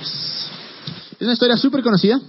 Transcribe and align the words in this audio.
Es 0.00 1.22
una 1.22 1.32
historia 1.32 1.56
súper 1.56 1.82
conocida. 1.82 2.20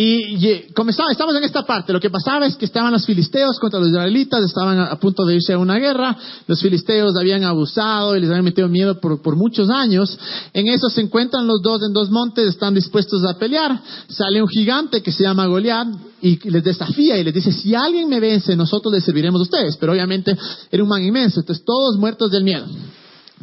Y, 0.00 0.72
comenzaba, 0.74 1.10
estamos 1.10 1.34
en 1.34 1.42
esta 1.42 1.66
parte. 1.66 1.92
Lo 1.92 1.98
que 1.98 2.08
pasaba 2.08 2.46
es 2.46 2.54
que 2.54 2.66
estaban 2.66 2.92
los 2.92 3.04
filisteos 3.04 3.58
contra 3.58 3.80
los 3.80 3.88
israelitas, 3.88 4.44
estaban 4.44 4.78
a, 4.78 4.96
punto 5.00 5.24
de 5.24 5.34
irse 5.34 5.52
a 5.52 5.58
una 5.58 5.76
guerra. 5.76 6.16
Los 6.46 6.62
filisteos 6.62 7.16
habían 7.16 7.42
abusado 7.42 8.14
y 8.14 8.20
les 8.20 8.30
habían 8.30 8.44
metido 8.44 8.68
miedo 8.68 9.00
por, 9.00 9.20
por 9.20 9.34
muchos 9.34 9.68
años. 9.70 10.16
En 10.52 10.68
eso 10.68 10.88
se 10.88 11.00
encuentran 11.00 11.48
los 11.48 11.60
dos 11.62 11.82
en 11.82 11.92
dos 11.92 12.10
montes, 12.10 12.46
están 12.46 12.74
dispuestos 12.74 13.24
a 13.24 13.36
pelear. 13.38 13.82
Sale 14.08 14.40
un 14.40 14.48
gigante 14.48 15.02
que 15.02 15.10
se 15.10 15.24
llama 15.24 15.46
Goliat 15.46 15.88
y 16.22 16.48
les 16.48 16.62
desafía 16.62 17.18
y 17.18 17.24
les 17.24 17.34
dice: 17.34 17.50
Si 17.50 17.74
alguien 17.74 18.08
me 18.08 18.20
vence, 18.20 18.54
nosotros 18.54 18.94
les 18.94 19.02
serviremos 19.02 19.40
a 19.40 19.42
ustedes. 19.42 19.76
Pero 19.78 19.90
obviamente 19.90 20.38
era 20.70 20.80
un 20.80 20.88
man 20.88 21.02
inmenso, 21.02 21.40
entonces 21.40 21.64
todos 21.64 21.96
muertos 21.98 22.30
del 22.30 22.44
miedo. 22.44 22.66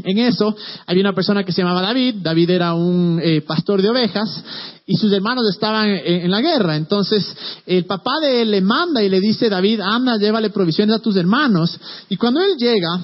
En 0.03 0.17
eso 0.19 0.55
había 0.85 1.01
una 1.01 1.13
persona 1.13 1.43
que 1.43 1.51
se 1.51 1.61
llamaba 1.61 1.81
David. 1.81 2.15
David 2.21 2.49
era 2.49 2.73
un 2.73 3.19
eh, 3.23 3.41
pastor 3.41 3.81
de 3.81 3.89
ovejas 3.89 4.43
y 4.85 4.95
sus 4.95 5.11
hermanos 5.11 5.49
estaban 5.49 5.89
en, 5.89 6.29
la 6.29 6.41
guerra. 6.41 6.75
Entonces 6.75 7.25
el 7.65 7.85
papá 7.85 8.19
de 8.21 8.41
él 8.41 8.51
le 8.51 8.61
manda 8.61 9.01
y 9.01 9.09
le 9.09 9.19
dice, 9.19 9.49
David, 9.49 9.81
anda, 9.81 10.17
llévale 10.17 10.49
provisiones 10.49 10.95
a 10.95 10.99
tus 10.99 11.15
hermanos. 11.15 11.77
Y 12.09 12.17
cuando 12.17 12.41
él 12.41 12.55
llega, 12.57 12.99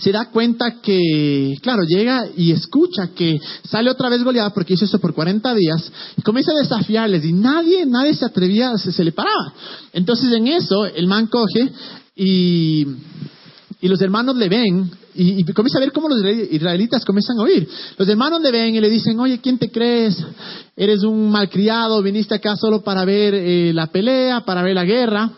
se 0.00 0.12
da 0.12 0.30
cuenta 0.30 0.80
que, 0.80 1.54
claro, 1.62 1.82
llega 1.84 2.26
y 2.36 2.52
escucha 2.52 3.08
que 3.14 3.38
sale 3.68 3.90
otra 3.90 4.08
vez 4.08 4.24
goleada 4.24 4.50
porque 4.50 4.74
hizo 4.74 4.84
eso 4.84 4.98
por 4.98 5.14
40 5.14 5.54
días 5.54 5.92
y 6.16 6.22
comienza 6.22 6.52
a 6.52 6.60
desafiarles 6.60 7.24
y 7.24 7.32
nadie, 7.32 7.86
nadie 7.86 8.14
se 8.14 8.24
atrevía, 8.24 8.76
se, 8.76 8.90
se 8.90 9.04
le 9.04 9.12
paraba. 9.12 9.52
Entonces 9.92 10.32
en 10.32 10.48
eso 10.48 10.86
el 10.86 11.06
man 11.06 11.26
coge 11.26 11.70
y, 12.16 12.86
y 13.80 13.88
los 13.88 14.00
hermanos 14.00 14.36
le 14.36 14.48
ven 14.48 14.90
y, 15.14 15.44
comienza 15.52 15.78
a 15.78 15.80
ver 15.80 15.92
cómo 15.92 16.08
los 16.08 16.24
israelitas 16.50 17.04
comienzan 17.04 17.38
a 17.38 17.42
oír. 17.42 17.68
Los 17.96 18.08
hermanos 18.08 18.40
le 18.40 18.50
ven 18.50 18.74
y 18.74 18.80
le 18.80 18.90
dicen, 18.90 19.18
oye, 19.20 19.38
¿quién 19.40 19.58
te 19.58 19.70
crees? 19.70 20.16
Eres 20.76 21.04
un 21.04 21.30
malcriado, 21.30 22.02
viniste 22.02 22.34
acá 22.34 22.56
solo 22.56 22.82
para 22.82 23.04
ver 23.04 23.34
eh, 23.34 23.72
la 23.72 23.86
pelea, 23.86 24.40
para 24.44 24.62
ver 24.62 24.74
la 24.74 24.84
guerra. 24.84 25.30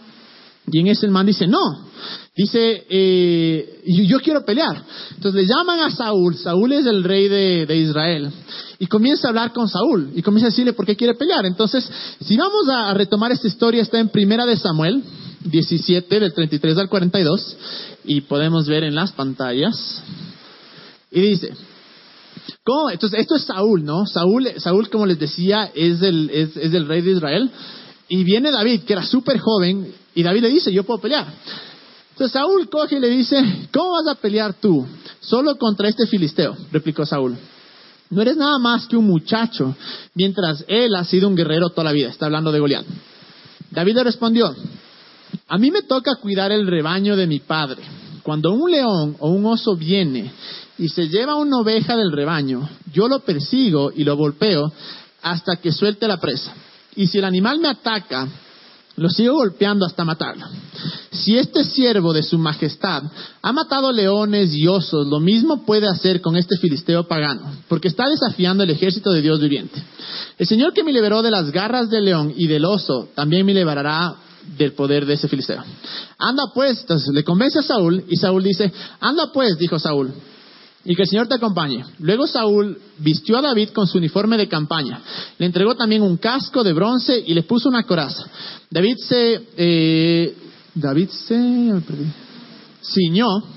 Y 0.70 0.80
en 0.80 0.86
ese 0.88 1.06
el 1.06 1.12
man 1.12 1.26
dice, 1.26 1.46
no. 1.46 1.86
Dice, 2.34 2.86
eh, 2.88 3.82
yo, 3.86 4.18
quiero 4.20 4.44
pelear. 4.44 4.82
Entonces 5.14 5.42
le 5.42 5.46
llaman 5.46 5.80
a 5.80 5.90
Saúl. 5.90 6.36
Saúl 6.36 6.72
es 6.72 6.86
el 6.86 7.04
rey 7.04 7.28
de, 7.28 7.66
de, 7.66 7.76
Israel. 7.76 8.30
Y 8.78 8.86
comienza 8.86 9.28
a 9.28 9.30
hablar 9.30 9.52
con 9.52 9.68
Saúl. 9.68 10.10
Y 10.14 10.22
comienza 10.22 10.46
a 10.46 10.50
decirle 10.50 10.72
por 10.72 10.86
qué 10.86 10.96
quiere 10.96 11.14
pelear. 11.14 11.44
Entonces, 11.46 11.88
si 12.20 12.36
vamos 12.36 12.68
a 12.68 12.94
retomar 12.94 13.32
esta 13.32 13.46
historia, 13.46 13.82
está 13.82 13.98
en 13.98 14.08
Primera 14.08 14.46
de 14.46 14.56
Samuel. 14.56 15.02
17, 15.50 16.20
del 16.20 16.32
33 16.32 16.78
al 16.78 16.88
42, 16.88 17.56
y 18.04 18.20
podemos 18.22 18.66
ver 18.66 18.84
en 18.84 18.94
las 18.94 19.12
pantallas. 19.12 20.02
Y 21.10 21.20
dice, 21.20 21.52
¿cómo? 22.64 22.90
Entonces, 22.90 23.20
esto 23.20 23.36
es 23.36 23.44
Saúl, 23.44 23.84
¿no? 23.84 24.06
Saúl, 24.06 24.48
Saúl 24.58 24.90
como 24.90 25.06
les 25.06 25.18
decía, 25.18 25.70
es 25.74 26.02
el, 26.02 26.30
es, 26.30 26.86
rey 26.86 27.00
de 27.00 27.12
Israel. 27.12 27.50
Y 28.08 28.24
viene 28.24 28.50
David, 28.50 28.82
que 28.82 28.92
era 28.92 29.02
súper 29.02 29.38
joven, 29.38 29.92
y 30.14 30.22
David 30.22 30.42
le 30.42 30.48
dice, 30.48 30.72
yo 30.72 30.84
puedo 30.84 31.00
pelear. 31.00 31.26
Entonces 32.12 32.32
Saúl 32.32 32.68
coge 32.70 32.96
y 32.96 33.00
le 33.00 33.08
dice, 33.08 33.68
¿cómo 33.72 33.92
vas 33.92 34.06
a 34.08 34.14
pelear 34.20 34.54
tú? 34.54 34.86
Solo 35.20 35.56
contra 35.56 35.88
este 35.88 36.06
filisteo, 36.06 36.56
replicó 36.72 37.04
Saúl. 37.04 37.36
No 38.08 38.22
eres 38.22 38.36
nada 38.36 38.58
más 38.58 38.86
que 38.86 38.96
un 38.96 39.06
muchacho, 39.06 39.74
mientras 40.14 40.64
él 40.68 40.94
ha 40.94 41.04
sido 41.04 41.28
un 41.28 41.34
guerrero 41.34 41.70
toda 41.70 41.84
la 41.84 41.92
vida. 41.92 42.08
Está 42.08 42.26
hablando 42.26 42.52
de 42.52 42.60
Goliat. 42.60 42.86
David 43.70 43.96
le 43.96 44.04
respondió, 44.04 44.54
a 45.48 45.58
mí 45.58 45.70
me 45.70 45.82
toca 45.82 46.16
cuidar 46.16 46.52
el 46.52 46.66
rebaño 46.66 47.16
de 47.16 47.26
mi 47.26 47.40
padre. 47.40 47.82
Cuando 48.22 48.52
un 48.52 48.70
león 48.70 49.16
o 49.20 49.30
un 49.30 49.46
oso 49.46 49.76
viene 49.76 50.32
y 50.78 50.88
se 50.88 51.08
lleva 51.08 51.36
una 51.36 51.58
oveja 51.58 51.96
del 51.96 52.12
rebaño, 52.12 52.68
yo 52.92 53.08
lo 53.08 53.20
persigo 53.20 53.92
y 53.94 54.04
lo 54.04 54.16
golpeo 54.16 54.72
hasta 55.22 55.56
que 55.56 55.72
suelte 55.72 56.08
la 56.08 56.18
presa. 56.18 56.52
Y 56.96 57.06
si 57.06 57.18
el 57.18 57.24
animal 57.24 57.58
me 57.60 57.68
ataca, 57.68 58.28
lo 58.96 59.10
sigo 59.10 59.34
golpeando 59.34 59.84
hasta 59.84 60.04
matarlo. 60.04 60.46
Si 61.10 61.36
este 61.36 61.64
siervo 61.64 62.12
de 62.12 62.22
su 62.22 62.38
majestad 62.38 63.02
ha 63.42 63.52
matado 63.52 63.92
leones 63.92 64.54
y 64.54 64.66
osos, 64.66 65.06
lo 65.06 65.20
mismo 65.20 65.64
puede 65.64 65.88
hacer 65.88 66.20
con 66.20 66.36
este 66.36 66.56
filisteo 66.56 67.06
pagano, 67.06 67.52
porque 67.68 67.88
está 67.88 68.08
desafiando 68.08 68.64
el 68.64 68.70
ejército 68.70 69.12
de 69.12 69.22
Dios 69.22 69.40
viviente. 69.40 69.82
El 70.38 70.46
Señor 70.46 70.72
que 70.72 70.82
me 70.82 70.92
liberó 70.92 71.22
de 71.22 71.30
las 71.30 71.50
garras 71.52 71.90
del 71.90 72.06
león 72.06 72.32
y 72.36 72.46
del 72.46 72.64
oso, 72.64 73.08
también 73.14 73.44
me 73.44 73.54
liberará 73.54 74.16
del 74.56 74.72
poder 74.72 75.06
de 75.06 75.14
ese 75.14 75.28
filisteo. 75.28 75.62
Anda 76.18 76.44
pues, 76.54 76.80
entonces 76.80 77.12
le 77.12 77.24
convence 77.24 77.58
a 77.58 77.62
Saúl 77.62 78.04
y 78.08 78.16
Saúl 78.16 78.42
dice, 78.42 78.72
anda 79.00 79.30
pues, 79.32 79.58
dijo 79.58 79.78
Saúl, 79.78 80.12
y 80.84 80.94
que 80.94 81.02
el 81.02 81.08
Señor 81.08 81.26
te 81.26 81.34
acompañe. 81.34 81.84
Luego 81.98 82.26
Saúl 82.26 82.78
vistió 82.98 83.38
a 83.38 83.42
David 83.42 83.70
con 83.70 83.86
su 83.86 83.98
uniforme 83.98 84.36
de 84.36 84.48
campaña, 84.48 85.00
le 85.38 85.46
entregó 85.46 85.74
también 85.74 86.02
un 86.02 86.16
casco 86.16 86.62
de 86.62 86.72
bronce 86.72 87.22
y 87.26 87.34
le 87.34 87.42
puso 87.42 87.68
una 87.68 87.82
coraza. 87.82 88.24
David 88.70 88.96
se, 88.98 89.42
eh, 89.56 90.36
David 90.74 91.08
se, 91.10 91.82
ciñó 92.82 93.55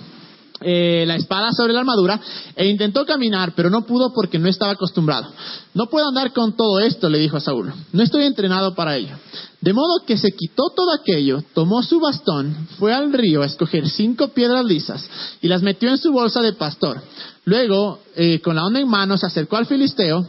eh, 0.62 1.06
la 1.08 1.16
espada 1.16 1.52
sobre 1.52 1.74
la 1.74 1.80
armadura 1.80 2.20
e 2.56 2.68
intentó 2.68 3.06
caminar, 3.06 3.54
pero 3.56 3.70
no 3.70 3.86
pudo 3.86 4.12
porque 4.14 4.40
no 4.40 4.50
estaba 4.50 4.74
acostumbrado. 4.74 5.32
No 5.74 5.88
puedo 5.88 6.08
andar 6.08 6.34
con 6.34 6.56
todo 6.58 6.80
esto, 6.80 7.10
le 7.10 7.18
dijo 7.18 7.38
a 7.38 7.42
Saúl. 7.42 7.72
No 7.94 8.04
estoy 8.04 8.26
entrenado 8.26 8.76
para 8.76 8.98
ello. 8.98 9.16
De 9.62 9.74
modo 9.74 10.06
que 10.06 10.18
se 10.18 10.32
quitó 10.32 10.70
todo 10.76 10.92
aquello, 10.94 11.44
tomó 11.54 11.84
su 11.84 12.00
bastón, 12.00 12.68
fue 12.78 12.94
al 12.94 13.12
río 13.14 13.42
a 13.42 13.46
escoger 13.46 13.90
cinco 13.90 14.30
piedras 14.30 14.66
lisas 14.66 15.08
y 15.42 15.48
las 15.48 15.62
metió 15.62 15.90
en 15.90 15.98
su 15.98 16.12
bolsa 16.12 16.42
de 16.42 16.54
pastor. 16.54 17.02
Luego, 17.46 18.00
eh, 18.16 18.40
con 18.42 18.56
la 18.56 18.66
onda 18.66 18.80
en 18.80 18.88
mano, 18.88 19.18
se 19.18 19.26
acercó 19.26 19.58
al 19.58 19.66
filisteo. 19.66 20.28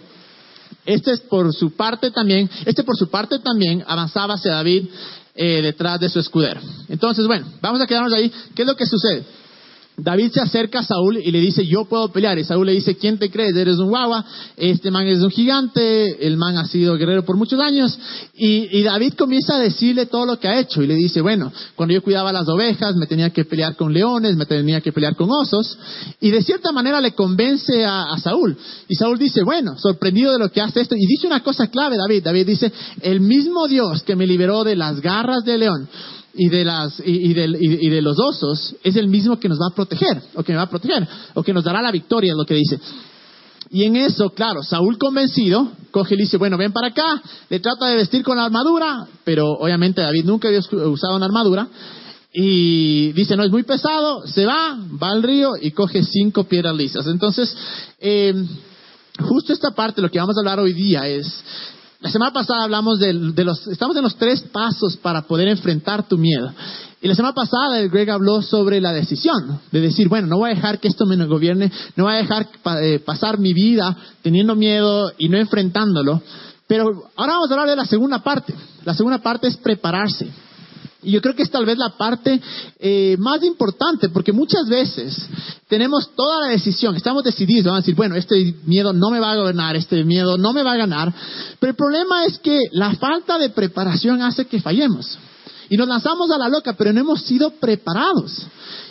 Este 0.86 1.16
por 1.18 1.52
su 1.52 1.72
parte 1.72 2.10
también, 2.10 2.48
este 2.64 2.82
por 2.82 2.96
su 2.96 3.08
parte 3.08 3.38
también 3.38 3.84
avanzaba 3.86 4.34
hacia 4.34 4.52
David 4.52 4.88
eh, 5.34 5.62
detrás 5.62 6.00
de 6.00 6.08
su 6.08 6.18
escudero. 6.18 6.60
Entonces, 6.88 7.26
bueno, 7.26 7.46
vamos 7.60 7.80
a 7.80 7.86
quedarnos 7.86 8.12
ahí. 8.12 8.32
¿Qué 8.54 8.62
es 8.62 8.68
lo 8.68 8.76
que 8.76 8.86
sucede? 8.86 9.24
David 10.02 10.32
se 10.32 10.40
acerca 10.40 10.80
a 10.80 10.82
Saúl 10.82 11.18
y 11.18 11.30
le 11.30 11.40
dice, 11.40 11.66
yo 11.66 11.84
puedo 11.84 12.10
pelear. 12.12 12.38
Y 12.38 12.44
Saúl 12.44 12.66
le 12.66 12.72
dice, 12.72 12.96
¿quién 12.96 13.18
te 13.18 13.30
crees? 13.30 13.54
Eres 13.56 13.78
un 13.78 13.88
guagua, 13.88 14.24
este 14.56 14.90
man 14.90 15.06
es 15.06 15.20
un 15.20 15.30
gigante, 15.30 16.26
el 16.26 16.36
man 16.36 16.56
ha 16.56 16.66
sido 16.66 16.96
guerrero 16.96 17.24
por 17.24 17.36
muchos 17.36 17.60
años. 17.60 17.98
Y, 18.34 18.82
David 18.82 19.14
comienza 19.14 19.56
a 19.56 19.58
decirle 19.58 20.06
todo 20.06 20.26
lo 20.26 20.38
que 20.38 20.48
ha 20.48 20.58
hecho. 20.58 20.82
Y 20.82 20.86
le 20.86 20.94
dice, 20.94 21.20
bueno, 21.20 21.52
cuando 21.76 21.94
yo 21.94 22.02
cuidaba 22.02 22.32
las 22.32 22.48
ovejas, 22.48 22.96
me 22.96 23.06
tenía 23.06 23.30
que 23.30 23.44
pelear 23.44 23.76
con 23.76 23.92
leones, 23.92 24.36
me 24.36 24.46
tenía 24.46 24.80
que 24.80 24.92
pelear 24.92 25.16
con 25.16 25.30
osos. 25.30 25.78
Y 26.20 26.30
de 26.30 26.42
cierta 26.42 26.72
manera 26.72 27.00
le 27.00 27.12
convence 27.12 27.84
a, 27.84 28.12
a 28.12 28.18
Saúl. 28.18 28.56
Y 28.88 28.94
Saúl 28.94 29.18
dice, 29.18 29.42
bueno, 29.42 29.78
sorprendido 29.78 30.32
de 30.32 30.38
lo 30.38 30.50
que 30.50 30.60
hace 30.60 30.80
esto. 30.80 30.94
Y 30.96 31.06
dice 31.06 31.26
una 31.26 31.42
cosa 31.42 31.68
clave, 31.68 31.96
David. 31.96 32.24
David 32.24 32.46
dice, 32.46 32.72
el 33.02 33.20
mismo 33.20 33.68
Dios 33.68 34.02
que 34.02 34.16
me 34.16 34.26
liberó 34.26 34.64
de 34.64 34.76
las 34.76 35.00
garras 35.00 35.44
del 35.44 35.60
león 35.60 35.88
y 36.34 36.48
de, 36.48 36.64
las, 36.64 37.02
y, 37.04 37.32
de, 37.32 38.02
los 38.02 38.18
osos 38.18 38.76
es 38.82 38.96
el 38.96 39.08
mismo 39.08 39.38
que 39.38 39.48
nos 39.48 39.58
va 39.58 39.68
a 39.70 39.74
proteger, 39.74 40.22
o 40.34 40.42
que 40.42 40.52
me 40.52 40.58
va 40.58 40.64
a 40.64 40.70
proteger, 40.70 41.06
o 41.34 41.42
que 41.42 41.52
nos 41.52 41.64
dará 41.64 41.82
la 41.82 41.90
victoria, 41.90 42.32
es 42.32 42.36
lo 42.36 42.46
que 42.46 42.54
dice. 42.54 42.78
Y 43.70 43.84
en 43.84 43.96
eso, 43.96 44.30
claro, 44.30 44.62
Saúl 44.62 44.98
convencido, 44.98 45.72
coge 45.90 46.14
y 46.14 46.18
dice, 46.18 46.36
bueno, 46.36 46.56
ven 46.56 46.72
para 46.72 46.88
acá, 46.88 47.22
le 47.48 47.60
trata 47.60 47.86
de 47.86 47.96
vestir 47.96 48.22
con 48.22 48.36
la 48.36 48.44
armadura, 48.44 49.06
pero 49.24 49.50
obviamente 49.50 50.00
David 50.00 50.24
nunca 50.24 50.48
había 50.48 50.60
usado 50.60 51.16
una 51.16 51.26
armadura, 51.26 51.68
y 52.32 53.12
dice, 53.12 53.36
no, 53.36 53.42
es 53.42 53.50
muy 53.50 53.64
pesado, 53.64 54.24
se 54.26 54.46
va, 54.46 54.78
va 55.02 55.10
al 55.10 55.22
río 55.22 55.52
y 55.60 55.72
coge 55.72 56.04
cinco 56.04 56.44
piedras 56.44 56.76
lisas. 56.76 57.06
Entonces, 57.08 57.56
eh, 57.98 58.32
justo 59.18 59.52
esta 59.52 59.72
parte, 59.72 60.00
lo 60.00 60.10
que 60.10 60.20
vamos 60.20 60.36
a 60.36 60.40
hablar 60.40 60.60
hoy 60.60 60.72
día 60.72 61.08
es 61.08 61.42
la 62.00 62.10
semana 62.10 62.32
pasada 62.32 62.64
hablamos 62.64 62.98
de, 62.98 63.12
los, 63.12 63.66
estamos 63.68 63.94
en 63.94 64.02
los 64.02 64.16
tres 64.16 64.40
pasos 64.40 64.96
para 64.96 65.22
poder 65.22 65.48
enfrentar 65.48 66.08
tu 66.08 66.16
miedo. 66.16 66.50
Y 67.02 67.08
la 67.08 67.14
semana 67.14 67.34
pasada 67.34 67.78
el 67.78 67.90
Greg 67.90 68.10
habló 68.10 68.40
sobre 68.40 68.80
la 68.80 68.92
decisión, 68.92 69.60
de 69.70 69.80
decir, 69.80 70.08
bueno, 70.08 70.26
no 70.26 70.38
voy 70.38 70.50
a 70.50 70.54
dejar 70.54 70.80
que 70.80 70.88
esto 70.88 71.04
me 71.04 71.16
gobierne, 71.26 71.70
no 71.96 72.04
voy 72.04 72.14
a 72.14 72.18
dejar 72.18 72.48
eh, 72.82 73.00
pasar 73.00 73.38
mi 73.38 73.52
vida 73.52 73.96
teniendo 74.22 74.54
miedo 74.56 75.12
y 75.18 75.28
no 75.28 75.36
enfrentándolo. 75.36 76.22
Pero 76.66 76.84
ahora 77.16 77.34
vamos 77.34 77.50
a 77.50 77.54
hablar 77.54 77.68
de 77.68 77.76
la 77.76 77.84
segunda 77.84 78.20
parte. 78.20 78.54
La 78.84 78.94
segunda 78.94 79.18
parte 79.18 79.48
es 79.48 79.56
prepararse. 79.58 80.30
Y 81.02 81.12
yo 81.12 81.22
creo 81.22 81.34
que 81.34 81.42
es 81.42 81.50
tal 81.50 81.64
vez 81.64 81.78
la 81.78 81.96
parte 81.96 82.40
eh, 82.78 83.16
más 83.18 83.42
importante, 83.42 84.10
porque 84.10 84.32
muchas 84.32 84.68
veces 84.68 85.16
tenemos 85.68 86.14
toda 86.14 86.40
la 86.40 86.46
decisión, 86.48 86.94
estamos 86.94 87.24
decididos, 87.24 87.64
vamos 87.66 87.78
a 87.78 87.82
decir, 87.82 87.94
bueno, 87.94 88.16
este 88.16 88.54
miedo 88.64 88.92
no 88.92 89.10
me 89.10 89.18
va 89.18 89.32
a 89.32 89.36
gobernar, 89.36 89.76
este 89.76 90.04
miedo 90.04 90.36
no 90.36 90.52
me 90.52 90.62
va 90.62 90.72
a 90.72 90.76
ganar, 90.76 91.12
pero 91.58 91.70
el 91.70 91.76
problema 91.76 92.26
es 92.26 92.38
que 92.38 92.58
la 92.72 92.94
falta 92.96 93.38
de 93.38 93.50
preparación 93.50 94.20
hace 94.22 94.46
que 94.46 94.60
fallemos. 94.60 95.18
Y 95.70 95.76
nos 95.76 95.86
lanzamos 95.86 96.30
a 96.32 96.38
la 96.38 96.48
loca, 96.48 96.74
pero 96.76 96.92
no 96.92 97.00
hemos 97.00 97.22
sido 97.22 97.52
preparados. 97.52 98.44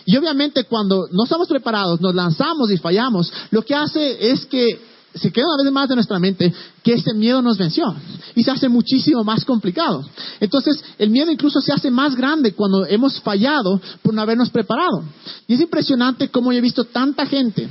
Y 0.06 0.16
obviamente 0.16 0.64
cuando 0.64 1.08
no 1.12 1.26
estamos 1.26 1.48
preparados, 1.48 2.00
nos 2.02 2.16
lanzamos 2.16 2.72
y 2.72 2.78
fallamos, 2.78 3.32
lo 3.52 3.62
que 3.62 3.76
hace 3.76 4.32
es 4.32 4.46
que 4.46 4.89
se 5.14 5.32
queda 5.32 5.46
una 5.54 5.64
vez 5.64 5.74
más 5.74 5.90
de 5.90 5.96
nuestra 5.96 6.20
mente 6.20 6.54
que 6.84 6.94
ese 6.94 7.14
miedo 7.14 7.42
nos 7.42 7.58
venció 7.58 7.94
y 8.36 8.44
se 8.44 8.52
hace 8.52 8.70
muchísimo 8.70 9.24
más 9.24 9.44
complicado. 9.44 10.04
Entonces, 10.40 10.84
el 10.98 11.10
miedo 11.10 11.32
incluso 11.32 11.62
se 11.62 11.74
hace 11.74 11.90
más 11.90 12.16
grande 12.16 12.54
cuando 12.54 12.86
hemos 12.86 13.20
fallado 13.22 13.82
por 14.02 14.14
no 14.14 14.22
habernos 14.22 14.50
preparado. 14.50 15.04
Y 15.48 15.56
es 15.56 15.62
impresionante 15.62 16.30
cómo 16.30 16.52
he 16.52 16.62
visto 16.62 16.86
tanta 16.86 17.26
gente 17.26 17.70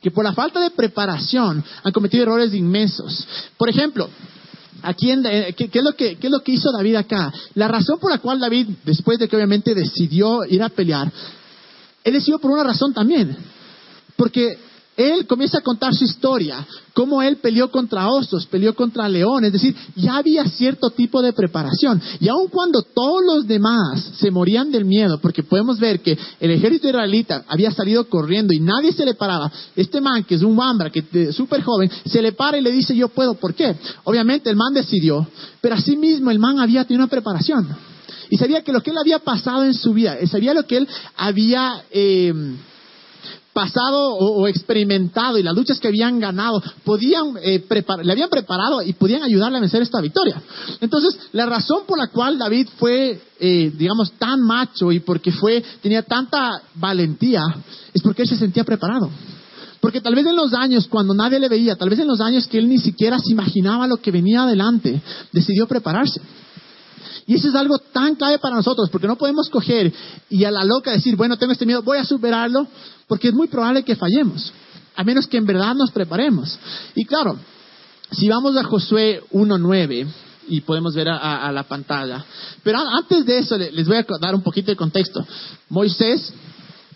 que 0.00 0.10
por 0.10 0.24
la 0.24 0.32
falta 0.32 0.60
de 0.60 0.70
preparación 0.70 1.64
han 1.82 1.92
cometido 1.92 2.22
errores 2.22 2.54
inmensos. 2.54 3.26
Por 3.56 3.68
ejemplo, 3.68 4.08
Aquí 4.80 5.10
eh, 5.10 5.54
¿qué, 5.56 5.70
es 5.72 5.82
lo 5.82 5.94
que, 5.94 6.16
¿Qué 6.16 6.28
es 6.28 6.30
lo 6.30 6.40
que 6.40 6.52
hizo 6.52 6.70
David 6.70 6.94
acá? 6.94 7.32
La 7.54 7.66
razón 7.66 7.98
por 7.98 8.12
la 8.12 8.18
cual 8.18 8.38
David, 8.38 8.68
después 8.84 9.18
de 9.18 9.28
que 9.28 9.34
obviamente 9.34 9.74
decidió 9.74 10.44
ir 10.44 10.62
a 10.62 10.68
pelear, 10.68 11.10
él 12.04 12.12
decidió 12.12 12.38
por 12.38 12.52
una 12.52 12.62
razón 12.62 12.94
también. 12.94 13.36
Porque 14.14 14.56
él 14.98 15.28
comienza 15.28 15.58
a 15.58 15.60
contar 15.60 15.94
su 15.94 16.02
historia, 16.02 16.66
cómo 16.92 17.22
él 17.22 17.36
peleó 17.36 17.70
contra 17.70 18.10
osos, 18.10 18.46
peleó 18.46 18.74
contra 18.74 19.08
leones, 19.08 19.54
es 19.54 19.62
decir, 19.62 19.76
ya 19.94 20.16
había 20.16 20.44
cierto 20.46 20.90
tipo 20.90 21.22
de 21.22 21.32
preparación. 21.32 22.02
Y 22.18 22.26
aun 22.28 22.48
cuando 22.48 22.82
todos 22.82 23.22
los 23.24 23.46
demás 23.46 24.10
se 24.18 24.32
morían 24.32 24.72
del 24.72 24.84
miedo, 24.84 25.20
porque 25.20 25.44
podemos 25.44 25.78
ver 25.78 26.00
que 26.00 26.18
el 26.40 26.50
ejército 26.50 26.88
israelita 26.88 27.44
había 27.46 27.70
salido 27.70 28.08
corriendo 28.08 28.52
y 28.52 28.58
nadie 28.58 28.90
se 28.90 29.04
le 29.04 29.14
paraba, 29.14 29.52
este 29.76 30.00
man, 30.00 30.24
que 30.24 30.34
es 30.34 30.42
un 30.42 30.58
wambra, 30.58 30.90
que 30.90 31.04
es 31.12 31.36
súper 31.36 31.62
joven, 31.62 31.88
se 32.04 32.20
le 32.20 32.32
para 32.32 32.58
y 32.58 32.60
le 32.60 32.72
dice, 32.72 32.96
yo 32.96 33.06
puedo, 33.06 33.34
¿por 33.34 33.54
qué? 33.54 33.76
Obviamente 34.02 34.50
el 34.50 34.56
man 34.56 34.74
decidió, 34.74 35.28
pero 35.60 35.76
asimismo 35.76 36.32
el 36.32 36.40
man 36.40 36.58
había 36.58 36.84
tenido 36.84 37.04
una 37.04 37.10
preparación. 37.10 37.68
Y 38.30 38.36
sabía 38.36 38.64
que 38.64 38.72
lo 38.72 38.82
que 38.82 38.90
él 38.90 38.98
había 38.98 39.20
pasado 39.20 39.62
en 39.62 39.74
su 39.74 39.94
vida, 39.94 40.16
sabía 40.26 40.54
lo 40.54 40.66
que 40.66 40.78
él 40.78 40.88
había... 41.16 41.84
Eh, 41.92 42.34
pasado 43.58 44.14
o, 44.14 44.46
experimentado 44.46 45.36
y 45.36 45.42
las 45.42 45.52
luchas 45.52 45.80
que 45.80 45.88
habían 45.88 46.20
ganado, 46.20 46.62
podían 46.84 47.34
eh, 47.42 47.60
le 48.04 48.12
habían 48.12 48.30
preparado 48.30 48.80
y 48.82 48.92
podían 48.92 49.24
ayudarle 49.24 49.58
a 49.58 49.60
vencer 49.60 49.82
esta 49.82 50.00
victoria. 50.00 50.40
Entonces, 50.80 51.18
la 51.32 51.44
razón 51.44 51.80
por 51.84 51.98
la 51.98 52.06
cual 52.06 52.38
David 52.38 52.68
fue, 52.78 53.20
eh, 53.40 53.72
digamos, 53.76 54.12
tan 54.12 54.42
macho 54.42 54.92
y 54.92 55.00
porque 55.00 55.32
fue, 55.32 55.64
tenía 55.82 56.04
tanta 56.04 56.62
valentía, 56.76 57.42
es 57.92 58.00
porque 58.00 58.22
él 58.22 58.28
se 58.28 58.36
sentía 58.36 58.62
preparado. 58.62 59.10
Porque 59.80 60.00
tal 60.00 60.14
vez 60.14 60.26
en 60.26 60.36
los 60.36 60.54
años, 60.54 60.86
cuando 60.86 61.12
nadie 61.12 61.40
le 61.40 61.48
veía, 61.48 61.74
tal 61.74 61.90
vez 61.90 61.98
en 61.98 62.06
los 62.06 62.20
años 62.20 62.46
que 62.46 62.58
él 62.58 62.68
ni 62.68 62.78
siquiera 62.78 63.18
se 63.18 63.32
imaginaba 63.32 63.88
lo 63.88 63.96
que 63.96 64.12
venía 64.12 64.42
adelante, 64.42 65.02
decidió 65.32 65.66
prepararse. 65.66 66.20
Y 67.26 67.34
eso 67.34 67.48
es 67.48 67.56
algo 67.56 67.78
tan 67.78 68.14
clave 68.14 68.38
para 68.38 68.54
nosotros, 68.54 68.88
porque 68.88 69.08
no 69.08 69.16
podemos 69.16 69.50
coger 69.50 69.92
y 70.30 70.44
a 70.44 70.50
la 70.52 70.64
loca 70.64 70.92
decir, 70.92 71.16
bueno, 71.16 71.36
tengo 71.36 71.52
este 71.52 71.66
miedo, 71.66 71.82
voy 71.82 71.98
a 71.98 72.04
superarlo, 72.04 72.68
porque 73.08 73.28
es 73.28 73.34
muy 73.34 73.48
probable 73.48 73.82
que 73.82 73.96
fallemos, 73.96 74.52
a 74.94 75.02
menos 75.02 75.26
que 75.26 75.38
en 75.38 75.46
verdad 75.46 75.74
nos 75.74 75.90
preparemos. 75.90 76.58
Y 76.94 77.04
claro, 77.04 77.36
si 78.10 78.28
vamos 78.28 78.56
a 78.56 78.64
Josué 78.64 79.22
1.9, 79.32 80.06
y 80.50 80.62
podemos 80.62 80.94
ver 80.94 81.08
a, 81.10 81.52
la 81.52 81.64
pantalla, 81.64 82.24
pero 82.62 82.78
antes 82.78 83.26
de 83.26 83.38
eso 83.38 83.58
les 83.58 83.86
voy 83.86 83.98
a 83.98 84.06
dar 84.20 84.34
un 84.34 84.42
poquito 84.42 84.70
de 84.70 84.76
contexto. 84.76 85.26
Moisés 85.68 86.32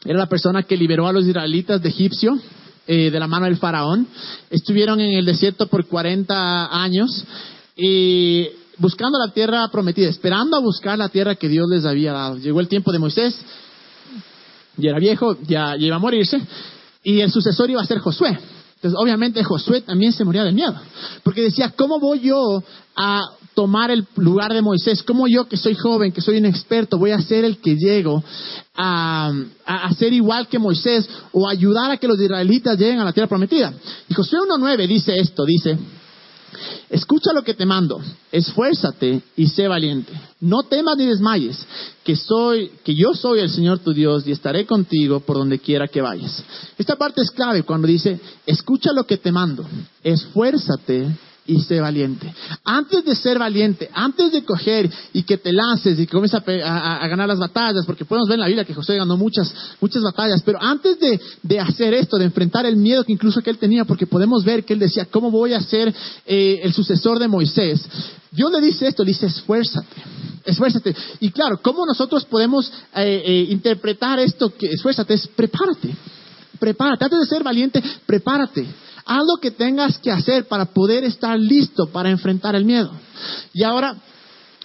era 0.04 0.18
la 0.18 0.28
persona 0.28 0.62
que 0.62 0.76
liberó 0.76 1.06
a 1.06 1.12
los 1.12 1.26
israelitas 1.26 1.80
de 1.82 1.88
Egipcio, 1.88 2.38
eh, 2.86 3.10
de 3.10 3.20
la 3.20 3.26
mano 3.28 3.46
del 3.46 3.58
faraón. 3.58 4.08
Estuvieron 4.50 5.00
en 5.00 5.18
el 5.18 5.24
desierto 5.24 5.66
por 5.66 5.86
40 5.86 6.82
años 6.82 7.24
y 7.76 8.48
buscando 8.78 9.18
la 9.18 9.32
tierra 9.32 9.68
prometida, 9.68 10.08
esperando 10.08 10.56
a 10.56 10.60
buscar 10.60 10.98
la 10.98 11.08
tierra 11.08 11.36
que 11.36 11.48
Dios 11.48 11.68
les 11.68 11.84
había 11.84 12.12
dado. 12.12 12.38
Llegó 12.38 12.60
el 12.60 12.68
tiempo 12.68 12.90
de 12.90 12.98
Moisés, 12.98 13.38
ya 14.76 14.90
era 14.90 14.98
viejo, 14.98 15.36
ya, 15.46 15.76
iba 15.76 15.96
a 15.96 15.98
morirse, 15.98 16.40
y 17.02 17.20
el 17.20 17.30
sucesor 17.30 17.70
iba 17.70 17.82
a 17.82 17.86
ser 17.86 17.98
Josué. 17.98 18.38
Entonces, 18.76 18.98
obviamente, 18.98 19.44
Josué 19.44 19.82
también 19.82 20.12
se 20.12 20.24
moría 20.24 20.44
de 20.44 20.52
miedo, 20.52 20.74
porque 21.22 21.42
decía, 21.42 21.72
¿cómo 21.76 22.00
voy 22.00 22.20
yo 22.20 22.62
a 22.96 23.22
tomar 23.54 23.90
el 23.90 24.06
lugar 24.16 24.52
de 24.52 24.62
Moisés? 24.62 25.02
¿Cómo 25.02 25.28
yo, 25.28 25.46
que 25.46 25.56
soy 25.56 25.74
joven, 25.74 26.10
que 26.10 26.20
soy 26.20 26.38
un 26.38 26.46
experto, 26.46 26.98
voy 26.98 27.12
a 27.12 27.20
ser 27.20 27.44
el 27.44 27.58
que 27.58 27.76
llego 27.76 28.24
a, 28.74 29.32
a, 29.66 29.94
ser 29.94 30.12
igual 30.12 30.48
que 30.48 30.58
Moisés 30.58 31.08
o 31.32 31.48
ayudar 31.48 31.90
a 31.92 31.96
que 31.98 32.08
los 32.08 32.18
israelitas 32.18 32.78
lleguen 32.78 32.98
a 32.98 33.04
la 33.04 33.12
tierra 33.12 33.28
prometida? 33.28 33.72
Y 34.08 34.14
Josué 34.14 34.40
1.9 34.40 34.88
dice 34.88 35.16
esto, 35.16 35.44
dice, 35.44 35.78
Escucha 36.90 37.32
lo 37.32 37.42
que 37.42 37.54
te 37.54 37.66
mando, 37.66 38.00
esfuérzate 38.30 39.22
y 39.36 39.46
sé 39.46 39.68
valiente. 39.68 40.12
No 40.40 40.64
temas 40.64 40.96
ni 40.96 41.06
desmayes, 41.06 41.58
que 42.04 42.16
soy, 42.16 42.70
que 42.84 42.94
yo 42.94 43.14
soy 43.14 43.40
el 43.40 43.50
Señor 43.50 43.78
tu 43.78 43.92
Dios 43.92 44.26
y 44.26 44.32
estaré 44.32 44.66
contigo 44.66 45.20
por 45.20 45.36
donde 45.36 45.58
quiera 45.58 45.88
que 45.88 46.02
vayas. 46.02 46.42
Esta 46.76 46.96
parte 46.96 47.22
es 47.22 47.30
clave 47.30 47.62
cuando 47.62 47.88
dice, 47.88 48.20
escucha 48.46 48.92
lo 48.92 49.04
que 49.04 49.16
te 49.16 49.32
mando, 49.32 49.64
esfuérzate 50.02 51.08
y 51.46 51.60
sé 51.60 51.80
valiente. 51.80 52.32
Antes 52.64 53.04
de 53.04 53.16
ser 53.16 53.38
valiente, 53.38 53.90
antes 53.92 54.30
de 54.30 54.44
coger 54.44 54.88
y 55.12 55.24
que 55.24 55.38
te 55.38 55.52
lances 55.52 55.98
y 55.98 56.06
que 56.06 56.12
comiences 56.12 56.40
a, 56.40 57.06
ganar 57.08 57.28
las 57.28 57.38
batallas, 57.38 57.84
porque 57.84 58.04
podemos 58.04 58.28
ver 58.28 58.36
en 58.36 58.40
la 58.40 58.46
Biblia 58.46 58.64
que 58.64 58.74
José 58.74 58.96
ganó 58.96 59.16
muchas, 59.16 59.52
muchas 59.80 60.02
batallas, 60.02 60.42
pero 60.44 60.62
antes 60.62 60.98
de, 61.42 61.60
hacer 61.60 61.94
esto, 61.94 62.16
de 62.16 62.26
enfrentar 62.26 62.66
el 62.66 62.76
miedo 62.76 63.04
que 63.04 63.12
incluso 63.12 63.40
que 63.40 63.50
él 63.50 63.58
tenía, 63.58 63.84
porque 63.84 64.06
podemos 64.06 64.44
ver 64.44 64.64
que 64.64 64.74
él 64.74 64.78
decía, 64.78 65.06
¿cómo 65.06 65.30
voy 65.30 65.52
a 65.52 65.60
ser 65.60 65.92
eh, 66.26 66.60
el 66.62 66.72
sucesor 66.72 67.18
de 67.18 67.28
Moisés? 67.28 67.88
Dios 68.30 68.50
le 68.50 68.60
dice 68.60 68.86
esto, 68.86 69.04
le 69.04 69.10
dice, 69.10 69.26
esfuérzate, 69.26 70.02
esfuérzate. 70.44 70.94
Y 71.20 71.30
claro, 71.30 71.60
¿cómo 71.60 71.84
nosotros 71.84 72.24
podemos 72.24 72.70
eh, 72.94 73.22
eh, 73.24 73.46
interpretar 73.50 74.18
esto 74.20 74.54
que 74.54 74.68
esfuérzate? 74.68 75.14
Es 75.14 75.26
prepárate, 75.28 75.94
prepárate. 76.58 77.04
Antes 77.04 77.20
de 77.20 77.26
ser 77.26 77.42
valiente, 77.42 77.82
prepárate. 78.06 78.66
Haz 79.04 79.24
lo 79.26 79.40
que 79.40 79.50
tengas 79.50 79.98
que 79.98 80.10
hacer 80.10 80.46
para 80.46 80.66
poder 80.66 81.04
estar 81.04 81.38
listo 81.38 81.86
para 81.86 82.10
enfrentar 82.10 82.54
el 82.54 82.64
miedo. 82.64 82.90
Y 83.52 83.64
ahora, 83.64 83.96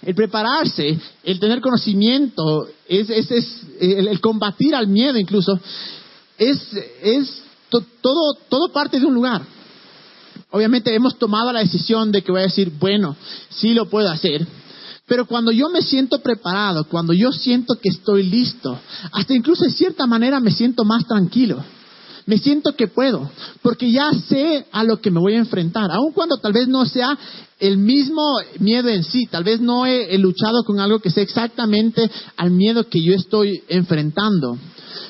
el 0.02 0.14
prepararse, 0.14 0.98
el 1.24 1.40
tener 1.40 1.60
conocimiento, 1.60 2.68
es, 2.88 3.08
el, 3.80 4.20
combatir 4.20 4.74
al 4.74 4.86
miedo 4.86 5.18
incluso, 5.18 5.58
es, 6.36 6.60
es 7.02 7.42
todo, 8.00 8.34
todo 8.48 8.72
parte 8.72 9.00
de 9.00 9.06
un 9.06 9.14
lugar. 9.14 9.42
Obviamente 10.50 10.94
hemos 10.94 11.18
tomado 11.18 11.52
la 11.52 11.60
decisión 11.60 12.12
de 12.12 12.22
que 12.22 12.32
voy 12.32 12.40
a 12.40 12.44
decir, 12.44 12.72
bueno, 12.78 13.16
sí 13.50 13.74
lo 13.74 13.90
puedo 13.90 14.08
hacer, 14.08 14.46
pero 15.06 15.26
cuando 15.26 15.50
yo 15.50 15.68
me 15.68 15.82
siento 15.82 16.20
preparado, 16.20 16.84
cuando 16.84 17.12
yo 17.12 17.32
siento 17.32 17.74
que 17.80 17.88
estoy 17.88 18.22
listo, 18.22 18.78
hasta 19.10 19.34
incluso 19.34 19.64
de 19.64 19.72
cierta 19.72 20.06
manera 20.06 20.38
me 20.38 20.52
siento 20.52 20.84
más 20.84 21.06
tranquilo 21.06 21.62
me 22.28 22.36
siento 22.36 22.76
que 22.76 22.88
puedo, 22.88 23.30
porque 23.62 23.90
ya 23.90 24.10
sé 24.28 24.66
a 24.70 24.84
lo 24.84 25.00
que 25.00 25.10
me 25.10 25.18
voy 25.18 25.32
a 25.32 25.38
enfrentar, 25.38 25.90
aun 25.90 26.12
cuando 26.12 26.36
tal 26.36 26.52
vez 26.52 26.68
no 26.68 26.84
sea 26.84 27.18
el 27.58 27.78
mismo 27.78 28.22
miedo 28.58 28.90
en 28.90 29.02
sí, 29.02 29.24
tal 29.30 29.44
vez 29.44 29.62
no 29.62 29.86
he, 29.86 30.18
luchado 30.18 30.62
con 30.62 30.78
algo 30.78 30.98
que 30.98 31.08
sea 31.08 31.22
exactamente 31.22 32.10
al 32.36 32.50
miedo 32.50 32.86
que 32.86 33.02
yo 33.02 33.14
estoy 33.14 33.62
enfrentando. 33.68 34.58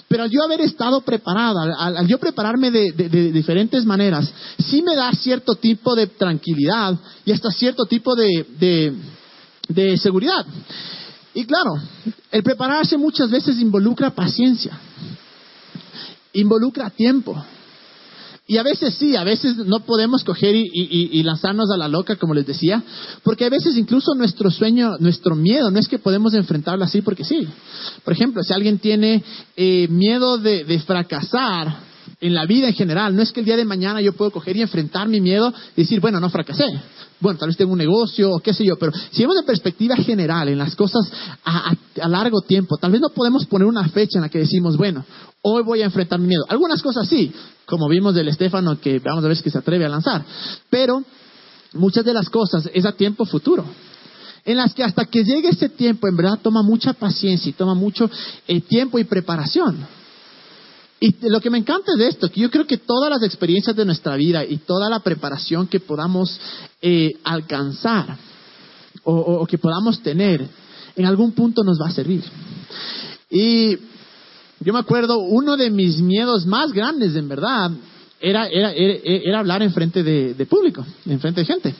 Pero 0.06 0.22
al 0.22 0.30
yo 0.30 0.44
haber 0.44 0.60
estado 0.60 1.00
preparado, 1.00 1.58
al, 1.58 2.06
yo 2.06 2.18
prepararme 2.18 2.70
de, 2.70 2.92
diferentes 3.32 3.84
maneras, 3.84 4.32
sí 4.56 4.80
me 4.82 4.94
da 4.94 5.10
cierto 5.10 5.56
tipo 5.56 5.96
de 5.96 6.06
tranquilidad 6.06 6.96
y 7.24 7.32
hasta 7.32 7.50
cierto 7.50 7.86
tipo 7.86 8.14
de 8.14 8.94
seguridad. 10.00 10.46
Y 11.34 11.44
claro, 11.46 11.72
el 12.30 12.44
prepararse 12.44 12.96
muchas 12.96 13.28
veces 13.28 13.58
involucra 13.58 14.10
paciencia 14.10 14.78
involucra 16.32 16.90
tiempo. 16.90 17.42
Y 18.50 18.56
a 18.56 18.62
veces 18.62 18.94
sí, 18.94 19.14
a 19.14 19.24
veces 19.24 19.58
no 19.58 19.80
podemos 19.80 20.24
coger 20.24 20.54
y, 20.56 21.22
lanzarnos 21.22 21.70
a 21.70 21.76
la 21.76 21.86
loca, 21.86 22.16
como 22.16 22.32
les 22.32 22.46
decía, 22.46 22.82
porque 23.22 23.44
a 23.44 23.50
veces 23.50 23.76
incluso 23.76 24.14
nuestro 24.14 24.50
sueño, 24.50 24.96
nuestro 25.00 25.36
miedo, 25.36 25.70
no 25.70 25.78
es 25.78 25.86
que 25.86 25.98
podemos 25.98 26.32
enfrentarlo 26.32 26.82
así 26.82 27.02
porque 27.02 27.24
sí. 27.24 27.46
Por 28.04 28.14
ejemplo, 28.14 28.42
si 28.42 28.54
alguien 28.54 28.78
tiene 28.78 29.22
eh, 29.54 29.86
miedo 29.88 30.38
de, 30.38 30.82
fracasar 30.86 31.87
en 32.20 32.34
la 32.34 32.46
vida 32.46 32.68
en 32.68 32.74
general, 32.74 33.14
no 33.14 33.22
es 33.22 33.32
que 33.32 33.40
el 33.40 33.46
día 33.46 33.56
de 33.56 33.64
mañana 33.64 34.00
yo 34.00 34.12
puedo 34.12 34.30
coger 34.30 34.56
y 34.56 34.62
enfrentar 34.62 35.08
mi 35.08 35.20
miedo 35.20 35.52
y 35.76 35.82
decir, 35.82 36.00
bueno, 36.00 36.20
no 36.20 36.30
fracasé 36.30 36.66
bueno, 37.20 37.38
tal 37.38 37.48
vez 37.48 37.56
tengo 37.56 37.72
un 37.72 37.78
negocio 37.78 38.30
o 38.30 38.38
qué 38.38 38.54
sé 38.54 38.64
yo, 38.64 38.76
pero 38.78 38.92
si 39.10 39.22
vemos 39.22 39.36
de 39.36 39.42
perspectiva 39.42 39.96
general 39.96 40.48
en 40.48 40.58
las 40.58 40.76
cosas 40.76 41.10
a, 41.44 41.74
largo 42.08 42.40
tiempo, 42.42 42.76
tal 42.76 42.92
vez 42.92 43.00
no 43.00 43.08
podemos 43.08 43.44
poner 43.46 43.66
una 43.66 43.88
fecha 43.88 44.18
en 44.18 44.22
la 44.22 44.28
que 44.28 44.38
decimos, 44.38 44.76
bueno, 44.76 45.04
hoy 45.42 45.62
voy 45.62 45.82
a 45.82 45.86
enfrentar 45.86 46.20
mi 46.20 46.28
miedo. 46.28 46.44
Algunas 46.48 46.80
cosas 46.80 47.08
sí, 47.08 47.32
como 47.66 47.88
vimos 47.88 48.14
del 48.14 48.28
Estefano 48.28 48.80
que 48.80 49.00
vamos 49.00 49.24
a 49.24 49.28
ver 49.28 49.36
si 49.36 49.50
se 49.50 49.58
atreve 49.58 49.84
a 49.84 49.88
lanzar, 49.88 50.24
pero 50.70 51.02
muchas 51.72 52.04
de 52.04 52.14
las 52.14 52.30
cosas 52.30 52.70
es 52.72 52.84
a 52.84 52.92
tiempo 52.92 53.24
futuro 53.24 53.64
en 54.44 54.56
las 54.56 54.72
que 54.72 54.82
hasta 54.82 55.04
que 55.04 55.24
llegue 55.24 55.48
ese 55.48 55.68
tiempo, 55.68 56.08
en 56.08 56.16
verdad 56.16 56.38
toma 56.40 56.62
mucha 56.62 56.94
paciencia 56.94 57.50
y 57.50 57.52
toma 57.52 57.74
mucho 57.74 58.08
eh, 58.46 58.60
tiempo 58.62 58.98
y 58.98 59.04
preparación. 59.04 59.97
Y 61.00 61.14
lo 61.28 61.40
que 61.40 61.50
me 61.50 61.58
encanta 61.58 61.94
de 61.94 62.08
esto, 62.08 62.28
que 62.30 62.40
yo 62.40 62.50
creo 62.50 62.66
que 62.66 62.78
todas 62.78 63.08
las 63.08 63.22
experiencias 63.22 63.76
de 63.76 63.84
nuestra 63.84 64.16
vida 64.16 64.44
y 64.44 64.58
toda 64.58 64.90
la 64.90 64.98
preparación 65.00 65.68
que 65.68 65.78
podamos 65.78 66.40
eh, 66.82 67.14
alcanzar 67.22 68.16
o, 69.04 69.46
que 69.46 69.56
podamos 69.56 70.02
tener, 70.02 70.46
en 70.96 71.06
algún 71.06 71.32
punto 71.32 71.62
nos 71.64 71.80
va 71.80 71.86
a 71.86 71.92
servir. 71.92 72.22
Y 73.30 73.76
yo 74.60 74.72
me 74.72 74.78
acuerdo, 74.80 75.18
uno 75.18 75.56
de 75.56 75.70
mis 75.70 76.00
miedos 76.00 76.44
más 76.44 76.72
grandes, 76.72 77.14
en 77.14 77.28
verdad, 77.28 77.70
era, 78.20 78.48
era, 78.48 78.72
era, 78.72 79.38
hablar 79.38 79.62
en 79.62 79.72
frente 79.72 80.02
de, 80.02 80.46
público, 80.46 80.84
en 81.06 81.20
frente 81.20 81.40
de 81.40 81.46
gente. 81.46 81.74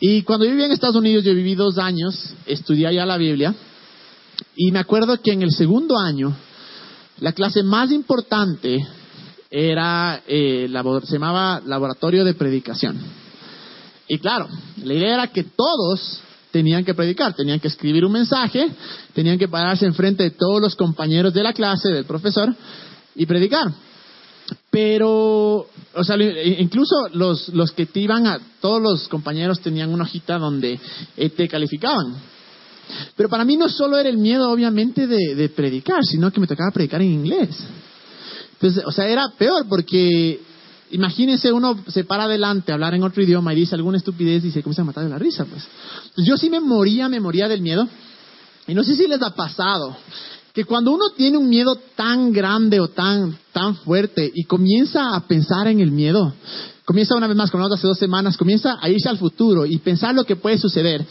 Y 0.00 0.22
cuando 0.22 0.44
yo 0.44 0.52
vivía 0.52 0.66
en 0.66 0.72
Estados 0.72 0.96
Unidos, 0.96 1.22
yo 1.24 1.34
viví 1.34 1.54
dos 1.54 1.78
años, 1.78 2.34
estudié 2.46 2.86
allá 2.86 3.04
la 3.04 3.18
Biblia, 3.18 3.54
y 4.56 4.72
me 4.72 4.78
acuerdo 4.78 5.20
que 5.20 5.32
en 5.32 5.42
el 5.42 5.52
segundo 5.52 5.98
año, 5.98 6.34
la 7.20 7.32
clase 7.32 7.62
más 7.62 7.90
importante 7.90 8.78
era, 9.50 10.22
eh, 10.26 10.68
se 11.04 11.12
llamaba 11.12 11.60
Laboratorio 11.64 12.24
de 12.24 12.34
Predicación. 12.34 12.98
Y 14.08 14.18
claro, 14.18 14.48
la 14.82 14.94
idea 14.94 15.14
era 15.14 15.26
que 15.28 15.44
todos 15.44 16.20
tenían 16.50 16.84
que 16.84 16.94
predicar, 16.94 17.34
tenían 17.34 17.60
que 17.60 17.68
escribir 17.68 18.04
un 18.04 18.12
mensaje, 18.12 18.68
tenían 19.14 19.38
que 19.38 19.48
pararse 19.48 19.86
enfrente 19.86 20.24
de 20.24 20.30
todos 20.30 20.60
los 20.60 20.74
compañeros 20.74 21.32
de 21.32 21.42
la 21.42 21.52
clase, 21.52 21.90
del 21.90 22.04
profesor, 22.04 22.54
y 23.14 23.26
predicar. 23.26 23.72
Pero, 24.70 25.66
o 25.94 26.04
sea, 26.04 26.16
incluso 26.16 27.08
los, 27.12 27.48
los 27.50 27.72
que 27.72 27.86
te 27.86 28.00
iban 28.00 28.26
a, 28.26 28.40
todos 28.60 28.82
los 28.82 29.08
compañeros 29.08 29.60
tenían 29.60 29.92
una 29.92 30.04
hojita 30.04 30.38
donde 30.38 30.78
eh, 31.16 31.30
te 31.30 31.48
calificaban. 31.48 32.14
Pero 33.16 33.28
para 33.28 33.44
mí 33.44 33.56
no 33.56 33.68
solo 33.68 33.98
era 33.98 34.08
el 34.08 34.18
miedo, 34.18 34.50
obviamente, 34.50 35.06
de, 35.06 35.48
predicar, 35.48 36.04
sino 36.04 36.30
que 36.30 36.40
me 36.40 36.46
tocaba 36.46 36.70
predicar 36.70 37.02
en 37.02 37.12
inglés. 37.12 37.56
Entonces, 38.54 38.84
o 38.84 38.92
sea, 38.92 39.08
era 39.08 39.28
peor 39.38 39.66
porque 39.68 40.40
imagínense 40.90 41.52
uno 41.52 41.78
se 41.88 42.04
para 42.04 42.24
adelante 42.24 42.72
a 42.72 42.74
hablar 42.74 42.94
en 42.94 43.02
otro 43.02 43.22
idioma 43.22 43.52
y 43.52 43.56
dice 43.56 43.74
alguna 43.74 43.98
estupidez 43.98 44.44
y 44.44 44.50
se 44.50 44.62
comienza 44.62 44.82
a 44.82 44.86
matar 44.86 45.04
de 45.04 45.10
la 45.10 45.18
risa, 45.18 45.44
pues. 45.44 45.64
yo 46.16 46.36
sí 46.36 46.50
me 46.50 46.60
moría, 46.60 47.08
me 47.08 47.20
moría 47.20 47.48
del 47.48 47.62
miedo. 47.62 47.88
Y 48.66 48.74
no 48.74 48.84
sé 48.84 48.94
si 48.94 49.06
les 49.06 49.22
ha 49.22 49.34
pasado 49.34 49.96
que 50.52 50.64
cuando 50.64 50.90
uno 50.90 51.10
tiene 51.16 51.38
un 51.38 51.48
miedo 51.48 51.76
tan 51.94 52.32
grande 52.32 52.80
o 52.80 52.88
tan, 52.88 53.36
tan 53.52 53.76
fuerte 53.76 54.30
y 54.34 54.44
comienza 54.44 55.14
a 55.14 55.26
pensar 55.26 55.68
en 55.68 55.80
el 55.80 55.90
miedo, 55.90 56.34
comienza 56.84 57.14
una 57.14 57.28
vez 57.28 57.36
más, 57.36 57.50
como 57.50 57.64
hace 57.64 57.86
dos 57.86 57.98
semanas, 57.98 58.36
comienza 58.36 58.78
a 58.80 58.88
irse 58.88 59.08
al 59.08 59.18
futuro 59.18 59.64
y 59.64 59.78
pensar 59.78 60.14
lo 60.14 60.24
que 60.24 60.36
puede 60.36 60.58
suceder, 60.58 61.06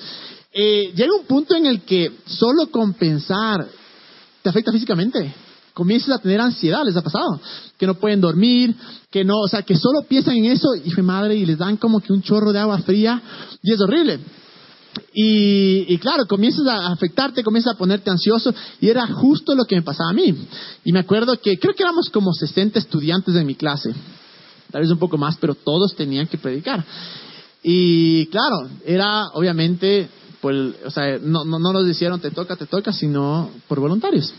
eh, 0.51 0.91
llega 0.95 1.15
un 1.15 1.25
punto 1.25 1.55
en 1.55 1.65
el 1.65 1.81
que 1.81 2.11
solo 2.25 2.67
con 2.71 2.93
pensar 2.93 3.67
te 4.41 4.49
afecta 4.49 4.71
físicamente. 4.71 5.33
Comienzas 5.73 6.15
a 6.15 6.19
tener 6.19 6.41
ansiedad, 6.41 6.83
les 6.83 6.97
ha 6.97 7.01
pasado, 7.01 7.39
que 7.77 7.85
no 7.85 7.93
pueden 7.95 8.19
dormir, 8.19 8.75
que 9.09 9.23
no, 9.23 9.39
o 9.39 9.47
sea, 9.47 9.61
que 9.61 9.75
solo 9.75 10.01
piensan 10.03 10.35
en 10.37 10.45
eso, 10.45 10.75
hijo 10.75 11.01
madre, 11.03 11.35
y 11.35 11.45
les 11.45 11.57
dan 11.57 11.77
como 11.77 12.01
que 12.01 12.11
un 12.11 12.21
chorro 12.21 12.51
de 12.51 12.59
agua 12.59 12.79
fría, 12.79 13.21
y 13.61 13.71
es 13.71 13.79
horrible. 13.79 14.19
Y, 15.13 15.97
claro, 15.99 16.25
comienzas 16.25 16.67
a 16.67 16.87
afectarte, 16.87 17.43
comienzas 17.43 17.75
a 17.75 17.77
ponerte 17.77 18.09
ansioso, 18.09 18.53
y 18.81 18.89
era 18.89 19.07
justo 19.07 19.55
lo 19.55 19.65
que 19.65 19.75
me 19.75 19.81
pasaba 19.81 20.09
a 20.09 20.13
mí. 20.13 20.35
Y 20.83 20.91
me 20.91 20.99
acuerdo 20.99 21.39
que 21.39 21.57
creo 21.57 21.73
que 21.73 21.83
éramos 21.83 22.09
como 22.09 22.33
60 22.33 22.79
estudiantes 22.79 23.35
en 23.35 23.45
mi 23.45 23.55
clase, 23.55 23.93
tal 24.71 24.81
vez 24.81 24.91
un 24.91 24.99
poco 24.99 25.17
más, 25.17 25.37
pero 25.39 25.55
todos 25.55 25.95
tenían 25.95 26.27
que 26.27 26.37
predicar. 26.37 26.83
Y 27.63 28.27
claro, 28.27 28.69
era 28.85 29.27
obviamente, 29.33 30.09
pues, 30.41 30.75
o 30.85 30.89
sea, 30.89 31.17
no, 31.19 31.43
no, 31.43 31.59
no 31.59 31.73
nos 31.73 31.85
dijeron 31.85 32.19
te 32.19 32.31
toca, 32.31 32.55
te 32.55 32.65
toca, 32.65 32.93
sino 32.93 33.49
por 33.67 33.79
voluntarios. 33.79 34.33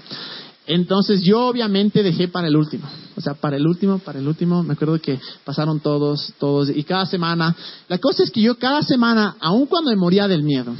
Entonces 0.67 1.23
yo 1.23 1.47
obviamente 1.47 2.03
dejé 2.03 2.29
para 2.29 2.47
el 2.47 2.57
último, 2.57 2.87
o 3.17 3.21
sea, 3.21 3.35
para 3.35 3.57
el 3.57 3.67
último, 3.67 3.99
para 3.99 4.21
el 4.21 4.29
último, 4.29 4.63
me 4.63 4.75
acuerdo 4.75 5.01
que 5.01 5.19
pasaron 5.45 5.81
todos, 5.81 6.33
todos, 6.39 6.71
y 6.71 6.85
cada 6.85 7.07
semana, 7.07 7.57
la 7.89 7.99
cosa 7.99 8.23
es 8.23 8.31
que 8.31 8.41
yo 8.41 8.57
cada 8.57 8.83
semana, 8.83 9.37
aun 9.41 9.67
cuando 9.67 9.91
me 9.91 9.97
moría 9.97 10.29
del 10.29 10.45
miedo, 10.45 10.73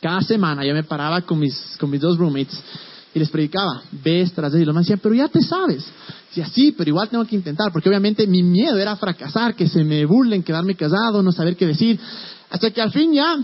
cada 0.00 0.22
semana 0.22 0.64
yo 0.64 0.72
me 0.72 0.84
paraba 0.84 1.20
con 1.20 1.38
mis, 1.40 1.76
con 1.78 1.90
mis 1.90 2.00
dos 2.00 2.16
roommates 2.16 2.58
y 3.14 3.18
les 3.18 3.28
predicaba, 3.28 3.82
ves 4.02 4.32
tras 4.32 4.54
ellos, 4.54 4.62
y 4.62 4.66
los 4.66 4.74
me 4.74 4.80
decían, 4.80 5.00
pero 5.02 5.14
ya 5.14 5.28
te 5.28 5.42
sabes, 5.42 5.84
y 6.34 6.40
así, 6.40 6.72
pero 6.72 6.88
igual 6.88 7.10
tengo 7.10 7.26
que 7.26 7.36
intentar, 7.36 7.70
porque 7.70 7.90
obviamente 7.90 8.26
mi 8.26 8.42
miedo 8.42 8.78
era 8.78 8.96
fracasar, 8.96 9.54
que 9.54 9.68
se 9.68 9.84
me 9.84 10.06
burlen, 10.06 10.42
quedarme 10.42 10.74
casado, 10.74 11.22
no 11.22 11.32
saber 11.32 11.56
qué 11.56 11.66
decir, 11.66 12.00
hasta 12.48 12.70
que 12.70 12.80
al 12.80 12.92
fin 12.92 13.12
ya 13.12 13.36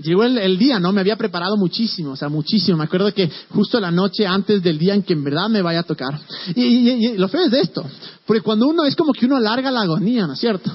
llegó 0.00 0.24
el, 0.24 0.58
día, 0.58 0.78
¿no? 0.78 0.92
Me 0.92 1.00
había 1.00 1.16
preparado 1.16 1.56
muchísimo, 1.56 2.12
o 2.12 2.16
sea, 2.16 2.28
muchísimo. 2.28 2.78
Me 2.78 2.84
acuerdo 2.84 3.12
que 3.12 3.30
justo 3.50 3.80
la 3.80 3.90
noche 3.90 4.26
antes 4.26 4.62
del 4.62 4.78
día 4.78 4.94
en 4.94 5.02
que 5.02 5.12
en 5.12 5.24
verdad 5.24 5.48
me 5.48 5.62
vaya 5.62 5.80
a 5.80 5.84
tocar. 5.84 6.18
Y, 6.54 7.16
lo 7.16 7.28
feo 7.28 7.44
es 7.44 7.50
de 7.50 7.60
esto, 7.60 7.84
porque 8.26 8.42
cuando 8.42 8.66
uno 8.66 8.84
es 8.84 8.96
como 8.96 9.12
que 9.12 9.26
uno 9.26 9.36
alarga 9.36 9.70
la 9.70 9.82
agonía, 9.82 10.26
¿no 10.26 10.34
es 10.34 10.40
cierto? 10.40 10.70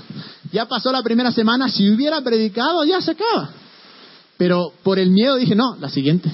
Ya 0.52 0.66
pasó 0.66 0.92
la 0.92 1.04
primera 1.04 1.32
semana, 1.32 1.70
si 1.70 1.90
hubiera 1.90 2.22
predicado, 2.22 2.84
ya 2.86 3.02
se 3.02 3.12
acaba. 3.12 3.50
Pero 4.38 4.72
por 4.84 5.00
el 5.00 5.10
miedo 5.10 5.36
dije, 5.36 5.56
no, 5.56 5.76
la 5.80 5.90
siguiente. 5.90 6.32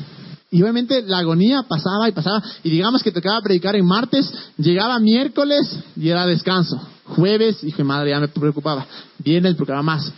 Y 0.52 0.62
obviamente 0.62 1.02
la 1.02 1.20
agonía 1.20 1.64
pasaba 1.64 2.08
y 2.08 2.12
pasaba. 2.12 2.44
Y 2.64 2.70
digamos 2.70 3.02
que 3.02 3.12
tocaba 3.12 3.42
predicar 3.42 3.76
en 3.76 3.86
martes, 3.88 4.32
llegaba 4.58 5.00
miércoles 5.00 5.80
y 5.96 6.10
era 6.10 6.28
descanso. 6.28 6.80
Jueves, 7.06 7.62
dije, 7.62 7.84
madre, 7.84 8.12
ya 8.12 8.20
me 8.20 8.28
preocupaba. 8.28 8.86
Viene 9.18 9.50
el 9.50 9.56
programa 9.56 9.96
más 9.96 10.14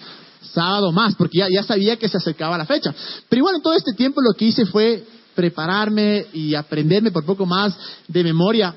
sábado 0.53 0.91
más, 0.91 1.15
porque 1.15 1.39
ya, 1.51 1.63
sabía 1.63 1.97
que 1.97 2.07
se 2.07 2.17
acercaba 2.17 2.57
la 2.57 2.65
fecha. 2.65 2.93
Pero 3.29 3.39
igual 3.39 3.55
en 3.55 3.61
todo 3.61 3.73
este 3.73 3.93
tiempo 3.93 4.21
lo 4.21 4.33
que 4.33 4.45
hice 4.45 4.65
fue 4.65 5.03
prepararme 5.33 6.27
y 6.33 6.55
aprenderme 6.55 7.11
por 7.11 7.25
poco 7.25 7.45
más 7.45 7.77
de 8.07 8.23
memoria 8.23 8.73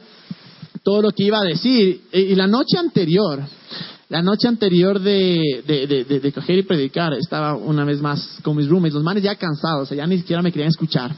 todo 0.82 1.02
lo 1.02 1.10
que 1.10 1.24
iba 1.24 1.38
a 1.38 1.44
decir. 1.44 2.02
Y 2.12 2.34
la 2.34 2.46
noche 2.46 2.78
anterior, 2.78 3.42
la 4.08 4.22
noche 4.22 4.48
anterior 4.48 4.98
de, 4.98 6.32
coger 6.34 6.58
y 6.58 6.62
predicar, 6.62 7.14
estaba 7.14 7.54
una 7.54 7.84
vez 7.84 8.00
más 8.00 8.38
con 8.42 8.56
mis 8.56 8.68
roommates, 8.68 8.94
los 8.94 9.04
manes 9.04 9.22
ya 9.22 9.36
cansados, 9.36 9.90
ya 9.90 10.06
ni 10.06 10.18
siquiera 10.18 10.42
me 10.42 10.50
querían 10.50 10.70
escuchar. 10.70 11.14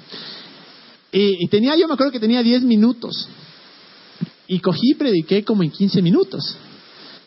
Y, 1.12 1.44
y, 1.44 1.48
tenía, 1.48 1.76
yo 1.76 1.88
me 1.88 1.94
acuerdo 1.94 2.12
que 2.12 2.20
tenía 2.20 2.42
10 2.42 2.62
minutos. 2.62 3.28
Y 4.46 4.58
cogí 4.60 4.92
y 4.92 4.94
prediqué 4.94 5.44
como 5.44 5.62
en 5.62 5.70
15 5.70 6.02
minutos. 6.02 6.56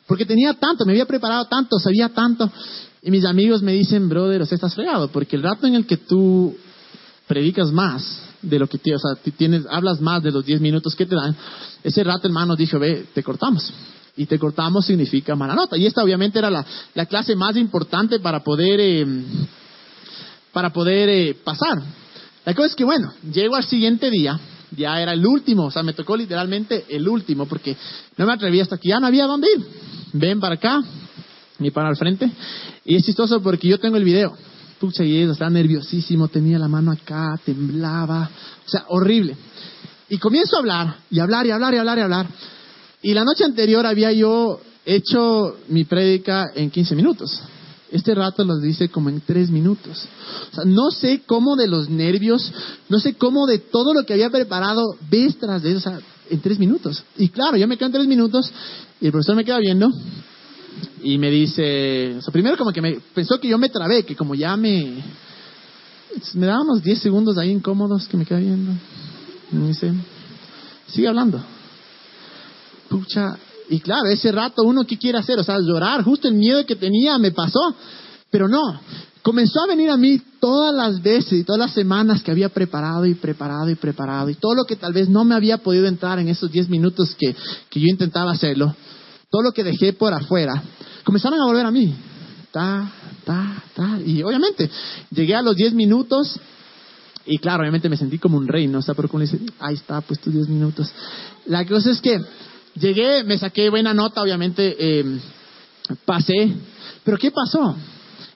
Porque 0.06 0.26
tenía 0.26 0.54
tanto, 0.54 0.86
me 0.86 0.92
había 0.92 1.06
preparado 1.06 1.46
tanto, 1.46 1.80
sabía 1.80 2.10
tanto. 2.10 2.52
Y 3.04 3.12
mis 3.12 3.26
amigos 3.26 3.62
me 3.62 3.74
dicen, 3.74 4.08
brother, 4.08 4.42
o 4.42 4.46
sea, 4.46 4.56
estás 4.56 4.74
fregado, 4.74 5.10
porque 5.10 5.36
el 5.36 5.44
rato 5.44 5.68
en 5.68 5.76
el 5.76 5.86
que 5.86 5.98
tú 5.98 6.56
predicas 7.28 7.72
más 7.74 8.22
de 8.42 8.58
lo 8.58 8.68
que 8.68 8.78
tienes, 8.78 9.04
o 9.04 9.64
sea, 9.64 9.78
hablas 9.78 10.00
más 10.00 10.24
de 10.24 10.32
los 10.32 10.46
10 10.46 10.62
minutos 10.62 10.96
que 10.96 11.06
te 11.06 11.16
dan, 11.16 11.36
ese 11.84 12.02
rato 12.04 12.28
hermano 12.28 12.56
dijo, 12.56 12.80
ve, 12.80 13.06
te 13.14 13.22
cortamos. 13.22 13.74
Y 14.16 14.26
te 14.26 14.40
cortamos 14.40 14.86
significa 14.86 15.36
mala 15.36 15.56
nota. 15.56 15.76
Y 15.76 15.86
esta 15.86 16.04
obviamente 16.04 16.40
era 16.40 16.50
la, 16.50 16.66
la 16.94 17.06
clase 17.08 17.36
más 17.36 17.58
importante 17.58 18.20
para 18.20 18.42
poder, 18.42 18.80
eh, 18.80 19.06
para 20.54 20.72
poder 20.72 21.10
eh, 21.10 21.36
pasar. 21.44 21.82
La 22.46 22.54
cosa 22.54 22.68
es 22.68 22.76
que, 22.76 22.86
bueno, 22.86 23.12
llego 23.34 23.56
al 23.56 23.66
siguiente 23.66 24.10
día, 24.12 24.40
ya 24.72 25.02
era 25.02 25.14
el 25.14 25.26
último, 25.26 25.66
o 25.66 25.72
sea, 25.72 25.84
me 25.84 25.94
tocó 25.94 26.16
literalmente 26.16 26.86
el 26.90 27.08
último, 27.10 27.48
porque 27.48 27.76
no 28.16 28.26
me 28.26 28.34
atreví 28.34 28.62
hasta 28.62 28.78
que 28.78 28.90
ya 28.90 29.00
no 29.00 29.08
había 29.08 29.26
dónde 29.26 29.48
ir. 29.58 29.66
Ven 30.14 30.40
para 30.40 30.56
acá, 30.56 30.84
ni 31.64 31.72
para 31.72 31.90
al 31.90 31.98
frente. 31.98 32.30
Y 32.86 32.96
es 32.96 33.04
chistoso 33.04 33.42
porque 33.42 33.68
yo 33.68 33.80
tengo 33.80 33.98
el 33.98 34.04
video. 34.04 34.36
Pucha, 34.80 35.04
y 35.04 35.18
estaba 35.22 35.50
nerviosísimo, 35.50 36.28
tenía 36.28 36.60
la 36.60 36.68
mano 36.68 36.92
acá, 36.92 37.40
temblaba, 37.44 38.30
o 38.66 38.70
sea, 38.70 38.86
horrible. 38.90 39.36
Y 40.10 40.18
comienzo 40.18 40.58
a 40.58 40.60
hablar, 40.60 40.96
y 41.10 41.20
hablar, 41.20 41.48
y 41.48 41.52
hablar, 41.52 41.74
y 41.74 41.78
hablar, 41.78 41.98
y 41.98 42.02
hablar. 42.02 42.28
Y 43.02 43.14
la 43.14 43.24
noche 43.24 43.46
anterior 43.46 43.86
había 43.86 44.12
yo 44.12 44.60
hecho 44.86 45.58
mi 45.70 45.86
prédica 45.86 46.52
en 46.54 46.70
15 46.70 46.96
minutos. 46.96 47.42
Este 47.92 48.14
rato 48.16 48.44
lo 48.44 48.58
dice 48.58 48.90
como 48.90 49.10
en 49.10 49.22
3 49.22 49.52
minutos. 49.52 50.06
O 50.52 50.56
sea, 50.56 50.66
no 50.66 50.92
sé 50.92 51.22
cómo 51.26 51.56
de 51.56 51.68
los 51.68 51.90
nervios, 51.90 52.52
no 52.90 53.00
sé 53.00 53.14
cómo 53.14 53.46
de 53.46 53.60
todo 53.60 53.94
lo 53.94 54.04
que 54.04 54.14
había 54.14 54.30
preparado, 54.30 54.98
ves 55.10 55.38
tras 55.38 55.62
de 55.62 55.72
eso, 55.72 55.78
o 55.78 55.82
sea, 55.82 56.00
en 56.30 56.42
3 56.42 56.60
minutos. 56.60 57.04
Y 57.18 57.30
claro, 57.30 57.56
yo 57.56 57.68
me 57.68 57.78
quedo 57.78 57.88
en 57.88 57.94
3 57.94 58.08
minutos, 58.08 58.52
y 59.00 59.06
el 59.06 59.12
profesor 59.12 59.36
me 59.36 59.46
queda 59.46 59.60
viendo, 59.60 59.90
y 61.04 61.18
me 61.18 61.30
dice, 61.30 62.16
o 62.18 62.22
sea, 62.22 62.32
primero 62.32 62.58
como 62.58 62.72
que 62.72 62.82
me 62.82 63.00
pensó 63.14 63.40
que 63.40 63.48
yo 63.48 63.58
me 63.58 63.70
trabé, 63.70 64.04
que 64.04 64.16
como 64.16 64.36
ya 64.36 64.56
me 64.56 65.04
me 66.34 66.46
daba 66.46 66.62
unos 66.62 66.84
10 66.84 67.00
segundos 67.00 67.38
ahí 67.38 67.50
incómodos 67.50 68.08
que 68.08 68.18
me 68.18 68.26
quedé 68.26 68.42
viendo. 68.42 68.72
Y 69.52 69.56
me 69.56 69.68
dice, 69.68 69.92
sigue 70.88 71.08
hablando. 71.08 71.44
Pucha, 72.90 73.38
y 73.70 73.80
claro, 73.80 74.08
ese 74.08 74.32
rato 74.32 74.64
uno 74.64 74.86
qué 74.86 74.98
quiere 74.98 75.18
hacer, 75.18 75.40
o 75.40 75.44
sea, 75.44 75.58
llorar, 75.60 76.04
justo 76.04 76.28
el 76.28 76.36
miedo 76.36 76.66
que 76.66 76.76
tenía 76.76 77.18
me 77.18 77.32
pasó, 77.32 77.74
pero 78.30 78.48
no, 78.48 78.80
comenzó 79.22 79.62
a 79.62 79.68
venir 79.68 79.90
a 79.90 79.98
mí 79.98 80.22
todas 80.40 80.74
las 80.76 81.02
veces 81.02 81.34
y 81.34 81.44
todas 81.44 81.60
las 81.60 81.74
semanas 81.74 82.22
que 82.22 82.32
había 82.32 82.50
preparado 82.50 83.06
y 83.06 83.16
preparado 83.16 83.70
y 83.70 83.76
preparado 83.76 84.30
y 84.30 84.36
todo 84.36 84.54
lo 84.54 84.66
que 84.66 84.76
tal 84.76 84.94
vez 84.94 85.10
no 85.10 85.24
me 85.24 85.34
había 85.34 85.58
podido 85.60 85.88
entrar 85.88 86.20
en 86.20 86.28
esos 86.28 86.52
10 86.52 86.70
minutos 86.70 87.16
que, 87.18 87.36
que 87.70 87.80
yo 87.80 87.88
intentaba 87.88 88.32
hacerlo, 88.32 88.76
todo 89.34 89.42
lo 89.42 89.52
que 89.52 89.64
dejé 89.64 89.94
por 89.94 90.14
afuera, 90.14 90.62
comenzaron 91.04 91.42
a 91.42 91.46
volver 91.46 91.66
a 91.66 91.72
mí. 91.72 91.92
Ta, 92.52 92.88
ta, 93.26 93.64
ta. 93.74 94.00
Y 94.06 94.22
obviamente, 94.22 94.70
llegué 95.10 95.34
a 95.34 95.42
los 95.42 95.56
10 95.56 95.74
minutos 95.74 96.40
y 97.26 97.40
claro, 97.40 97.62
obviamente 97.62 97.90
me 97.90 97.98
sentí 97.98 98.20
como 98.20 98.38
un 98.38 98.48
rey, 98.48 98.68
¿no? 98.68 98.78
Está 98.78 98.94
por 98.94 99.10
como 99.10 99.22
dice, 99.22 99.40
ahí 99.60 99.74
está, 99.74 100.02
pues 100.02 100.20
tus 100.20 100.32
10 100.32 100.50
minutos. 100.50 100.92
La 101.48 101.66
cosa 101.66 101.90
es 101.90 102.00
que 102.00 102.22
llegué, 102.76 103.24
me 103.24 103.40
saqué 103.40 103.72
buena 103.72 103.92
nota, 103.92 104.22
obviamente 104.22 104.76
eh, 104.78 105.20
pasé. 106.06 106.54
Pero 107.04 107.18
¿qué 107.18 107.32
pasó? 107.32 107.76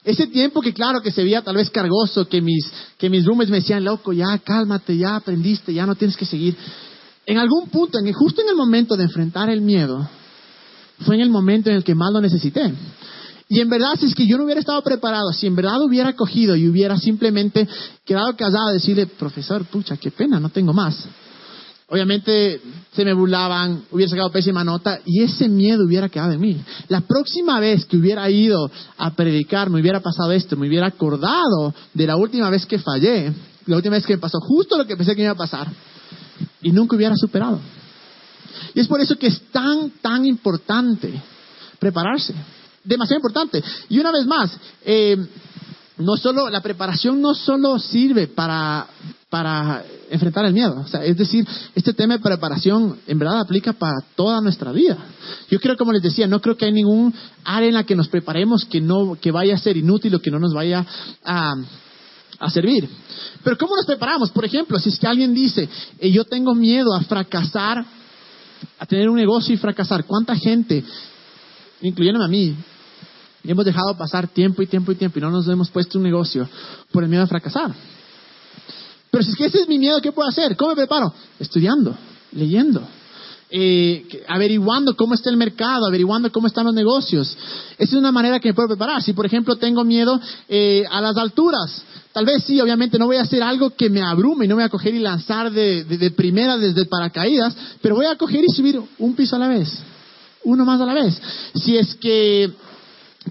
Ese 0.04 0.26
tiempo 0.26 0.62
que 0.62 0.74
claro 0.74 1.02
que 1.02 1.12
se 1.12 1.24
veía 1.24 1.44
tal 1.44 1.58
vez 1.58 1.70
cargoso, 1.70 2.28
que 2.28 2.42
mis, 2.42 2.72
que 2.98 3.08
mis 3.12 3.24
roomies 3.24 3.52
me 3.52 3.58
decían, 3.58 3.84
loco, 3.84 4.14
ya 4.14 4.36
cálmate, 4.40 4.98
ya 4.98 5.18
aprendiste, 5.18 5.76
ya 5.76 5.86
no 5.86 5.94
tienes 5.94 6.18
que 6.18 6.26
seguir. 6.26 6.58
En 7.24 7.38
algún 7.38 7.70
punto, 7.70 8.00
en, 8.00 8.12
justo 8.14 8.42
en 8.42 8.50
el 8.50 8.56
momento 8.56 8.98
de 8.98 9.04
enfrentar 9.04 9.52
el 9.52 9.62
miedo, 9.62 10.10
fue 11.00 11.16
en 11.16 11.22
el 11.22 11.30
momento 11.30 11.70
en 11.70 11.78
el 11.78 11.84
que 11.84 11.96
más 11.96 12.12
lo 12.12 12.22
necesité. 12.22 12.74
Y 13.50 13.62
en 13.62 13.70
verdad, 13.70 13.94
si 13.98 14.08
es 14.08 14.16
que 14.16 14.28
yo 14.28 14.38
no 14.38 14.44
hubiera 14.44 14.60
estado 14.60 14.82
preparado, 14.82 15.32
si 15.32 15.48
en 15.48 15.56
verdad 15.56 15.82
hubiera 15.82 16.14
cogido 16.14 16.56
y 16.56 16.68
hubiera 16.68 16.98
simplemente 16.98 17.68
quedado 18.04 18.36
casado 18.36 18.74
decirle, 18.74 19.08
profesor, 19.08 19.64
pucha, 19.66 19.96
qué 19.96 20.12
pena, 20.12 20.40
no 20.40 20.50
tengo 20.50 20.74
más. 20.74 21.08
obviamente 21.90 22.60
se 22.92 23.06
me 23.06 23.14
burlaban, 23.14 23.84
hubiera 23.92 24.10
sacado 24.10 24.32
pésima 24.32 24.64
nota 24.64 25.00
y 25.06 25.24
ese 25.24 25.48
miedo 25.48 25.86
hubiera 25.86 26.10
quedado 26.10 26.34
en 26.34 26.42
mí. 26.42 26.58
La 26.90 27.02
próxima 27.02 27.62
vez 27.62 27.86
que 27.86 27.96
hubiera 27.96 28.30
ido 28.30 28.70
a 28.98 29.16
predicar, 29.16 29.70
me 29.70 29.80
hubiera 29.80 30.02
pasado 30.02 30.34
esto, 30.34 30.58
me 30.58 30.68
hubiera 30.68 30.88
acordado 30.88 31.74
de 31.94 32.08
la 32.08 32.18
última 32.18 32.50
vez 32.50 32.66
que 32.66 32.80
fallé, 32.80 33.32
la 33.66 33.78
última 33.78 33.96
vez 33.96 34.06
que 34.06 34.16
me 34.16 34.20
pasó 34.20 34.40
justo 34.42 34.78
lo 34.78 34.86
que 34.86 34.98
pensé 34.98 35.14
que 35.14 35.22
me 35.22 35.26
iba 35.26 35.34
a 35.34 35.36
pasar 35.36 35.68
y 36.62 36.72
nunca 36.72 36.98
hubiera 36.98 37.16
superado. 37.16 37.62
Y 38.74 38.80
es 38.80 38.88
por 38.88 39.02
eso 39.02 39.18
que 39.18 39.28
es 39.28 39.42
tan, 39.52 39.92
tan 40.02 40.26
importante 40.26 41.22
prepararse. 41.80 42.34
Demasiado 42.84 43.20
importante. 43.20 43.64
Y 43.90 44.00
una 44.00 44.12
vez 44.12 44.26
más, 44.26 44.52
eh, 44.86 45.18
no 45.98 46.16
solo, 46.16 46.50
la 46.50 46.62
preparación 46.62 47.22
no 47.22 47.34
solo 47.34 47.80
sirve 47.80 48.28
para, 48.28 48.88
para 49.30 49.84
enfrentar 50.10 50.46
el 50.46 50.54
miedo. 50.54 50.80
O 50.80 50.88
sea, 50.88 51.04
es 51.04 51.18
decir, 51.18 51.46
este 51.76 51.94
tema 51.94 52.16
de 52.16 52.24
preparación 52.24 53.00
en 53.08 53.20
verdad 53.20 53.40
aplica 53.40 53.74
para 53.74 53.98
toda 54.16 54.40
nuestra 54.42 54.72
vida. 54.72 54.98
Yo 55.50 55.60
creo, 55.60 55.76
como 55.76 55.92
les 55.92 56.02
decía, 56.02 56.28
no 56.28 56.40
creo 56.40 56.56
que 56.56 56.66
hay 56.66 56.72
ningún 56.72 57.14
área 57.44 57.68
en 57.68 57.76
la 57.76 57.84
que 57.84 57.96
nos 57.96 58.08
preparemos 58.08 58.66
que 58.66 58.80
no, 58.80 59.18
que 59.20 59.32
vaya 59.32 59.56
a 59.56 59.60
ser 59.60 59.76
inútil 59.76 60.16
o 60.16 60.22
que 60.22 60.32
no 60.32 60.40
nos 60.40 60.54
vaya 60.54 60.86
a, 61.24 61.56
servir. 62.50 62.88
Pero 63.44 63.58
¿cómo 63.58 63.76
nos 63.76 63.86
preparamos? 63.86 64.30
Por 64.30 64.46
ejemplo, 64.46 64.78
si 64.78 64.90
es 64.90 65.00
que 65.00 65.08
alguien 65.08 65.34
dice, 65.34 65.68
eh, 65.98 66.12
yo 66.12 66.24
tengo 66.24 66.54
miedo 66.54 66.94
a 66.94 67.02
fracasar, 67.02 67.84
a 68.80 68.86
tener 68.86 69.10
un 69.10 69.16
negocio 69.16 69.54
y 69.54 69.58
fracasar, 69.58 70.06
¿cuánta 70.06 70.36
gente, 70.36 70.84
incluyéndome 71.82 72.26
a 72.26 72.30
mí, 72.30 72.56
hemos 73.44 73.66
dejado 73.66 73.96
pasar 73.98 74.28
tiempo 74.28 74.62
y 74.62 74.68
tiempo 74.68 74.92
y 74.92 74.96
tiempo 74.96 75.20
y 75.20 75.22
no 75.22 75.32
nos 75.32 75.48
hemos 75.48 75.70
puesto 75.70 75.98
un 75.98 76.04
negocio 76.04 76.48
por 76.92 77.04
el 77.04 77.10
miedo 77.10 77.24
a 77.24 77.28
fracasar? 77.28 77.74
Pero 79.10 79.24
si 79.24 79.32
es 79.32 79.36
que 79.36 79.46
ese 79.46 79.62
es 79.62 79.68
mi 79.68 79.80
miedo, 79.80 80.02
¿qué 80.02 80.12
puedo 80.12 80.30
hacer? 80.30 80.56
¿Cómo 80.56 80.72
me 80.72 80.76
preparo? 80.76 81.14
Estudiando, 81.40 81.96
leyendo, 82.34 82.88
eh, 83.50 84.06
averiguando 84.28 84.96
cómo 84.96 85.14
está 85.14 85.30
el 85.30 85.38
mercado, 85.38 85.88
averiguando 85.88 86.32
cómo 86.32 86.48
están 86.48 86.66
los 86.66 86.74
negocios. 86.74 87.38
Esa 87.78 87.96
es 87.96 88.00
una 88.00 88.12
manera 88.12 88.40
que 88.40 88.50
me 88.50 88.54
puedo 88.54 88.68
preparar. 88.68 89.02
Si, 89.02 89.14
por 89.14 89.26
ejemplo, 89.26 89.56
tengo 89.56 89.84
miedo 89.86 90.20
eh, 90.50 90.84
a 90.92 91.00
las 91.00 91.16
alturas, 91.16 91.84
tal 92.18 92.26
vez 92.26 92.46
sí, 92.46 92.60
obviamente 92.60 92.98
no 92.98 93.06
voy 93.06 93.18
a 93.18 93.22
hacer 93.22 93.44
algo 93.44 93.76
que 93.76 93.92
me 93.92 94.02
abrume 94.02 94.46
y 94.46 94.48
no 94.48 94.56
voy 94.56 94.64
a 94.64 94.70
coger 94.70 94.96
y 94.96 94.98
lanzar 94.98 95.52
de, 95.52 95.84
de 95.84 96.10
primera 96.10 96.58
desde 96.58 96.86
paracaídas, 96.86 97.56
pero 97.80 97.94
voy 97.94 98.08
a 98.08 98.16
coger 98.16 98.44
y 98.44 98.52
subir 98.52 98.82
un 98.98 99.16
piso 99.16 99.36
a 99.36 99.40
la 99.40 99.48
vez, 99.48 99.70
uno 100.44 100.66
más 100.66 100.82
a 100.82 100.88
la 100.88 100.96
vez. 100.96 101.22
Si 101.54 101.78
es 101.78 101.94
que 101.98 102.52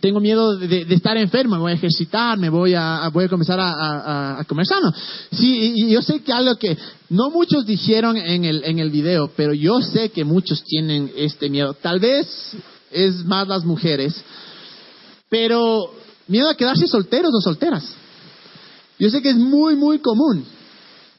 tengo 0.01 0.21
miedo 0.21 0.57
de, 0.57 0.83
estar 0.83 1.17
enfermo, 1.17 1.57
me 1.57 1.63
voy 1.63 1.73
a 1.73 1.75
ejercitar, 1.75 2.39
me 2.39 2.49
voy 2.49 2.75
a, 2.75 3.11
voy 3.13 3.25
a 3.25 3.29
comenzar 3.29 3.59
a, 3.61 4.45
comer 4.47 4.67
sano. 4.67 4.95
Sí, 5.33 5.73
y 5.75 5.91
yo 5.91 6.01
sé 6.01 6.21
que 6.21 6.33
algo 6.33 6.55
que 6.55 6.79
no 7.09 7.31
muchos 7.31 7.67
dijeron 7.67 8.17
en 8.17 8.45
el, 8.45 8.63
en 8.63 8.79
el 8.79 8.91
video, 8.91 9.33
pero 9.35 9.53
yo 9.53 9.81
sé 9.81 10.11
que 10.11 10.25
muchos 10.25 10.63
tienen 10.63 11.11
este 11.17 11.51
miedo. 11.51 11.75
Tal 11.75 11.99
vez 11.99 12.29
es 12.93 13.25
más 13.25 13.49
las 13.49 13.65
mujeres, 13.65 14.15
pero 15.29 15.93
miedo 16.29 16.49
a 16.49 16.55
quedarse 16.55 16.87
solteros 16.87 17.33
o 17.35 17.41
solteras. 17.41 18.06
Yo 18.99 19.11
sé 19.11 19.23
que 19.23 19.31
es 19.31 19.37
muy, 19.37 19.77
muy 19.77 19.99
común. 19.99 20.45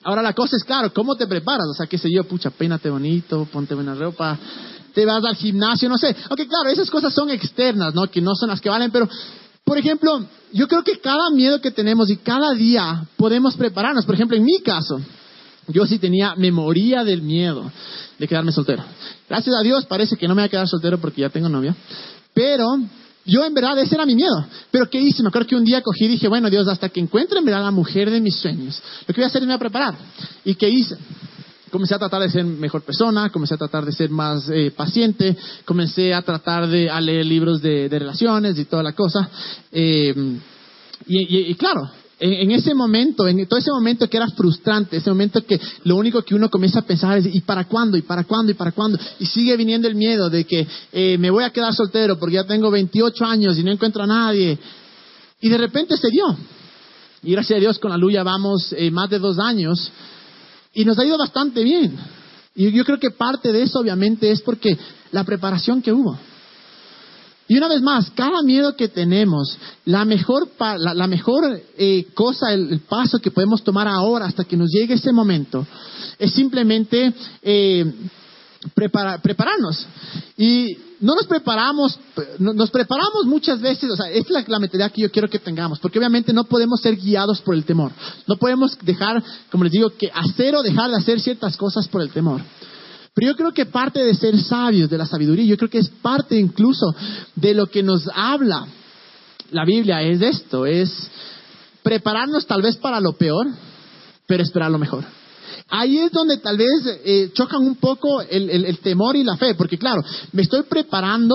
Ahora 0.04 0.22
la 0.22 0.34
cosa 0.34 0.56
es, 0.56 0.64
claro, 0.64 0.94
¿cómo 0.94 1.16
te 1.16 1.28
preparas? 1.28 1.68
O 1.70 1.74
sea, 1.74 1.86
qué 1.88 1.98
sé 1.98 2.10
yo, 2.12 2.24
pucha, 2.24 2.50
peínate 2.50 2.90
bonito, 2.90 3.46
ponte 3.52 3.76
buena 3.76 3.94
ropa, 3.94 4.38
te 4.94 5.06
vas 5.06 5.24
al 5.24 5.36
gimnasio, 5.36 5.90
no 5.90 5.98
sé. 5.98 6.16
Aunque 6.30 6.48
claro, 6.48 6.70
esas 6.70 6.90
cosas 6.90 7.14
son 7.14 7.30
externas, 7.30 7.94
¿no? 7.94 8.08
Que 8.08 8.22
no 8.22 8.34
son 8.36 8.50
las 8.50 8.62
que 8.62 8.70
valen, 8.70 8.90
pero, 8.90 9.10
por 9.64 9.78
ejemplo, 9.78 10.26
yo 10.54 10.68
creo 10.68 10.84
que 10.84 11.00
cada 11.00 11.30
miedo 11.32 11.60
que 11.60 11.72
tenemos 11.72 12.10
y 12.10 12.18
cada 12.18 12.54
día 12.54 13.06
podemos 13.18 13.56
prepararnos. 13.56 14.06
Por 14.06 14.16
ejemplo, 14.16 14.38
en 14.38 14.44
mi 14.44 14.60
caso, 14.62 15.00
yo 15.68 15.86
sí 15.86 16.00
tenía 16.00 16.36
memoria 16.36 17.04
del 17.04 17.22
miedo 17.22 17.70
de 18.18 18.28
quedarme 18.28 18.52
soltero. 18.52 18.84
Gracias 19.28 19.56
a 19.56 19.62
Dios 19.62 19.86
parece 19.86 20.16
que 20.16 20.28
no 20.28 20.36
me 20.36 20.42
voy 20.42 20.48
a 20.48 20.50
quedar 20.50 20.68
soltero 20.68 21.00
porque 21.00 21.22
ya 21.22 21.30
tengo 21.30 21.50
novia. 21.50 21.76
Pero 22.34 22.80
yo 23.28 23.46
en 23.46 23.54
verdad 23.54 23.78
ese 23.78 23.94
era 23.94 24.06
mi 24.06 24.16
miedo. 24.16 24.46
Pero 24.72 24.90
¿qué 24.90 25.00
hice? 25.00 25.22
Me 25.22 25.30
acuerdo 25.30 25.48
que 25.48 25.56
un 25.56 25.66
día 25.66 25.82
cogí 25.82 26.06
y 26.06 26.08
dije, 26.08 26.28
bueno 26.28 26.50
Dios, 26.50 26.68
hasta 26.68 26.90
que 26.90 27.00
encuentre 27.00 27.38
en 27.38 27.46
verdad 27.46 27.62
la 27.62 27.72
mujer 27.72 28.10
de 28.10 28.20
mis 28.20 28.36
sueños, 28.36 28.82
lo 29.06 29.14
que 29.14 29.22
voy 29.22 29.26
a 29.26 29.28
hacer 29.28 29.42
es 29.42 29.48
me 29.48 29.54
voy 29.54 29.58
a 29.58 29.60
preparar. 29.60 29.96
¿Y 30.44 30.56
qué 30.56 30.70
hice? 30.70 30.98
comencé 31.70 31.96
a 31.96 32.00
tratar 32.00 32.22
de 32.22 32.30
ser 32.30 32.46
mejor 32.46 32.82
persona, 32.82 33.30
comencé 33.30 33.54
a 33.54 33.58
tratar 33.58 33.86
de 33.86 33.92
ser 33.92 34.10
más 34.10 34.50
eh, 34.50 34.72
paciente, 34.76 35.36
comencé 35.66 36.14
a 36.14 36.22
tratar 36.22 36.68
de 36.68 36.90
leer 37.02 37.26
libros 37.26 37.62
de, 37.62 37.88
relaciones 37.90 38.58
y 38.58 38.66
toda 38.66 38.84
la 38.84 38.94
cosa. 38.94 39.30
Eh, 39.72 40.40
y, 41.06 41.54
claro, 41.56 41.90
en, 42.20 42.52
ese 42.52 42.74
momento, 42.74 43.28
en 43.28 43.46
todo 43.48 43.60
ese 43.60 43.72
momento 43.72 44.10
que 44.10 44.18
era 44.18 44.28
frustrante, 44.30 44.98
ese 44.98 45.10
momento 45.10 45.46
que 45.46 45.60
lo 45.84 45.96
único 45.96 46.24
que 46.24 46.34
uno 46.34 46.50
comienza 46.50 46.80
a 46.80 46.82
pensar 46.82 47.20
es 47.20 47.28
¿y 47.34 47.42
para 47.42 47.66
cuándo? 47.66 47.96
¿y 47.98 48.02
para 48.02 48.24
cuándo? 48.24 48.52
¿y 48.52 48.56
para 48.56 48.72
cuándo? 48.72 48.98
Y 49.20 49.26
sigue 49.26 49.56
viniendo 49.56 49.88
el 49.88 49.96
miedo 49.96 50.30
de 50.30 50.46
que 50.46 50.68
eh, 50.92 51.18
me 51.20 51.30
voy 51.30 51.44
a 51.44 51.52
quedar 51.52 51.74
soltero 51.74 52.18
porque 52.18 52.36
ya 52.36 52.44
tengo 52.46 52.72
28 52.72 53.26
años 53.26 53.58
y 53.58 53.64
no 53.64 53.72
encuentro 53.72 54.04
a 54.04 54.08
nadie. 54.08 54.58
Y 55.42 55.50
de 55.50 55.58
repente 55.58 55.96
se 55.98 56.10
dio. 56.10 56.36
Y 57.24 57.32
gracias 57.32 57.58
a 57.58 57.60
Dios 57.60 57.80
con 57.80 57.92
la 57.92 57.98
Luya 57.98 58.24
vamos 58.24 58.74
más 58.92 59.10
de 59.10 59.20
dos 59.20 59.38
años. 59.38 59.92
Y 60.74 60.86
nos 60.86 60.98
ha 60.98 61.06
ido 61.06 61.18
bastante 61.18 61.64
bien. 61.64 61.98
Y 62.56 62.72
yo 62.72 62.84
creo 62.84 63.00
que 63.00 63.12
parte 63.12 63.52
de 63.52 63.62
eso 63.62 63.80
obviamente 63.80 64.32
es 64.32 64.42
porque 64.42 64.76
la 65.12 65.24
preparación 65.24 65.82
que 65.82 65.94
hubo. 65.94 66.18
Y 67.48 67.58
una 67.58 67.70
vez 67.70 67.82
más, 67.82 68.12
cada 68.12 68.42
miedo 68.42 68.76
que 68.76 68.90
tenemos, 68.90 69.58
la 69.86 70.04
mejor, 70.04 70.50
la, 70.60 71.08
mejor 71.08 71.62
eh, 71.78 72.06
cosa, 72.14 72.54
el, 72.54 72.82
paso 72.82 73.20
que 73.20 73.32
podemos 73.32 73.64
tomar 73.64 73.88
ahora 73.88 74.26
hasta 74.26 74.44
que 74.44 74.58
nos 74.58 74.70
llegue 74.70 74.96
ese 74.96 75.14
momento, 75.14 75.66
es 76.20 76.34
simplemente 76.34 77.14
eh, 77.42 77.94
prepararnos. 78.74 79.86
Y 80.36 80.78
no 81.00 81.16
nos 81.16 81.26
preparamos, 81.26 81.98
nos 82.40 82.70
preparamos 82.70 83.26
muchas 83.26 83.62
veces, 83.62 83.92
o 83.92 83.96
sea, 83.96 84.10
es 84.10 84.30
la, 84.30 84.44
la 84.48 84.60
mentalidad 84.60 84.92
que 84.92 85.04
yo 85.04 85.12
quiero 85.12 85.30
que 85.30 85.40
tengamos, 85.40 85.80
porque 85.80 86.00
obviamente 86.00 86.34
no 86.34 86.46
podemos 86.46 86.82
ser 86.82 86.98
guiados 86.98 87.40
por 87.42 87.56
el 87.56 87.64
temor. 87.64 87.94
No 88.28 88.38
podemos 88.38 88.78
dejar, 88.82 89.24
como 89.52 89.64
les 89.64 89.72
digo, 89.72 89.90
que 89.92 90.12
hacer 90.14 90.56
o 90.56 90.64
dejar 90.64 90.90
de 90.90 90.98
hacer 90.98 91.22
ciertas 91.22 91.56
cosas 91.56 91.88
por 91.88 92.02
el 92.02 92.10
temor. 92.10 92.42
Pero 93.18 93.32
yo 93.32 93.36
creo 93.36 93.52
que 93.52 93.66
parte 93.66 94.04
de 94.04 94.14
ser 94.14 94.40
sabios, 94.40 94.92
de 94.92 94.98
la 95.00 95.08
sabiduría, 95.08 95.44
yo 95.44 95.58
creo 95.58 95.72
que 95.72 95.80
es 95.80 95.90
parte 95.90 96.38
incluso 96.38 96.94
de 97.36 97.56
lo 97.56 97.66
que 97.66 97.82
nos 97.82 98.08
habla 98.14 98.68
la 99.50 99.66
Biblia, 99.66 100.04
es 100.04 100.22
esto, 100.22 100.68
es 100.68 101.10
prepararnos 101.82 102.46
tal 102.46 102.62
vez 102.62 102.78
para 102.78 103.02
lo 103.02 103.14
peor, 103.14 103.48
pero 104.28 104.44
esperar 104.44 104.70
lo 104.70 104.78
mejor. 104.78 105.04
Ahí 105.68 105.98
es 105.98 106.12
donde 106.12 106.38
tal 106.38 106.58
vez 106.58 106.70
eh, 107.06 107.32
chocan 107.34 107.64
un 107.64 107.78
poco 107.78 108.22
el, 108.22 108.78
temor 108.84 109.16
y 109.16 109.24
la 109.24 109.36
fe, 109.36 109.56
porque 109.56 109.80
claro, 109.80 110.04
me 110.32 110.44
estoy 110.44 110.62
preparando 110.70 111.34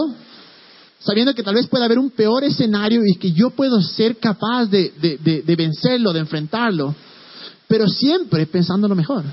sabiendo 1.01 1.35
que 1.35 1.43
tal 1.43 1.57
vez 1.57 1.67
pueda 1.67 1.87
haber 1.87 1.99
un 1.99 2.11
peor 2.11 2.45
escenario 2.45 3.01
y 3.05 3.17
que 3.17 3.33
yo 3.33 3.51
puedo 3.51 3.83
ser 3.83 4.19
capaz 4.19 4.67
de, 4.67 4.93
de 5.01 5.57
vencerlo, 5.57 6.13
de 6.13 6.21
enfrentarlo, 6.21 6.95
pero 7.67 7.89
siempre 7.89 8.47
pensando 8.47 8.87
lo 8.87 8.95
mejor. 8.95 9.25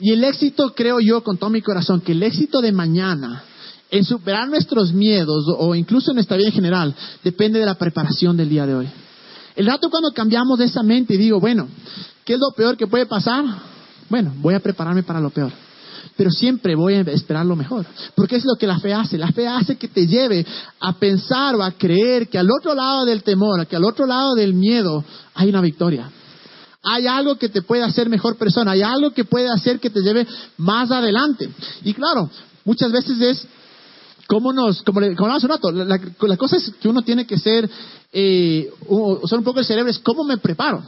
Y 0.00 0.12
el 0.12 0.24
éxito, 0.24 0.72
creo 0.74 0.98
yo, 1.00 1.22
con 1.22 1.36
todo 1.36 1.50
mi 1.50 1.60
corazón, 1.60 2.00
que 2.00 2.12
el 2.12 2.22
éxito 2.22 2.60
de 2.60 2.72
mañana 2.72 3.44
en 3.90 4.04
superar 4.04 4.48
nuestros 4.48 4.92
miedos 4.92 5.44
o 5.58 5.74
incluso 5.74 6.10
en 6.10 6.16
nuestra 6.16 6.36
vida 6.36 6.48
en 6.48 6.54
general 6.54 6.94
depende 7.22 7.58
de 7.58 7.66
la 7.66 7.74
preparación 7.74 8.36
del 8.36 8.48
día 8.48 8.66
de 8.66 8.74
hoy. 8.74 8.88
El 9.56 9.66
rato 9.66 9.90
cuando 9.90 10.12
cambiamos 10.12 10.58
de 10.58 10.66
esa 10.66 10.82
mente 10.82 11.14
y 11.14 11.16
digo, 11.16 11.40
bueno, 11.40 11.68
¿qué 12.24 12.34
es 12.34 12.40
lo 12.40 12.52
peor 12.52 12.76
que 12.76 12.86
puede 12.86 13.06
pasar? 13.06 13.44
Bueno, 14.08 14.32
voy 14.36 14.54
a 14.54 14.60
prepararme 14.60 15.02
para 15.02 15.20
lo 15.20 15.30
peor. 15.30 15.52
Pero 16.16 16.30
siempre 16.30 16.74
voy 16.74 16.94
a 16.94 17.00
esperar 17.00 17.44
lo 17.44 17.56
mejor. 17.56 17.84
Porque 18.14 18.36
es 18.36 18.44
lo 18.44 18.56
que 18.58 18.66
la 18.66 18.78
fe 18.78 18.94
hace. 18.94 19.18
La 19.18 19.32
fe 19.32 19.46
hace 19.46 19.76
que 19.76 19.88
te 19.88 20.06
lleve 20.06 20.46
a 20.80 20.92
pensar 20.94 21.54
o 21.56 21.62
a 21.62 21.72
creer 21.72 22.28
que 22.28 22.38
al 22.38 22.48
otro 22.50 22.74
lado 22.74 23.04
del 23.04 23.22
temor, 23.22 23.66
que 23.66 23.76
al 23.76 23.84
otro 23.84 24.06
lado 24.06 24.34
del 24.34 24.54
miedo, 24.54 25.04
hay 25.34 25.48
una 25.48 25.60
victoria. 25.60 26.10
Hay 26.82 27.06
algo 27.06 27.36
que 27.36 27.48
te 27.48 27.62
puede 27.62 27.82
hacer 27.82 28.08
mejor 28.08 28.36
persona. 28.36 28.72
Hay 28.72 28.82
algo 28.82 29.10
que 29.10 29.24
puede 29.24 29.48
hacer 29.48 29.80
que 29.80 29.90
te 29.90 30.00
lleve 30.00 30.26
más 30.56 30.90
adelante. 30.90 31.50
Y 31.84 31.92
claro, 31.92 32.30
muchas 32.64 32.90
veces 32.90 33.20
es 33.20 33.46
como 34.26 34.52
nos, 34.52 34.82
como, 34.82 35.00
como 35.00 35.24
hablamos 35.24 35.42
un 35.42 35.50
rato, 35.50 35.72
la, 35.72 36.00
la, 36.20 36.36
cosa 36.36 36.56
es 36.56 36.70
que 36.80 36.88
uno 36.88 37.02
tiene 37.02 37.26
que 37.26 37.36
ser, 37.36 37.68
eh, 38.12 38.70
usar 38.86 39.40
un 39.40 39.44
poco 39.44 39.58
el 39.58 39.64
cerebro, 39.64 39.90
es 39.90 39.98
cómo 39.98 40.22
me 40.22 40.38
preparo. 40.38 40.84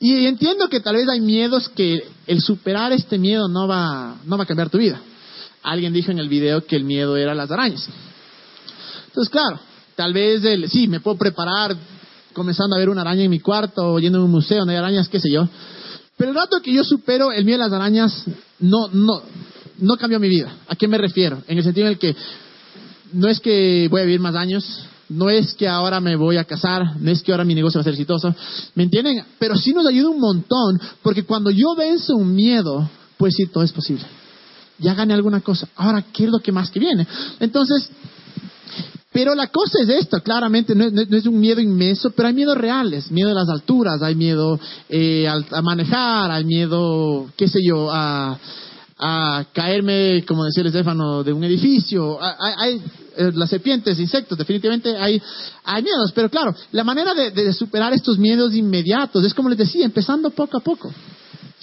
Y 0.00 0.24
entiendo 0.24 0.68
que 0.68 0.80
tal 0.80 0.96
vez 0.96 1.06
hay 1.10 1.20
miedos 1.20 1.68
que 1.68 2.02
el 2.26 2.40
superar 2.40 2.90
este 2.92 3.18
miedo 3.18 3.48
no 3.48 3.68
va, 3.68 4.16
no 4.24 4.38
va 4.38 4.44
a 4.44 4.46
cambiar 4.46 4.70
tu 4.70 4.78
vida. 4.78 5.00
Alguien 5.62 5.92
dijo 5.92 6.10
en 6.10 6.18
el 6.18 6.30
video 6.30 6.64
que 6.64 6.74
el 6.74 6.84
miedo 6.84 7.16
era 7.18 7.34
las 7.34 7.50
arañas. 7.50 7.86
Entonces, 9.08 9.30
claro, 9.30 9.60
tal 9.94 10.14
vez 10.14 10.42
sí, 10.70 10.88
me 10.88 11.00
puedo 11.00 11.18
preparar 11.18 11.76
comenzando 12.32 12.76
a 12.76 12.78
ver 12.78 12.88
una 12.88 13.02
araña 13.02 13.22
en 13.22 13.30
mi 13.30 13.40
cuarto 13.40 13.94
o 13.94 13.98
yendo 13.98 14.18
a 14.18 14.24
un 14.24 14.30
museo 14.30 14.58
donde 14.58 14.74
hay 14.74 14.78
arañas, 14.78 15.08
qué 15.08 15.20
sé 15.20 15.30
yo. 15.30 15.48
Pero 16.16 16.30
el 16.30 16.36
rato 16.36 16.60
que 16.62 16.72
yo 16.72 16.84
supero 16.84 17.32
el 17.32 17.44
miedo 17.44 17.62
a 17.62 17.66
las 17.66 17.72
arañas, 17.72 18.24
no, 18.60 18.88
no, 18.88 19.22
no 19.78 19.96
cambió 19.96 20.20
mi 20.20 20.28
vida. 20.28 20.54
¿A 20.68 20.76
qué 20.76 20.86
me 20.88 20.98
refiero? 20.98 21.42
En 21.48 21.58
el 21.58 21.64
sentido 21.64 21.86
en 21.86 21.92
el 21.92 21.98
que 21.98 22.14
no 23.12 23.28
es 23.28 23.40
que 23.40 23.88
voy 23.90 24.00
a 24.00 24.04
vivir 24.04 24.20
más 24.20 24.34
años, 24.34 24.64
no 25.08 25.28
es 25.30 25.54
que 25.54 25.68
ahora 25.68 26.00
me 26.00 26.16
voy 26.16 26.36
a 26.36 26.44
casar, 26.44 26.96
no 26.98 27.10
es 27.10 27.22
que 27.22 27.32
ahora 27.32 27.44
mi 27.44 27.54
negocio 27.54 27.78
va 27.78 27.82
a 27.82 27.84
ser 27.84 27.94
exitoso, 27.94 28.34
¿me 28.74 28.84
entienden? 28.84 29.24
Pero 29.38 29.56
sí 29.56 29.72
nos 29.72 29.86
ayuda 29.86 30.08
un 30.08 30.20
montón, 30.20 30.80
porque 31.02 31.24
cuando 31.24 31.50
yo 31.50 31.74
venzo 31.76 32.16
un 32.16 32.34
miedo, 32.34 32.88
pues 33.16 33.34
sí, 33.36 33.46
todo 33.46 33.64
es 33.64 33.72
posible. 33.72 34.04
Ya 34.78 34.94
gané 34.94 35.14
alguna 35.14 35.40
cosa. 35.40 35.68
Ahora, 35.76 36.02
¿qué 36.12 36.24
es 36.24 36.30
lo 36.30 36.40
que 36.40 36.50
más 36.50 36.70
que 36.70 36.80
viene? 36.80 37.06
Entonces, 37.40 37.90
pero 39.12 39.34
la 39.34 39.48
cosa 39.48 39.78
es 39.82 39.88
esto, 39.88 40.20
claramente 40.22 40.74
no, 40.74 40.86
es 40.86 41.26
un 41.26 41.38
miedo 41.38 41.60
inmenso, 41.60 42.10
pero 42.10 42.28
hay 42.28 42.34
miedos 42.34 42.56
reales, 42.56 43.10
miedo 43.10 43.30
a 43.30 43.34
las 43.34 43.48
alturas, 43.48 44.02
hay 44.02 44.14
miedo 44.14 44.58
eh, 44.88 45.28
a, 45.28 45.62
manejar, 45.62 46.30
hay 46.30 46.44
miedo, 46.44 47.26
qué 47.36 47.46
sé 47.46 47.58
yo, 47.62 47.88
a, 47.92 48.38
caerme, 49.52 50.24
como 50.28 50.44
decía 50.44 50.60
el 50.60 50.68
Estefano, 50.68 51.24
de 51.24 51.32
un 51.32 51.42
edificio, 51.42 52.18
hay, 52.22 52.80
eh, 53.16 53.32
las 53.34 53.50
serpientes, 53.50 53.98
insectos, 53.98 54.38
definitivamente 54.38 54.96
hay, 54.96 55.20
hay 55.64 55.82
miedos, 55.82 56.12
pero 56.14 56.30
claro, 56.30 56.54
la 56.70 56.84
manera 56.84 57.12
de, 57.12 57.52
superar 57.52 57.92
estos 57.92 58.16
miedos 58.16 58.54
inmediatos 58.54 59.24
es 59.24 59.34
como 59.34 59.48
les 59.48 59.58
decía, 59.58 59.84
empezando 59.84 60.30
poco 60.30 60.56
a 60.56 60.60
poco 60.60 60.92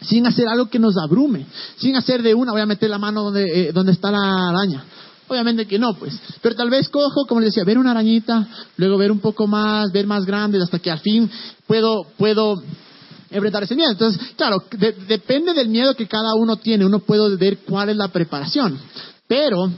sin 0.01 0.25
hacer 0.27 0.47
algo 0.47 0.69
que 0.69 0.79
nos 0.79 0.97
abrume, 0.97 1.45
sin 1.77 1.95
hacer 1.95 2.21
de 2.23 2.33
una, 2.33 2.51
voy 2.51 2.61
a 2.61 2.65
meter 2.65 2.89
la 2.89 2.97
mano 2.97 3.23
donde, 3.23 3.43
eh, 3.43 3.71
donde 3.71 3.93
está 3.93 4.11
la 4.11 4.49
araña, 4.49 4.83
Obviamente 5.29 5.67
que 5.67 5.77
no, 5.77 5.93
pues. 5.93 6.19
Pero 6.41 6.55
tal 6.55 6.71
vez 6.71 6.89
cojo, 6.89 7.25
como 7.27 7.39
les 7.39 7.51
decía, 7.51 7.63
ver 7.63 7.77
una 7.77 7.91
arañita, 7.91 8.47
luego 8.77 8.97
ver 8.97 9.11
un 9.11 9.19
poco 9.19 9.45
más, 9.45 9.91
ver 9.91 10.07
más 10.07 10.25
grandes, 10.25 10.63
hasta 10.63 10.79
que 10.79 10.89
al 10.89 10.99
fin 10.99 11.29
puedo, 11.67 12.03
puedo 12.17 12.55
enfrentar 13.29 13.61
ese 13.61 13.75
miedo. 13.75 13.91
Entonces, 13.91 14.19
claro, 14.35 14.63
depende 15.07 15.53
del 15.53 15.69
miedo 15.69 15.93
que 15.95 16.07
cada 16.07 16.33
uno 16.33 16.57
tiene. 16.57 16.83
Uno 16.83 16.99
puede 16.99 17.35
ver 17.35 17.59
cuál 17.59 17.89
es 17.89 17.95
la 17.95 18.07
preparación. 18.07 18.79
Pero 19.27 19.71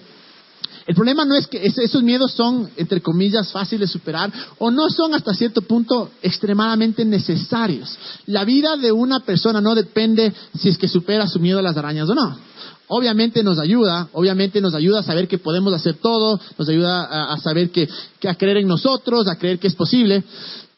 el 0.88 0.96
problema 0.96 1.26
no 1.26 1.36
es 1.36 1.48
que 1.48 1.62
esos 1.66 2.02
miedos 2.02 2.32
son, 2.32 2.70
entre 2.78 3.02
comillas, 3.02 3.52
fáciles 3.52 3.90
de 3.90 3.94
superar 3.94 4.32
o 4.58 4.72
no 4.72 4.90
son 4.90 5.14
hasta 5.14 5.34
cierto 5.34 5.62
punto 5.64 6.12
extremadamente 6.22 7.04
necesarios. 7.04 7.98
La 8.28 8.46
vida 8.46 8.78
de 8.78 8.94
una 8.94 9.20
persona 9.20 9.60
no 9.60 9.76
depende 9.76 10.34
si 10.58 10.70
es 10.70 10.78
que 10.78 10.88
supera 10.88 11.28
su 11.28 11.42
miedo 11.42 11.60
a 11.60 11.62
las 11.62 11.76
arañas 11.76 12.10
o 12.10 12.16
no 12.16 12.51
obviamente 12.94 13.42
nos 13.42 13.58
ayuda, 13.58 14.10
obviamente 14.12 14.60
nos 14.60 14.76
ayuda 14.76 15.00
a 15.00 15.04
saber 15.04 15.30
que 15.30 15.38
podemos 15.38 15.74
hacer 15.74 15.96
todo, 15.96 16.38
nos 16.58 16.68
ayuda 16.68 17.32
a, 17.32 17.38
saber 17.38 17.72
que, 17.72 17.88
a 18.28 18.36
creer 18.36 18.58
en 18.58 18.68
nosotros, 18.68 19.30
a 19.30 19.38
creer 19.38 19.60
que 19.60 19.68
es 19.68 19.76
posible, 19.76 20.22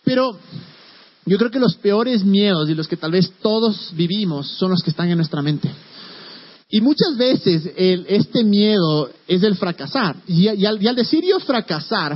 pero 0.03 0.37
yo 1.25 1.37
creo 1.39 1.49
que 1.49 1.59
los 1.59 1.73
peores 1.73 2.23
miedos 2.23 2.69
y 2.69 2.75
los 2.75 2.87
que 2.87 2.97
tal 2.97 3.13
vez 3.13 3.33
todos 3.41 3.89
vivimos 3.93 4.47
son 4.47 4.69
los 4.69 4.83
que 4.83 4.91
están 4.91 5.09
en 5.09 5.17
nuestra 5.17 5.41
mente. 5.41 5.71
Y 6.69 6.81
muchas 6.81 7.17
veces 7.17 7.71
este 7.75 8.43
miedo 8.43 9.09
es 9.27 9.41
el 9.41 9.55
fracasar. 9.55 10.15
Y, 10.27 10.47
al, 10.47 10.81
y 10.81 10.87
al 10.87 10.95
decir 10.95 11.23
yo 11.27 11.39
fracasar, 11.39 12.15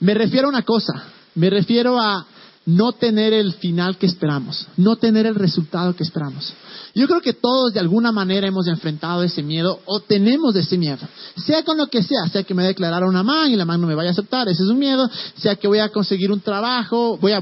me 0.00 0.12
refiero 0.12 0.48
a 0.48 0.50
una 0.50 0.62
cosa, 0.62 1.04
me 1.34 1.48
refiero 1.48 1.98
a 1.98 2.26
no 2.68 2.92
tener 2.92 3.32
el 3.32 3.54
final 3.54 3.96
que 3.96 4.04
esperamos, 4.04 4.66
no 4.76 4.96
tener 4.96 5.24
el 5.24 5.34
resultado 5.34 5.96
que 5.96 6.02
esperamos. 6.02 6.52
Yo 6.94 7.06
creo 7.06 7.22
que 7.22 7.32
todos 7.32 7.72
de 7.72 7.80
alguna 7.80 8.12
manera 8.12 8.46
hemos 8.46 8.66
enfrentado 8.66 9.22
ese 9.22 9.42
miedo 9.42 9.80
o 9.86 10.00
tenemos 10.00 10.54
ese 10.54 10.76
miedo, 10.76 10.98
sea 11.46 11.64
con 11.64 11.78
lo 11.78 11.86
que 11.86 12.02
sea, 12.02 12.28
sea 12.30 12.42
que 12.42 12.52
me 12.52 12.62
declarara 12.64 13.06
una 13.06 13.22
man 13.22 13.50
y 13.50 13.56
la 13.56 13.64
man 13.64 13.80
no 13.80 13.86
me 13.86 13.94
vaya 13.94 14.10
a 14.10 14.12
aceptar, 14.12 14.50
ese 14.50 14.64
es 14.64 14.68
un 14.68 14.78
miedo, 14.78 15.08
sea 15.36 15.56
que 15.56 15.66
voy 15.66 15.78
a 15.78 15.88
conseguir 15.88 16.30
un 16.30 16.40
trabajo, 16.40 17.16
voy 17.16 17.32
a, 17.32 17.40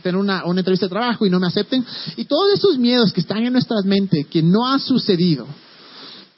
tener 0.00 0.16
una, 0.16 0.44
una 0.44 0.60
entrevista 0.60 0.86
de 0.86 0.90
trabajo 0.90 1.26
y 1.26 1.30
no 1.30 1.40
me 1.40 1.48
acepten, 1.48 1.84
y 2.16 2.24
todos 2.26 2.52
esos 2.54 2.78
miedos 2.78 3.12
que 3.12 3.20
están 3.20 3.38
en 3.38 3.54
nuestras 3.54 3.84
mentes, 3.84 4.28
que 4.28 4.44
no 4.44 4.64
han 4.64 4.78
sucedido, 4.78 5.44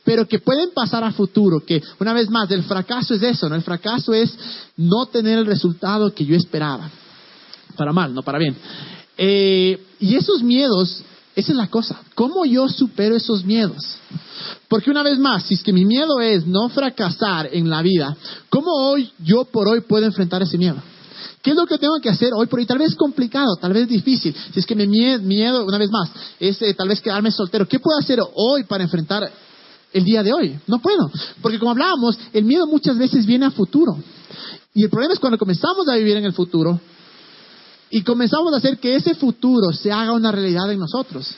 pero 0.03 0.27
que 0.27 0.39
pueden 0.39 0.71
pasar 0.75 1.05
a 1.05 1.13
futuro, 1.13 1.63
que 1.67 1.83
una 1.99 2.15
vez 2.15 2.31
más, 2.31 2.51
el 2.51 2.63
fracaso 2.63 3.13
es 3.13 3.23
eso, 3.23 3.51
¿no? 3.51 3.55
El 3.55 3.63
fracaso 3.63 4.15
es 4.15 4.33
no 4.79 5.05
tener 5.13 5.41
el 5.41 5.45
resultado 5.45 6.15
que 6.15 6.25
yo 6.25 6.35
esperaba 6.35 6.91
para 7.77 7.93
mal, 7.93 8.15
no 8.15 8.23
para 8.23 8.39
bien. 8.39 8.57
Eh, 9.17 9.79
y 9.99 10.17
esos 10.17 10.43
miedos, 10.43 11.03
esa 11.37 11.53
es 11.53 11.57
la 11.57 11.69
cosa. 11.69 12.01
¿Cómo 12.15 12.45
yo 12.45 12.69
supero 12.69 13.17
esos 13.17 13.45
miedos? 13.45 13.99
Porque 14.69 14.91
una 14.91 15.03
vez 15.03 15.19
más, 15.19 15.45
si 15.45 15.55
es 15.55 15.63
que 15.63 15.73
mi 15.73 15.85
miedo 15.85 16.21
es 16.21 16.47
no 16.47 16.69
fracasar 16.69 17.49
en 17.53 17.69
la 17.69 17.83
vida, 17.83 18.17
¿cómo 18.49 18.71
hoy 18.71 19.13
yo 19.19 19.45
por 19.45 19.69
hoy 19.69 19.81
puedo 19.83 20.07
enfrentar 20.07 20.43
ese 20.43 20.57
miedo? 20.57 20.81
¿Qué 21.43 21.51
es 21.51 21.57
lo 21.57 21.67
que 21.67 21.79
tengo 21.79 21.99
que 22.01 22.11
hacer 22.11 22.33
hoy 22.35 22.47
por 22.47 22.59
hoy? 22.59 22.67
Tal 22.67 22.79
vez 22.79 22.95
complicado, 22.95 23.57
tal 23.57 23.73
vez 23.73 23.89
difícil. 23.89 24.35
Si 24.53 24.61
es 24.61 24.67
que 24.67 24.75
mi 24.75 24.87
miedo, 24.87 25.65
una 25.65 25.79
vez 25.79 25.91
más, 25.91 26.11
es 26.39 26.61
eh, 26.61 26.75
tal 26.75 26.89
vez 26.89 27.01
quedarme 27.01 27.31
soltero. 27.31 27.67
¿Qué 27.67 27.79
puedo 27.79 27.99
hacer 27.99 28.21
hoy 28.35 28.65
para 28.65 28.85
enfrentar 28.85 29.31
el 29.93 30.05
día 30.05 30.23
de 30.23 30.33
hoy? 30.35 30.59
No 30.67 30.81
puedo. 30.81 31.11
Porque 31.41 31.59
como 31.59 31.71
hablábamos, 31.71 32.19
el 32.33 32.45
miedo 32.45 32.67
muchas 32.67 32.99
veces 32.99 33.25
viene 33.25 33.47
a 33.47 33.51
futuro. 33.51 33.97
Y 34.75 34.85
el 34.85 34.91
problema 34.91 35.15
es 35.15 35.21
cuando 35.21 35.39
comenzamos 35.39 35.89
a 35.89 35.97
vivir 35.97 36.19
en 36.19 36.27
el 36.27 36.33
futuro, 36.35 36.79
y 37.91 38.03
comenzamos 38.03 38.53
a 38.55 38.59
hacer 38.59 38.79
que 38.79 38.95
ese 38.95 39.15
futuro 39.15 39.73
se 39.73 39.91
haga 39.91 40.13
una 40.13 40.31
realidad 40.31 40.71
en 40.71 40.79
nosotros. 40.79 41.29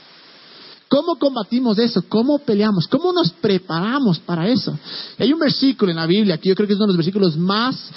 ¿Cómo 0.88 1.16
combatimos 1.16 1.78
eso? 1.78 2.04
¿Cómo 2.06 2.38
peleamos? 2.40 2.86
¿Cómo 2.86 3.12
nos 3.12 3.30
preparamos 3.30 4.18
para 4.18 4.46
eso? 4.46 4.78
Hay 5.18 5.32
un 5.32 5.38
versículo 5.38 5.90
en 5.90 5.96
la 5.96 6.06
Biblia 6.06 6.36
que 6.36 6.50
yo 6.50 6.54
creo 6.54 6.66
que 6.66 6.74
es 6.74 6.78
uno 6.78 6.88
de 6.88 6.92
los 6.92 6.98
versículos 6.98 7.36
más 7.38 7.90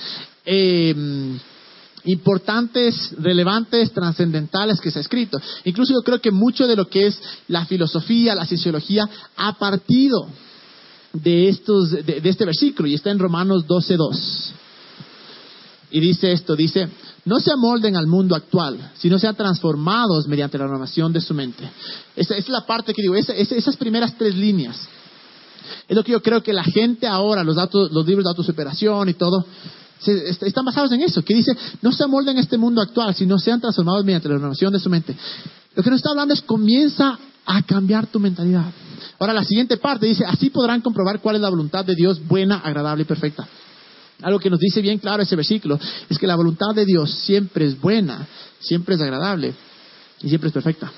em, 0.46 1.38
importantes, 2.06 3.14
relevantes, 3.20 3.92
trascendentales 3.92 4.80
que 4.80 4.92
se 4.92 5.00
ha 5.00 5.02
escrito. 5.02 5.38
Incluso 5.66 5.92
yo 5.92 6.02
creo 6.04 6.22
que 6.22 6.32
mucho 6.32 6.68
de 6.68 6.78
lo 6.78 6.88
que 6.88 7.08
es 7.08 7.20
la 7.50 7.66
filosofía, 7.66 8.34
la 8.34 8.46
sociología, 8.46 9.10
ha 9.36 9.58
partido 9.58 10.30
de, 11.12 11.50
estos, 11.50 11.92
de 11.92 12.22
este 12.24 12.46
versículo 12.46 12.88
y 12.88 12.94
está 12.94 13.12
en 13.12 13.20
Romanos 13.20 13.66
12.2. 13.68 14.54
Y 15.92 16.00
dice 16.00 16.32
esto, 16.32 16.56
dice, 16.56 16.90
no 17.26 17.40
se 17.40 17.52
amolden 17.52 17.96
al 17.96 18.08
mundo 18.08 18.36
actual, 18.36 18.92
sino 18.96 19.20
sean 19.20 19.36
transformados 19.36 20.28
mediante 20.28 20.58
la 20.58 20.66
renovación 20.66 21.14
de 21.14 21.22
su 21.22 21.34
mente. 21.34 21.70
Esa, 22.16 22.36
es 22.36 22.50
la 22.50 22.66
parte 22.66 22.94
que 22.94 23.02
digo, 23.02 23.16
esas 23.16 23.78
primeras 23.78 24.18
tres 24.18 24.36
líneas. 24.36 24.78
Es 25.88 25.96
lo 25.96 26.04
que 26.04 26.12
yo 26.12 26.22
creo 26.22 26.42
que 26.42 26.54
la 26.54 26.64
gente 26.64 27.08
ahora, 27.08 27.44
los, 27.44 27.56
datos, 27.56 27.92
los 27.92 28.06
libros 28.06 28.24
de 28.24 28.30
autosuperación 28.30 29.10
y 29.10 29.14
todo, 29.14 29.46
están 30.42 30.66
basados 30.66 30.92
en 30.92 31.02
eso, 31.02 31.24
que 31.24 31.34
dice, 31.34 31.56
no 31.82 31.92
se 31.92 32.04
amolden 32.04 32.38
a 32.38 32.42
este 32.42 32.58
mundo 32.58 32.82
actual, 32.82 33.16
sino 33.16 33.40
sean 33.40 33.62
transformados 33.62 34.04
mediante 34.04 34.28
la 34.28 34.36
renovación 34.36 34.74
de 34.74 34.80
su 34.80 34.90
mente. 34.90 35.16
Lo 35.76 35.84
que 35.84 35.90
nos 35.90 35.98
está 35.98 36.10
hablando 36.10 36.34
es 36.34 36.42
comienza 36.42 37.18
a 37.46 37.62
cambiar 37.64 38.08
tu 38.08 38.20
mentalidad. 38.20 38.66
Ahora 39.20 39.34
la 39.34 39.44
siguiente 39.44 39.78
parte 39.78 40.08
dice, 40.08 40.26
así 40.26 40.50
podrán 40.50 40.82
comprobar 40.82 41.22
cuál 41.22 41.36
es 41.36 41.42
la 41.42 41.50
voluntad 41.50 41.86
de 41.86 41.96
Dios 41.96 42.26
buena, 42.26 42.58
agradable 42.58 43.04
y 43.04 43.06
perfecta. 43.06 43.48
Algo 44.22 44.40
que 44.40 44.50
nos 44.50 44.60
dice 44.60 44.82
bien 44.82 44.98
claro 44.98 45.24
ese 45.24 45.36
versículo 45.36 45.80
es 46.10 46.18
que 46.18 46.28
la 46.28 46.36
voluntad 46.36 46.74
de 46.74 46.86
Dios 46.86 47.12
siempre 47.26 47.66
es 47.66 47.80
buena, 47.80 48.28
siempre 48.60 48.96
es 48.96 49.02
agradable 49.02 49.54
y 50.22 50.30
siempre 50.30 50.48
es 50.48 50.54
perfecta. 50.54 50.92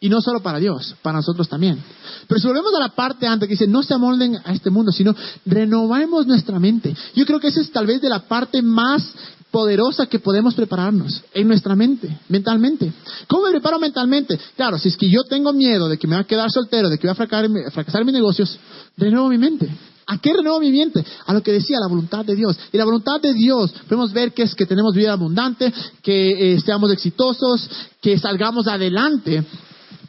Y 0.00 0.08
no 0.08 0.20
solo 0.20 0.40
para 0.40 0.58
Dios, 0.58 0.94
para 1.02 1.18
nosotros 1.18 1.48
también. 1.48 1.82
Pero 2.28 2.40
si 2.40 2.46
volvemos 2.46 2.72
a 2.74 2.78
la 2.78 2.90
parte 2.90 3.26
antes 3.26 3.48
que 3.48 3.54
dice, 3.54 3.66
no 3.66 3.82
se 3.82 3.94
amolden 3.94 4.38
a 4.44 4.52
este 4.52 4.70
mundo, 4.70 4.92
sino 4.92 5.14
renovemos 5.44 6.26
nuestra 6.26 6.60
mente. 6.60 6.94
Yo 7.16 7.26
creo 7.26 7.40
que 7.40 7.48
esa 7.48 7.60
es 7.60 7.72
tal 7.72 7.86
vez 7.86 8.00
de 8.00 8.08
la 8.08 8.20
parte 8.20 8.62
más 8.62 9.12
poderosa 9.50 10.06
que 10.06 10.20
podemos 10.20 10.54
prepararnos 10.54 11.22
en 11.34 11.48
nuestra 11.48 11.74
mente, 11.74 12.16
mentalmente. 12.28 12.92
¿Cómo 13.26 13.46
me 13.46 13.50
preparo 13.50 13.78
mentalmente? 13.78 14.38
Claro, 14.56 14.78
si 14.78 14.88
es 14.88 14.96
que 14.96 15.10
yo 15.10 15.24
tengo 15.24 15.52
miedo 15.52 15.88
de 15.88 15.98
que 15.98 16.06
me 16.06 16.14
va 16.14 16.22
a 16.22 16.26
quedar 16.26 16.50
soltero, 16.50 16.88
de 16.88 16.98
que 16.98 17.06
voy 17.06 17.12
a 17.12 17.16
fracasar, 17.16 17.48
fracasar 17.72 18.04
mis 18.04 18.14
negocios, 18.14 18.58
renuevo 18.96 19.28
mi 19.28 19.38
mente. 19.38 19.68
¿A 20.10 20.16
qué 20.16 20.32
renuevo 20.32 20.58
mi 20.58 20.70
mente? 20.70 21.04
A 21.26 21.34
lo 21.34 21.42
que 21.42 21.52
decía 21.52 21.78
la 21.78 21.86
voluntad 21.86 22.24
de 22.24 22.34
Dios. 22.34 22.58
Y 22.72 22.78
la 22.78 22.86
voluntad 22.86 23.20
de 23.20 23.34
Dios, 23.34 23.70
podemos 23.86 24.10
ver 24.10 24.32
que 24.32 24.42
es 24.42 24.54
que 24.54 24.64
tenemos 24.64 24.94
vida 24.94 25.12
abundante, 25.12 25.70
que 26.02 26.54
eh, 26.54 26.60
seamos 26.60 26.90
exitosos, 26.90 27.68
que 28.00 28.18
salgamos 28.18 28.66
adelante. 28.68 29.44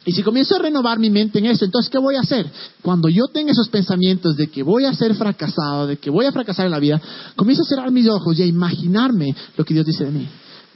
Y 0.06 0.12
si 0.12 0.22
comienzo 0.22 0.56
a 0.56 0.60
renovar 0.60 0.98
mi 0.98 1.10
mente 1.10 1.38
en 1.38 1.44
eso, 1.44 1.66
entonces, 1.66 1.90
¿qué 1.90 1.98
voy 1.98 2.16
a 2.16 2.20
hacer? 2.20 2.50
Cuando 2.80 3.10
yo 3.10 3.26
tenga 3.26 3.52
esos 3.52 3.68
pensamientos 3.68 4.38
de 4.38 4.46
que 4.46 4.62
voy 4.62 4.86
a 4.86 4.94
ser 4.94 5.14
fracasado, 5.14 5.86
de 5.86 5.98
que 5.98 6.08
voy 6.08 6.24
a 6.24 6.32
fracasar 6.32 6.64
en 6.64 6.72
la 6.72 6.78
vida, 6.78 6.98
comienzo 7.36 7.62
a 7.62 7.66
cerrar 7.66 7.90
mis 7.90 8.08
ojos 8.08 8.38
y 8.38 8.42
a 8.42 8.46
imaginarme 8.46 9.36
lo 9.58 9.66
que 9.66 9.74
Dios 9.74 9.84
dice 9.84 10.06
de 10.06 10.12
mí. 10.12 10.26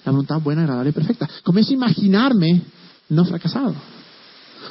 La 0.05 0.13
voluntad 0.13 0.39
buena, 0.43 0.65
agradable 0.65 0.91
y 0.91 0.93
perfecta. 0.93 1.31
Comienzo 1.43 1.71
a 1.71 1.75
imaginarme 1.75 2.63
no 3.09 3.25
fracasado. 3.25 3.75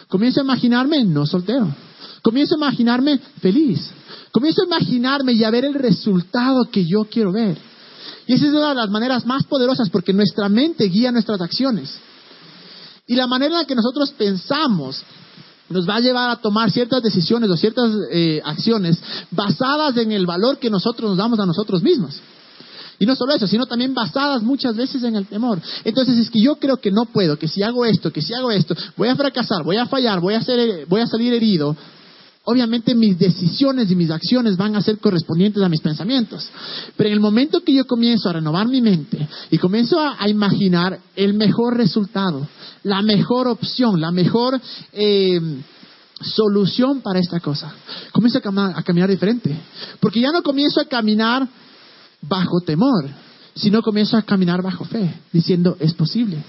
Comienzo 0.07 0.41
a 0.41 0.43
imaginarme 0.43 1.03
no 1.03 1.25
soltero. 1.25 1.73
Comienzo 2.21 2.55
a 2.55 2.57
imaginarme 2.57 3.19
feliz. 3.41 3.91
Comienzo 4.31 4.61
a 4.63 4.65
imaginarme 4.65 5.33
y 5.33 5.43
a 5.43 5.51
ver 5.51 5.65
el 5.65 5.73
resultado 5.73 6.65
que 6.71 6.85
yo 6.85 7.05
quiero 7.05 7.31
ver. 7.31 7.57
Y 8.25 8.33
esa 8.33 8.45
es 8.45 8.51
una 8.51 8.69
de 8.69 8.75
las 8.75 8.89
maneras 8.89 9.25
más 9.25 9.43
poderosas 9.43 9.89
porque 9.89 10.13
nuestra 10.13 10.49
mente 10.49 10.85
guía 10.85 11.11
nuestras 11.11 11.41
acciones. 11.41 11.93
Y 13.05 13.15
la 13.15 13.27
manera 13.27 13.53
en 13.55 13.61
la 13.61 13.65
que 13.65 13.75
nosotros 13.75 14.11
pensamos 14.11 15.03
nos 15.69 15.87
va 15.87 15.95
a 15.95 15.99
llevar 15.99 16.29
a 16.29 16.35
tomar 16.37 16.71
ciertas 16.71 17.01
decisiones 17.01 17.49
o 17.49 17.57
ciertas 17.57 17.91
eh, 18.11 18.41
acciones 18.45 18.97
basadas 19.31 19.97
en 19.97 20.11
el 20.11 20.25
valor 20.25 20.59
que 20.59 20.69
nosotros 20.69 21.09
nos 21.09 21.17
damos 21.17 21.39
a 21.39 21.45
nosotros 21.45 21.81
mismos. 21.81 22.19
Y 23.03 23.05
no 23.05 23.17
solo 23.17 23.33
eso, 23.33 23.47
sino 23.47 23.65
también 23.65 23.93
basadas 23.93 24.41
muchas 24.43 24.77
veces 24.77 25.03
en 25.03 25.17
el 25.17 25.25
temor. 25.25 25.61
Entonces 25.83 26.17
es 26.19 26.29
que 26.29 26.39
yo 26.39 26.55
creo 26.55 26.77
que 26.77 26.89
no 26.89 27.03
puedo, 27.03 27.37
que 27.37 27.49
si 27.49 27.61
hago 27.61 27.83
esto, 27.83 28.13
que 28.13 28.21
si 28.21 28.33
hago 28.33 28.49
esto, 28.49 28.73
voy 28.95 29.09
a 29.09 29.15
fracasar, 29.17 29.61
voy 29.61 29.75
a 29.75 29.87
fallar, 29.87 30.21
voy 30.21 30.35
a, 30.35 30.41
ser, 30.41 30.85
voy 30.87 31.01
a 31.01 31.07
salir 31.07 31.33
herido, 31.33 31.75
obviamente 32.45 32.95
mis 32.95 33.19
decisiones 33.19 33.91
y 33.91 33.95
mis 33.97 34.09
acciones 34.09 34.55
van 34.55 34.77
a 34.77 34.81
ser 34.81 34.99
correspondientes 34.99 35.61
a 35.61 35.67
mis 35.67 35.81
pensamientos. 35.81 36.47
Pero 36.95 37.09
en 37.09 37.15
el 37.15 37.19
momento 37.19 37.61
que 37.61 37.73
yo 37.73 37.85
comienzo 37.85 38.29
a 38.29 38.33
renovar 38.33 38.69
mi 38.69 38.81
mente 38.81 39.27
y 39.51 39.57
comienzo 39.57 39.99
a, 39.99 40.29
imaginar 40.29 40.97
el 41.17 41.33
mejor 41.33 41.75
resultado, 41.75 42.47
la 42.83 43.01
mejor 43.01 43.49
opción, 43.49 43.99
la 43.99 44.11
mejor 44.11 44.61
eh, 44.93 45.41
solución 46.21 47.01
para 47.01 47.19
esta 47.19 47.41
cosa, 47.41 47.75
comienzo 48.13 48.37
a 48.37 48.81
caminar 48.81 49.09
diferente. 49.09 49.59
Porque 49.99 50.21
ya 50.21 50.31
no 50.31 50.41
comienzo 50.41 50.79
a 50.79 50.85
caminar 50.85 51.49
bajo 52.27 52.61
temor, 52.61 53.09
sino 53.55 53.81
comienzo 53.81 54.17
a 54.17 54.21
caminar 54.21 54.61
bajo 54.61 54.85
fe, 54.85 55.13
diciendo, 55.31 55.77
es 55.79 55.93
posible. 55.93 56.43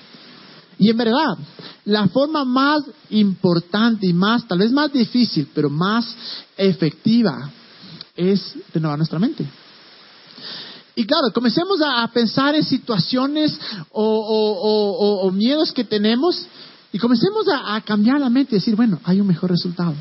Y 0.79 0.91
en 0.91 0.97
verdad, 0.97 1.37
la 1.85 2.09
forma 2.09 2.45
más 2.45 2.83
importante 3.11 4.07
y 4.07 4.13
más, 4.13 4.47
tal 4.49 4.59
vez 4.59 4.73
más 4.73 4.93
difícil, 4.93 5.49
pero 5.55 5.71
más 5.71 6.17
efectiva, 6.57 7.51
es 8.17 8.55
renovar 8.73 8.99
nuestra 8.99 9.19
mente. 9.19 9.47
Y 10.97 11.05
claro, 11.05 11.33
comencemos 11.33 11.81
a, 11.85 12.07
pensar 12.09 12.55
en 12.55 12.65
situaciones 12.65 13.59
o, 13.91 15.31
miedos 15.33 15.73
que 15.73 15.85
tenemos 15.85 16.47
y 16.93 16.99
comencemos 16.99 17.49
a, 17.49 17.75
a, 17.75 17.81
cambiar 17.81 18.21
la 18.21 18.31
mente 18.31 18.55
y 18.55 18.59
decir, 18.59 18.77
bueno, 18.77 19.01
hay 19.05 19.21
un 19.21 19.27
mejor 19.27 19.51
resultado. 19.51 19.95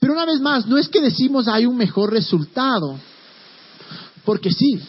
Pero 0.00 0.12
una 0.12 0.26
vez 0.26 0.40
más, 0.40 0.66
no 0.66 0.76
es 0.76 0.88
que 0.88 1.00
decimos 1.00 1.46
hay 1.48 1.66
un 1.66 1.76
mejor 1.76 2.12
resultado, 2.12 2.98
porque 4.24 4.50
sí, 4.50 4.80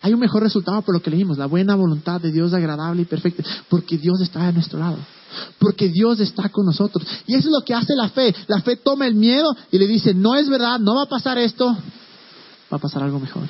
hay 0.00 0.12
un 0.12 0.20
mejor 0.20 0.42
resultado 0.42 0.82
por 0.82 0.94
lo 0.94 1.02
que 1.02 1.10
leímos, 1.10 1.38
la 1.38 1.46
buena 1.46 1.74
voluntad 1.74 2.20
de 2.20 2.30
Dios 2.30 2.52
agradable 2.54 3.02
y 3.02 3.04
perfecta, 3.04 3.42
porque 3.68 3.98
Dios 3.98 4.20
está 4.20 4.46
a 4.46 4.52
nuestro 4.52 4.78
lado, 4.78 4.98
porque 5.58 5.88
Dios 5.88 6.20
está 6.20 6.48
con 6.50 6.66
nosotros. 6.66 7.04
Y 7.26 7.34
eso 7.34 7.48
es 7.48 7.52
lo 7.52 7.64
que 7.64 7.74
hace 7.74 7.96
la 7.96 8.08
fe. 8.08 8.34
La 8.46 8.60
fe 8.60 8.76
toma 8.76 9.06
el 9.06 9.14
miedo 9.14 9.54
y 9.72 9.78
le 9.78 9.88
dice, 9.88 10.14
no 10.14 10.36
es 10.36 10.48
verdad, 10.48 10.78
no 10.78 10.94
va 10.94 11.02
a 11.02 11.08
pasar 11.08 11.36
esto, 11.38 11.66
va 12.72 12.76
a 12.76 12.78
pasar 12.78 13.02
algo 13.02 13.18
mejor. 13.18 13.48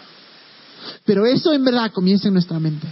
Pero 1.05 1.27
eso 1.27 1.53
en 1.53 1.65
verdad 1.65 1.93
comienza 1.93 2.29
en 2.29 2.35
nuestra 2.35 2.59
mente. 2.59 2.87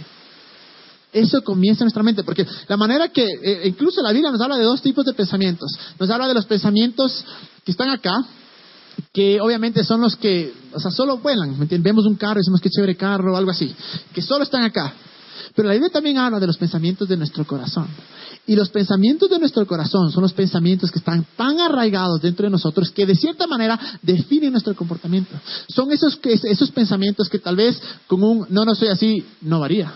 Eso 1.11 1.41
comienza 1.41 1.83
en 1.83 1.85
nuestra 1.85 2.03
mente, 2.03 2.23
porque 2.23 2.45
la 2.67 2.77
manera 2.77 3.09
que, 3.09 3.25
eh, 3.25 3.61
incluso 3.65 4.03
la 4.03 4.11
Biblia 4.11 4.29
nos 4.29 4.41
habla 4.41 4.57
de 4.57 4.65
dos 4.65 4.83
tipos 4.83 5.03
de 5.03 5.13
pensamientos. 5.13 5.71
Nos 5.97 6.09
habla 6.11 6.27
de 6.27 6.35
los 6.35 6.45
pensamientos 6.45 7.25
que 7.63 7.71
están 7.71 7.89
acá, 7.89 8.13
que 9.13 9.39
obviamente 9.41 9.83
son 9.83 10.01
los 10.01 10.15
que, 10.15 10.53
o 10.73 10.79
sea, 10.79 10.91
solo 10.91 11.17
vuelan, 11.17 11.57
¿me 11.57 11.65
Vemos 11.65 12.05
un 12.05 12.15
carro 12.15 12.39
y 12.39 12.41
decimos 12.41 12.61
que 12.61 12.69
chévere 12.69 12.95
carro 12.95 13.33
o 13.33 13.37
algo 13.37 13.51
así, 13.51 13.73
que 14.13 14.21
solo 14.21 14.43
están 14.43 14.63
acá. 14.63 14.93
Pero 15.55 15.67
la 15.67 15.73
Biblia 15.73 15.89
también 15.89 16.17
habla 16.17 16.39
de 16.39 16.47
los 16.47 16.57
pensamientos 16.57 17.07
de 17.07 17.17
nuestro 17.17 17.45
corazón. 17.45 17.87
Y 18.45 18.55
los 18.55 18.69
pensamientos 18.69 19.29
de 19.29 19.39
nuestro 19.39 19.65
corazón 19.65 20.11
son 20.11 20.21
los 20.21 20.33
pensamientos 20.33 20.91
que 20.91 20.99
están 20.99 21.25
tan 21.35 21.59
arraigados 21.59 22.21
dentro 22.21 22.45
de 22.45 22.51
nosotros 22.51 22.91
que 22.91 23.05
de 23.05 23.15
cierta 23.15 23.47
manera 23.47 23.79
definen 24.01 24.51
nuestro 24.51 24.75
comportamiento. 24.75 25.35
Son 25.67 25.91
esos, 25.91 26.19
esos 26.23 26.71
pensamientos 26.71 27.27
que 27.27 27.39
tal 27.39 27.55
vez 27.55 27.81
con 28.07 28.23
un 28.23 28.45
no, 28.49 28.65
no 28.65 28.75
soy 28.75 28.89
así, 28.89 29.25
no 29.41 29.59
varía. 29.59 29.91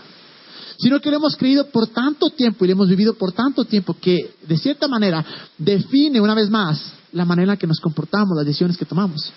Sino 0.78 1.00
que 1.00 1.10
lo 1.10 1.16
hemos 1.18 1.36
creído 1.36 1.68
por 1.68 1.86
tanto 1.86 2.30
tiempo 2.30 2.64
y 2.64 2.68
lo 2.68 2.72
hemos 2.72 2.88
vivido 2.88 3.14
por 3.14 3.32
tanto 3.32 3.64
tiempo 3.64 3.96
que 4.00 4.34
de 4.46 4.58
cierta 4.58 4.88
manera 4.88 5.24
define 5.56 6.20
una 6.20 6.34
vez 6.34 6.50
más 6.50 6.92
la 7.12 7.24
manera 7.24 7.54
en 7.54 7.58
que 7.58 7.66
nos 7.66 7.80
comportamos, 7.80 8.36
las 8.36 8.46
decisiones 8.46 8.76
que 8.76 8.84
tomamos. 8.84 9.32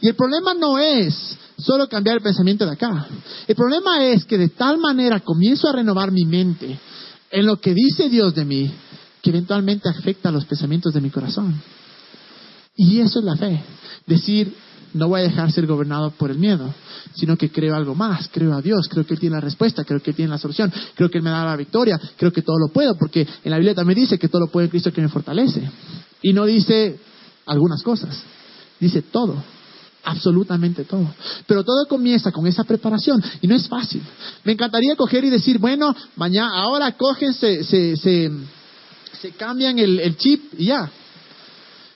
Y 0.00 0.08
el 0.08 0.14
problema 0.14 0.54
no 0.54 0.78
es 0.78 1.36
solo 1.58 1.88
cambiar 1.88 2.16
el 2.16 2.22
pensamiento 2.22 2.64
de 2.66 2.72
acá. 2.72 3.06
El 3.46 3.54
problema 3.54 4.04
es 4.04 4.24
que 4.24 4.38
de 4.38 4.48
tal 4.48 4.78
manera 4.78 5.20
comienzo 5.20 5.68
a 5.68 5.72
renovar 5.72 6.10
mi 6.10 6.24
mente 6.24 6.78
en 7.30 7.46
lo 7.46 7.60
que 7.60 7.74
dice 7.74 8.08
Dios 8.08 8.34
de 8.34 8.44
mí, 8.44 8.70
que 9.22 9.30
eventualmente 9.30 9.88
afecta 9.88 10.28
a 10.28 10.32
los 10.32 10.44
pensamientos 10.44 10.92
de 10.92 11.00
mi 11.00 11.10
corazón. 11.10 11.60
Y 12.76 13.00
eso 13.00 13.20
es 13.20 13.24
la 13.24 13.36
fe. 13.36 13.62
Decir, 14.06 14.54
no 14.94 15.08
voy 15.08 15.20
a 15.20 15.24
dejar 15.24 15.52
ser 15.52 15.66
gobernado 15.66 16.10
por 16.10 16.30
el 16.30 16.38
miedo, 16.38 16.72
sino 17.14 17.36
que 17.36 17.50
creo 17.50 17.74
algo 17.74 17.94
más, 17.94 18.28
creo 18.32 18.54
a 18.54 18.60
Dios, 18.62 18.88
creo 18.88 19.06
que 19.06 19.14
Él 19.14 19.20
tiene 19.20 19.36
la 19.36 19.40
respuesta, 19.40 19.84
creo 19.84 20.00
que 20.00 20.10
Él 20.10 20.16
tiene 20.16 20.30
la 20.30 20.38
solución, 20.38 20.72
creo 20.94 21.10
que 21.10 21.18
Él 21.18 21.24
me 21.24 21.30
da 21.30 21.44
la 21.44 21.56
victoria, 21.56 22.00
creo 22.16 22.32
que 22.32 22.42
todo 22.42 22.56
lo 22.58 22.72
puedo, 22.72 22.96
porque 22.96 23.26
en 23.44 23.50
la 23.50 23.58
Biblia 23.58 23.74
también 23.74 24.00
dice 24.00 24.18
que 24.18 24.28
todo 24.28 24.42
lo 24.42 24.46
puede 24.48 24.68
Cristo 24.68 24.92
que 24.92 25.00
me 25.00 25.08
fortalece. 25.08 25.62
Y 26.22 26.32
no 26.32 26.44
dice 26.44 26.98
algunas 27.46 27.82
cosas, 27.82 28.16
dice 28.78 29.02
todo, 29.02 29.42
absolutamente 30.04 30.84
todo. 30.84 31.06
Pero 31.46 31.64
todo 31.64 31.86
comienza 31.86 32.32
con 32.32 32.46
esa 32.46 32.64
preparación 32.64 33.22
y 33.40 33.46
no 33.46 33.54
es 33.54 33.68
fácil. 33.68 34.02
Me 34.44 34.52
encantaría 34.52 34.96
coger 34.96 35.24
y 35.24 35.30
decir, 35.30 35.58
bueno, 35.58 35.94
mañana, 36.16 36.60
ahora 36.60 36.92
cogen, 36.96 37.34
se, 37.34 37.64
se, 37.64 38.30
cambian 39.36 39.78
el, 39.78 40.00
el 40.00 40.16
chip 40.16 40.54
y 40.58 40.66
ya. 40.66 40.90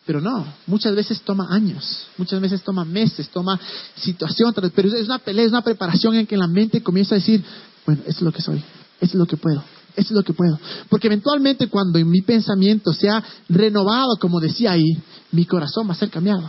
Pero 0.06 0.20
no, 0.20 0.46
muchas 0.66 0.94
veces 0.94 1.20
toma 1.22 1.48
años, 1.50 2.06
muchas 2.16 2.40
veces 2.40 2.62
toma 2.62 2.84
meses, 2.84 3.28
toma 3.28 3.58
situación, 3.96 4.54
pero 4.72 4.88
es 4.88 5.06
una 5.06 5.18
pelea, 5.18 5.44
es 5.44 5.50
una 5.50 5.62
preparación 5.62 6.14
en 6.14 6.28
que 6.28 6.36
la 6.36 6.46
mente 6.46 6.80
comienza 6.80 7.16
a 7.16 7.18
decir, 7.18 7.42
bueno, 7.84 8.02
esto 8.06 8.20
es 8.20 8.22
lo 8.22 8.30
que 8.30 8.40
soy, 8.40 8.58
esto 8.58 8.64
es 9.00 9.14
lo 9.14 9.26
que 9.26 9.36
puedo, 9.36 9.64
esto 9.96 10.12
es 10.12 10.16
lo 10.16 10.22
que 10.22 10.34
puedo. 10.34 10.58
Porque 10.88 11.06
eventualmente 11.06 11.68
cuando 11.68 11.98
mi 12.04 12.20
pensamiento 12.20 12.92
sea 12.92 13.22
renovado, 13.48 14.16
como 14.20 14.40
decía 14.40 14.72
ahí, 14.72 14.96
mi 15.32 15.46
corazón 15.46 15.88
va 15.88 15.92
a 15.92 15.96
ser 15.96 16.10
cambiado. 16.10 16.48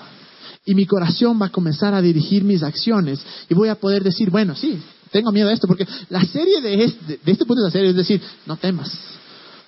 Y 0.66 0.76
mi 0.76 0.86
corazón 0.86 1.42
va 1.42 1.48
a 1.48 1.52
comenzar 1.52 1.94
a 1.94 2.02
dirigir 2.02 2.44
mis 2.44 2.62
acciones. 2.62 3.20
Y 3.50 3.54
voy 3.54 3.70
a 3.70 3.76
poder 3.76 4.04
decir, 4.04 4.30
bueno, 4.30 4.54
sí, 4.54 4.80
tengo 5.12 5.32
miedo 5.32 5.48
a 5.48 5.54
esto. 5.54 5.66
Porque 5.66 5.88
la 6.10 6.24
serie 6.26 6.62
de 6.62 6.84
este, 6.84 7.20
de 7.24 7.32
este 7.32 7.46
punto 7.46 7.62
de 7.62 7.68
la 7.68 7.72
serie 7.72 7.90
es 7.90 7.96
decir, 7.96 8.22
no 8.46 8.58
temas. 8.58 8.92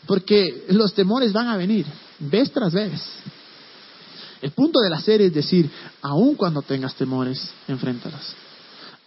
Porque 0.05 0.65
los 0.69 0.93
temores 0.93 1.31
van 1.31 1.47
a 1.47 1.55
venir, 1.55 1.85
vez 2.19 2.51
tras 2.51 2.73
vez. 2.73 3.01
El 4.41 4.51
punto 4.51 4.79
de 4.79 4.89
la 4.89 4.99
serie 4.99 5.27
es 5.27 5.33
decir, 5.33 5.69
aun 6.01 6.35
cuando 6.35 6.61
tengas 6.61 6.95
temores, 6.95 7.49
enfréntalos. 7.67 8.35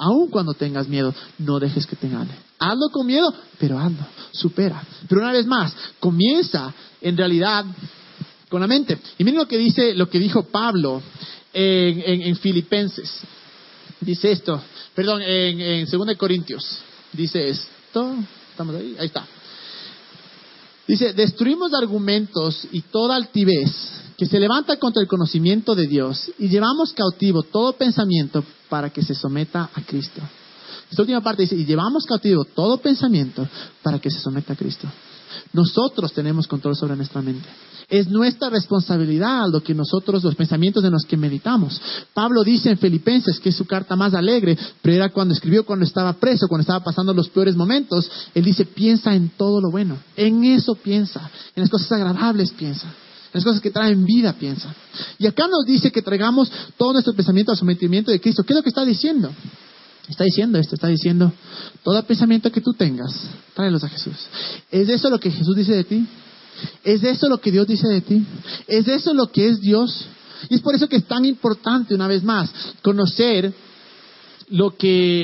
Aun 0.03 0.31
cuando 0.31 0.53
tengas 0.53 0.89
miedo, 0.89 1.15
no 1.39 1.61
dejes 1.61 1.87
que 1.87 1.95
te 1.95 2.09
gane. 2.09 2.35
Hazlo 2.59 2.89
con 2.91 3.07
miedo, 3.07 3.33
pero 3.61 3.79
hazlo, 3.79 4.05
supera. 4.33 4.83
Pero 5.09 5.21
una 5.21 5.31
vez 5.31 5.47
más, 5.47 5.73
comienza 6.01 6.75
en 7.01 7.17
realidad 7.17 7.65
con 8.49 8.61
la 8.61 8.67
mente. 8.67 8.99
Y 9.17 9.23
miren 9.23 9.39
lo 9.39 9.47
que 9.47 9.59
dice, 9.59 9.95
lo 9.95 10.11
que 10.11 10.19
dijo 10.19 10.43
Pablo 10.43 11.01
en, 11.53 12.35
Filipenses. 12.35 13.21
Dice 14.01 14.33
esto, 14.33 14.61
perdón, 14.93 15.23
en, 15.23 15.61
en 15.61 15.87
2 15.89 16.17
Corintios. 16.17 16.81
Dice 17.13 17.49
esto, 17.49 18.17
estamos 18.51 18.75
ahí, 18.75 18.97
ahí 18.99 19.07
está. 19.07 19.25
Dice, 20.93 21.15
destruimos 21.15 21.73
argumentos 21.73 22.69
y 22.71 22.83
toda 22.83 23.17
altivez 23.17 23.71
que 24.15 24.27
se 24.27 24.39
levanta 24.39 24.77
contra 24.77 25.01
el 25.01 25.09
conocimiento 25.09 25.75
de 25.75 25.87
Dios 25.87 26.31
y 26.39 26.51
llevamos 26.51 26.93
cautivo 26.93 27.45
todo 27.45 27.73
pensamiento 27.73 28.45
para 28.69 28.91
que 28.91 29.01
se 29.01 29.15
someta 29.15 29.71
a 29.73 29.81
Cristo. 29.87 30.21
Esta 30.91 31.01
última 31.01 31.23
parte 31.23 31.45
dice, 31.45 31.57
y 31.57 31.65
llevamos 31.65 32.05
cautivo 32.05 32.45
todo 32.45 32.77
pensamiento 32.77 33.49
para 33.83 33.99
que 34.01 34.11
se 34.11 34.21
someta 34.21 34.53
a 34.53 34.57
Cristo. 34.57 34.87
Nosotros 35.55 36.13
tenemos 36.13 36.47
control 36.47 36.77
sobre 36.77 36.95
nuestra 36.95 37.23
mente. 37.23 37.49
Es 37.89 38.09
nuestra 38.09 38.51
responsabilidad 38.51 39.49
lo 39.51 39.63
que 39.63 39.75
nosotros, 39.75 40.25
los 40.25 40.35
pensamientos 40.35 40.83
de 40.83 40.91
los 40.91 41.05
que 41.05 41.17
meditamos. 41.17 41.81
Pablo 42.15 42.43
dice 42.43 42.71
en 42.71 42.79
Filipenses, 42.79 43.39
que 43.41 43.51
es 43.51 43.57
su 43.57 43.67
carta 43.67 43.97
más 43.97 44.15
alegre, 44.15 44.57
pero 44.81 44.97
era 44.97 45.11
cuando 45.11 45.35
escribió 45.35 45.65
cuando 45.65 45.85
estaba 45.85 46.13
preso, 46.15 46.49
cuando 46.49 46.63
estaba 46.63 46.83
pasando 46.83 47.13
los 47.15 47.29
peores 47.29 47.57
momentos, 47.57 48.11
él 48.35 48.45
dice, 48.45 48.65
piensa 48.65 49.15
en 49.15 49.31
todo 49.31 49.61
lo 49.61 49.71
bueno. 49.71 49.99
En 50.17 50.45
eso 50.45 50.75
piensa. 50.75 51.31
En 51.55 51.63
las 51.63 51.71
cosas 51.71 51.93
agradables 51.93 52.51
piensa. 52.53 52.87
En 52.87 53.39
las 53.39 53.45
cosas 53.45 53.61
que 53.61 53.71
traen 53.71 54.05
vida 54.05 54.33
piensa. 54.35 54.75
Y 55.19 55.27
acá 55.27 55.47
nos 55.49 55.65
dice 55.67 55.91
que 55.91 56.03
traigamos 56.03 56.51
todo 56.77 56.93
nuestro 56.93 57.15
pensamiento 57.15 57.53
al 57.53 57.59
sometimiento 57.59 58.11
de 58.11 58.21
Cristo. 58.21 58.43
¿Qué 58.43 58.53
es 58.53 58.57
lo 58.57 58.63
que 58.63 58.69
está 58.69 58.85
diciendo? 58.85 59.33
Está 60.09 60.25
diciendo 60.25 60.59
esto, 60.59 60.75
está 60.75 60.89
diciendo, 60.89 61.33
todo 61.83 62.03
pensamiento 62.03 62.51
que 62.51 62.61
tú 62.61 62.73
tengas, 62.73 63.13
tráelos 63.55 63.85
a 63.85 63.89
Jesús. 63.89 64.17
¿Es 64.71 64.89
eso 64.89 65.09
lo 65.09 65.21
que 65.21 65.31
Jesús 65.31 65.55
dice 65.55 65.73
de 65.75 65.85
ti? 65.85 66.07
¿Es 66.85 67.03
eso 67.03 67.29
lo 67.29 67.39
que 67.39 67.51
Dios 67.51 67.67
dice 67.67 67.89
de 67.89 68.01
ti? 68.01 68.25
¿Es 68.67 68.89
eso 68.89 69.15
lo 69.15 69.31
que 69.31 69.49
es 69.49 69.61
Dios? 69.61 70.07
Y 70.49 70.55
es 70.57 70.61
por 70.61 70.75
eso 70.75 70.89
que 70.89 70.97
es 70.97 71.05
tan 71.05 71.25
importante, 71.25 71.95
una 71.95 72.09
vez 72.09 72.23
más, 72.23 72.51
conocer 72.83 73.53
lo 74.49 74.77
que, 74.77 75.23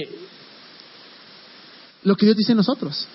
lo 2.04 2.16
que 2.16 2.26
Dios 2.26 2.36
dice 2.36 2.52
de 2.52 2.56
nosotros. 2.56 3.06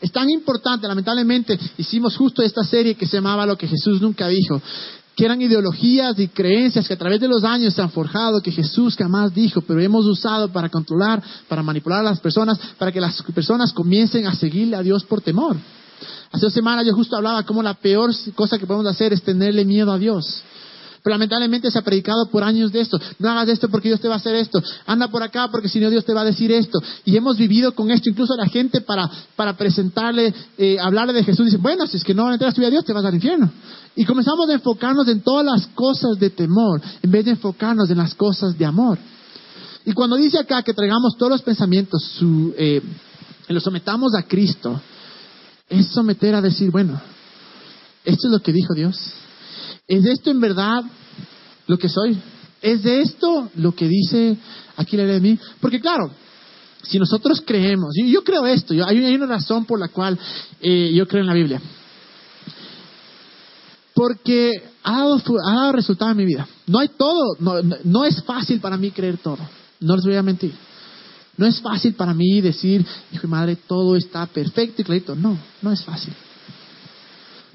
Es 0.00 0.10
tan 0.12 0.30
importante, 0.30 0.88
lamentablemente, 0.88 1.58
hicimos 1.76 2.16
justo 2.16 2.42
esta 2.42 2.64
serie 2.64 2.94
que 2.94 3.06
se 3.06 3.16
llamaba 3.16 3.44
Lo 3.44 3.58
que 3.58 3.68
Jesús 3.68 4.00
nunca 4.00 4.28
dijo 4.28 4.62
que 5.20 5.26
eran 5.26 5.42
ideologías 5.42 6.18
y 6.18 6.28
creencias 6.28 6.88
que 6.88 6.94
a 6.94 6.98
través 6.98 7.20
de 7.20 7.28
los 7.28 7.44
años 7.44 7.74
se 7.74 7.82
han 7.82 7.90
forjado, 7.90 8.40
que 8.40 8.50
Jesús 8.50 8.96
jamás 8.96 9.34
dijo, 9.34 9.60
pero 9.60 9.78
hemos 9.78 10.06
usado 10.06 10.50
para 10.50 10.70
controlar, 10.70 11.22
para 11.46 11.62
manipular 11.62 12.00
a 12.00 12.04
las 12.04 12.20
personas, 12.20 12.58
para 12.78 12.90
que 12.90 13.02
las 13.02 13.22
personas 13.34 13.74
comiencen 13.74 14.26
a 14.26 14.34
seguirle 14.34 14.76
a 14.76 14.82
Dios 14.82 15.04
por 15.04 15.20
temor. 15.20 15.58
Hace 16.32 16.46
dos 16.46 16.52
semanas 16.52 16.86
yo 16.86 16.94
justo 16.94 17.16
hablaba 17.16 17.42
como 17.44 17.62
la 17.62 17.74
peor 17.74 18.10
cosa 18.34 18.58
que 18.58 18.66
podemos 18.66 18.86
hacer 18.86 19.12
es 19.12 19.22
tenerle 19.22 19.64
miedo 19.64 19.92
a 19.92 19.98
Dios. 19.98 20.42
Pero 21.02 21.14
lamentablemente 21.14 21.70
se 21.70 21.78
ha 21.78 21.82
predicado 21.82 22.26
por 22.26 22.44
años 22.44 22.72
de 22.72 22.80
esto. 22.80 23.00
No 23.18 23.30
hagas 23.30 23.48
esto 23.48 23.68
porque 23.70 23.88
Dios 23.88 24.00
te 24.00 24.08
va 24.08 24.14
a 24.14 24.16
hacer 24.18 24.34
esto. 24.34 24.62
Anda 24.86 25.08
por 25.08 25.22
acá 25.22 25.48
porque 25.50 25.68
si 25.68 25.80
no 25.80 25.88
Dios 25.88 26.04
te 26.04 26.12
va 26.12 26.20
a 26.20 26.24
decir 26.24 26.52
esto. 26.52 26.78
Y 27.06 27.16
hemos 27.16 27.38
vivido 27.38 27.72
con 27.72 27.90
esto. 27.90 28.10
Incluso 28.10 28.36
la 28.36 28.46
gente 28.46 28.82
para, 28.82 29.10
para 29.34 29.56
presentarle, 29.56 30.34
eh, 30.58 30.76
hablarle 30.78 31.14
de 31.14 31.24
Jesús, 31.24 31.46
dice, 31.46 31.56
bueno, 31.56 31.86
si 31.86 31.96
es 31.96 32.04
que 32.04 32.12
no 32.12 32.24
van 32.24 32.32
a 32.32 32.34
entrar 32.34 32.52
a 32.54 32.66
a 32.66 32.70
Dios, 32.70 32.84
te 32.84 32.92
vas 32.92 33.04
al 33.04 33.14
infierno. 33.14 33.50
Y 33.96 34.04
comenzamos 34.04 34.48
a 34.50 34.52
enfocarnos 34.52 35.08
en 35.08 35.22
todas 35.22 35.44
las 35.44 35.66
cosas 35.68 36.18
de 36.18 36.30
temor, 36.30 36.82
en 37.02 37.10
vez 37.10 37.24
de 37.24 37.32
enfocarnos 37.32 37.90
en 37.90 37.96
las 37.96 38.14
cosas 38.14 38.56
de 38.58 38.66
amor. 38.66 38.98
Y 39.86 39.92
cuando 39.92 40.16
dice 40.16 40.38
acá 40.38 40.62
que 40.62 40.74
traigamos 40.74 41.16
todos 41.16 41.32
los 41.32 41.42
pensamientos, 41.42 42.02
su, 42.18 42.54
eh, 42.58 42.82
los 43.48 43.62
sometamos 43.62 44.14
a 44.14 44.22
Cristo, 44.24 44.80
es 45.70 45.86
someter 45.86 46.34
a 46.34 46.42
decir, 46.42 46.70
bueno, 46.70 47.00
esto 48.04 48.26
es 48.26 48.32
lo 48.32 48.40
que 48.40 48.52
dijo 48.52 48.74
Dios. 48.74 48.98
¿Es 49.86 50.04
esto 50.04 50.30
en 50.30 50.40
verdad 50.40 50.82
lo 51.66 51.78
que 51.78 51.88
soy? 51.88 52.18
¿Es 52.60 52.82
de 52.82 53.00
esto 53.00 53.48
lo 53.54 53.74
que 53.74 53.88
dice 53.88 54.36
aquí 54.76 54.96
la 54.96 55.04
ley 55.04 55.14
de 55.14 55.20
mí? 55.20 55.38
Porque 55.60 55.80
claro, 55.80 56.10
si 56.82 56.98
nosotros 56.98 57.42
creemos, 57.46 57.94
yo, 57.96 58.06
yo 58.06 58.24
creo 58.24 58.44
esto, 58.46 58.74
yo, 58.74 58.84
hay, 58.86 59.14
una 59.14 59.26
razón 59.26 59.64
por 59.64 59.78
la 59.78 59.88
cual 59.88 60.18
eh, 60.60 60.92
yo 60.92 61.06
creo 61.06 61.22
en 61.22 61.28
la 61.28 61.34
Biblia. 61.34 61.62
Porque 63.94 64.50
ha 64.82 64.98
dado, 64.98 65.22
ha 65.46 65.54
dado 65.54 65.72
resultado 65.72 66.10
en 66.10 66.16
mi 66.16 66.24
vida. 66.24 66.48
No 66.66 66.78
hay 66.78 66.88
todo, 66.88 67.36
no, 67.38 67.54
no 67.84 68.04
es 68.04 68.22
fácil 68.24 68.60
para 68.60 68.76
mí 68.76 68.90
creer 68.90 69.18
todo. 69.18 69.38
No 69.78 69.94
les 69.94 70.04
voy 70.04 70.16
a 70.16 70.22
mentir. 70.22 70.52
No 71.40 71.46
es 71.46 71.58
fácil 71.58 71.94
para 71.94 72.12
mí 72.12 72.42
decir, 72.42 72.84
hijo 73.10 73.26
y 73.26 73.30
madre, 73.30 73.56
todo 73.56 73.96
está 73.96 74.26
perfecto 74.26 74.82
y 74.82 74.84
clarito. 74.84 75.16
No, 75.16 75.38
no 75.62 75.72
es 75.72 75.82
fácil. 75.82 76.12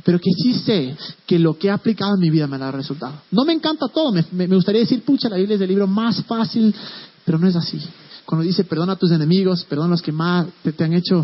Pero 0.03 0.19
que 0.19 0.31
sí 0.41 0.55
sé 0.55 0.97
que 1.27 1.37
lo 1.37 1.55
que 1.59 1.67
he 1.67 1.69
aplicado 1.69 2.15
en 2.15 2.21
mi 2.21 2.31
vida 2.31 2.47
me 2.47 2.57
da 2.57 2.71
resultado. 2.71 3.21
No 3.29 3.45
me 3.45 3.53
encanta 3.53 3.87
todo. 3.89 4.11
Me, 4.11 4.47
gustaría 4.47 4.81
decir, 4.81 5.03
pucha, 5.03 5.29
la 5.29 5.37
Biblia 5.37 5.53
es 5.53 5.61
el 5.61 5.67
libro 5.67 5.85
más 5.85 6.23
fácil, 6.23 6.73
pero 7.25 7.37
no 7.37 7.47
es 7.47 7.55
así. 7.55 7.79
Cuando 8.25 8.43
dice, 8.43 8.63
perdona 8.63 8.93
a 8.93 8.95
tus 8.95 9.11
enemigos, 9.11 9.63
perdona 9.65 9.89
a 9.89 9.91
los 9.91 10.01
que 10.01 10.11
más 10.11 10.47
te, 10.63 10.83
han 10.83 10.93
hecho, 10.93 11.23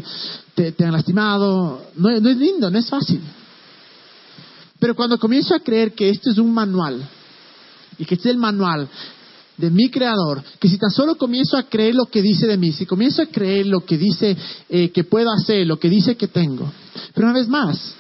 te, 0.54 0.76
han 0.86 0.92
lastimado, 0.92 1.88
no, 1.96 2.20
no 2.20 2.30
es 2.30 2.38
lindo, 2.38 2.70
no 2.70 2.78
es 2.78 2.88
fácil. 2.88 3.22
Pero 4.78 4.96
cuando 4.96 5.18
comienzo 5.18 5.56
a 5.56 5.62
creer 5.62 5.94
que 5.96 6.12
esto 6.12 6.30
es 6.30 6.38
un 6.38 6.54
manual, 6.54 7.10
y 7.98 8.06
que 8.06 8.14
este 8.14 8.30
es 8.30 8.36
el 8.36 8.40
manual 8.40 8.88
de 9.62 9.70
mi 9.70 9.90
creador, 9.90 10.44
que 10.60 10.68
si 10.68 10.78
tan 10.78 10.92
solo 10.92 11.16
comienzo 11.16 11.56
a 11.56 11.64
creer 11.64 11.96
lo 11.96 12.06
que 12.06 12.22
dice 12.22 12.48
de 12.48 12.58
mí, 12.58 12.72
si 12.74 12.86
comienzo 12.86 13.22
a 13.22 13.28
creer 13.28 13.68
lo 13.68 13.86
que 13.86 13.98
dice 13.98 14.36
eh, 14.70 14.90
que 14.90 15.04
puedo 15.06 15.32
hacer, 15.32 15.66
lo 15.66 15.80
que 15.80 15.90
dice 15.90 16.18
que 16.18 16.28
tengo, 16.28 16.70
pero 17.14 17.28
una 17.28 17.38
vez 17.38 17.48
más, 17.48 17.96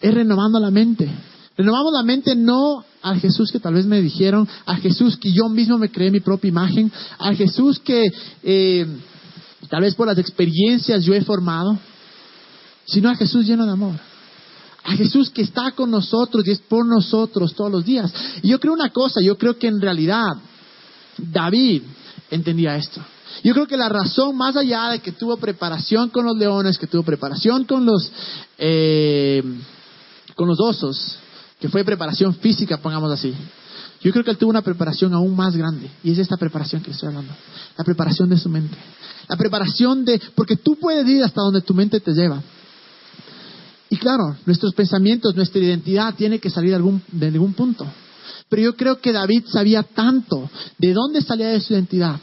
es 0.00 0.14
renovando 0.14 0.58
la 0.58 0.70
mente. 0.70 1.08
Renovamos 1.56 1.92
la 1.92 2.02
mente 2.02 2.34
no 2.34 2.84
al 3.02 3.18
Jesús 3.18 3.50
que 3.50 3.60
tal 3.60 3.74
vez 3.74 3.86
me 3.86 4.02
dijeron, 4.02 4.46
al 4.66 4.76
Jesús 4.78 5.16
que 5.16 5.32
yo 5.32 5.48
mismo 5.48 5.78
me 5.78 5.90
creé 5.90 6.10
mi 6.10 6.20
propia 6.20 6.48
imagen, 6.48 6.92
al 7.18 7.34
Jesús 7.34 7.78
que 7.78 8.12
eh, 8.42 8.86
tal 9.70 9.80
vez 9.80 9.94
por 9.94 10.06
las 10.06 10.18
experiencias 10.18 11.04
yo 11.04 11.14
he 11.14 11.22
formado, 11.22 11.78
sino 12.84 13.08
a 13.08 13.16
Jesús 13.16 13.46
lleno 13.46 13.64
de 13.64 13.72
amor. 13.72 13.94
A 14.84 14.92
Jesús 14.92 15.30
que 15.30 15.42
está 15.42 15.72
con 15.72 15.90
nosotros 15.90 16.46
y 16.46 16.52
es 16.52 16.60
por 16.60 16.86
nosotros 16.86 17.54
todos 17.54 17.72
los 17.72 17.84
días. 17.84 18.12
Y 18.42 18.48
yo 18.48 18.60
creo 18.60 18.72
una 18.72 18.90
cosa, 18.90 19.20
yo 19.20 19.36
creo 19.36 19.58
que 19.58 19.66
en 19.66 19.80
realidad 19.80 20.28
David 21.18 21.82
entendía 22.30 22.76
esto. 22.76 23.00
Yo 23.42 23.52
creo 23.52 23.66
que 23.66 23.76
la 23.76 23.88
razón, 23.88 24.36
más 24.36 24.56
allá 24.56 24.90
de 24.90 25.00
que 25.00 25.12
tuvo 25.12 25.36
preparación 25.36 26.08
con 26.10 26.24
los 26.24 26.36
leones, 26.36 26.78
que 26.78 26.86
tuvo 26.86 27.02
preparación 27.02 27.64
con 27.64 27.84
los, 27.84 28.10
eh, 28.58 29.42
con 30.34 30.48
los 30.48 30.58
osos, 30.60 31.16
que 31.60 31.68
fue 31.68 31.84
preparación 31.84 32.34
física, 32.34 32.78
pongamos 32.78 33.10
así. 33.12 33.34
Yo 34.00 34.12
creo 34.12 34.24
que 34.24 34.30
él 34.30 34.36
tuvo 34.36 34.50
una 34.50 34.62
preparación 34.62 35.14
aún 35.14 35.34
más 35.34 35.56
grande, 35.56 35.90
y 36.02 36.12
es 36.12 36.18
esta 36.18 36.36
preparación 36.36 36.82
que 36.82 36.90
estoy 36.90 37.08
hablando, 37.08 37.32
la 37.76 37.84
preparación 37.84 38.28
de 38.28 38.38
su 38.38 38.48
mente, 38.48 38.76
la 39.28 39.36
preparación 39.36 40.04
de, 40.04 40.20
porque 40.34 40.56
tú 40.56 40.76
puedes 40.76 41.06
ir 41.08 41.22
hasta 41.24 41.40
donde 41.40 41.62
tu 41.62 41.74
mente 41.74 42.00
te 42.00 42.12
lleva. 42.12 42.42
Y 43.88 43.96
claro, 43.96 44.36
nuestros 44.46 44.74
pensamientos, 44.74 45.34
nuestra 45.36 45.60
identidad 45.60 46.14
tiene 46.14 46.38
que 46.38 46.50
salir 46.50 46.70
de 46.70 46.76
algún, 46.76 47.02
de 47.10 47.28
algún 47.28 47.54
punto. 47.54 47.86
Pero 48.48 48.62
yo 48.62 48.76
creo 48.76 49.00
que 49.00 49.12
David 49.12 49.44
sabía 49.48 49.82
tanto 49.82 50.48
de 50.78 50.92
dónde 50.92 51.20
salía 51.22 51.48
de 51.48 51.60
su 51.60 51.72
identidad, 51.72 52.18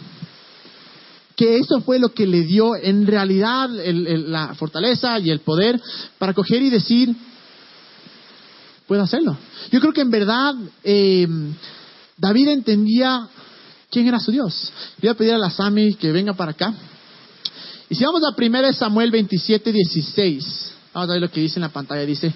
que 1.35 1.57
eso 1.57 1.81
fue 1.81 1.99
lo 1.99 2.13
que 2.13 2.25
le 2.25 2.43
dio 2.43 2.75
en 2.75 3.05
realidad 3.07 3.69
la 3.69 4.53
fortaleza 4.55 5.19
y 5.19 5.29
el 5.29 5.39
poder 5.39 5.81
para 6.17 6.33
coger 6.33 6.61
y 6.61 6.69
decir, 6.69 7.13
puedo 8.87 9.01
hacerlo. 9.01 9.37
Yo 9.71 9.79
creo 9.79 9.93
que 9.93 10.01
en 10.01 10.11
verdad 10.11 10.55
eh, 10.83 11.27
David 12.17 12.49
entendía 12.49 13.27
quién 13.89 14.07
era 14.07 14.19
su 14.19 14.31
Dios. 14.31 14.71
voy 15.01 15.09
a 15.09 15.15
pedir 15.15 15.33
a 15.33 15.37
la 15.37 15.49
Sami 15.49 15.95
que 15.95 16.11
venga 16.11 16.33
para 16.33 16.51
acá. 16.51 16.73
Y 17.89 17.95
si 17.95 18.03
vamos 18.05 18.21
a 18.23 18.33
1 18.35 18.73
Samuel 18.73 19.11
27, 19.11 19.71
16, 19.71 20.73
vamos 20.93 21.09
a 21.09 21.13
ver 21.13 21.21
lo 21.21 21.29
que 21.29 21.41
dice 21.41 21.55
en 21.57 21.63
la 21.63 21.69
pantalla. 21.69 22.05
Dice, 22.05 22.33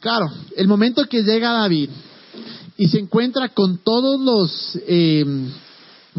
claro, 0.00 0.26
el 0.56 0.68
momento 0.68 1.04
que 1.06 1.22
llega 1.22 1.52
David 1.52 1.90
y 2.76 2.88
se 2.88 2.98
encuentra 2.98 3.48
con 3.50 3.78
todos 3.78 4.20
los, 4.20 4.78
eh, 4.86 5.24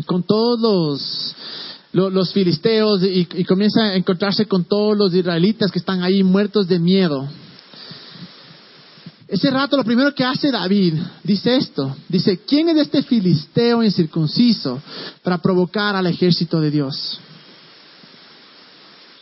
con 0.06 0.24
todos 0.24 1.36
los, 1.92 2.34
filisteos 2.34 3.04
y, 3.04 3.28
y, 3.34 3.44
comienza 3.44 3.82
a 3.82 3.96
encontrarse 3.96 4.46
con 4.46 4.66
todos 4.66 4.98
los 4.98 5.14
israelitas 5.14 5.72
que 5.72 5.80
están 5.80 6.04
ahí 6.04 6.24
muertos 6.24 6.68
de 6.68 6.80
miedo. 6.80 7.28
Ese 9.32 9.50
rato 9.50 9.78
lo 9.78 9.86
primero 9.86 10.14
que 10.14 10.26
hace 10.26 10.52
David 10.52 10.96
dice 11.24 11.56
esto, 11.56 11.96
dice, 12.10 12.42
¿quién 12.46 12.68
es 12.68 12.76
este 12.76 13.02
filisteo 13.02 13.82
incircunciso 13.82 14.82
para 15.24 15.38
provocar 15.42 15.96
al 15.96 16.06
ejército 16.08 16.60
de 16.60 16.70
Dios? 16.70 17.18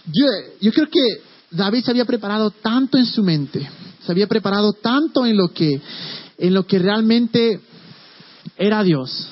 Yo, 0.08 0.26
yo 0.62 0.72
creo 0.74 0.88
que 0.88 1.22
David 1.52 1.84
se 1.84 1.92
había 1.92 2.06
preparado 2.06 2.50
tanto 2.50 2.98
en 2.98 3.06
su 3.06 3.22
mente, 3.22 3.70
se 4.04 4.12
había 4.12 4.26
preparado 4.26 4.74
tanto 4.74 5.28
en 5.28 5.38
lo 5.38 5.54
que, 5.54 5.80
en 6.40 6.54
lo 6.54 6.66
que 6.66 6.80
realmente 6.80 7.60
era 8.58 8.84
Dios, 8.84 9.28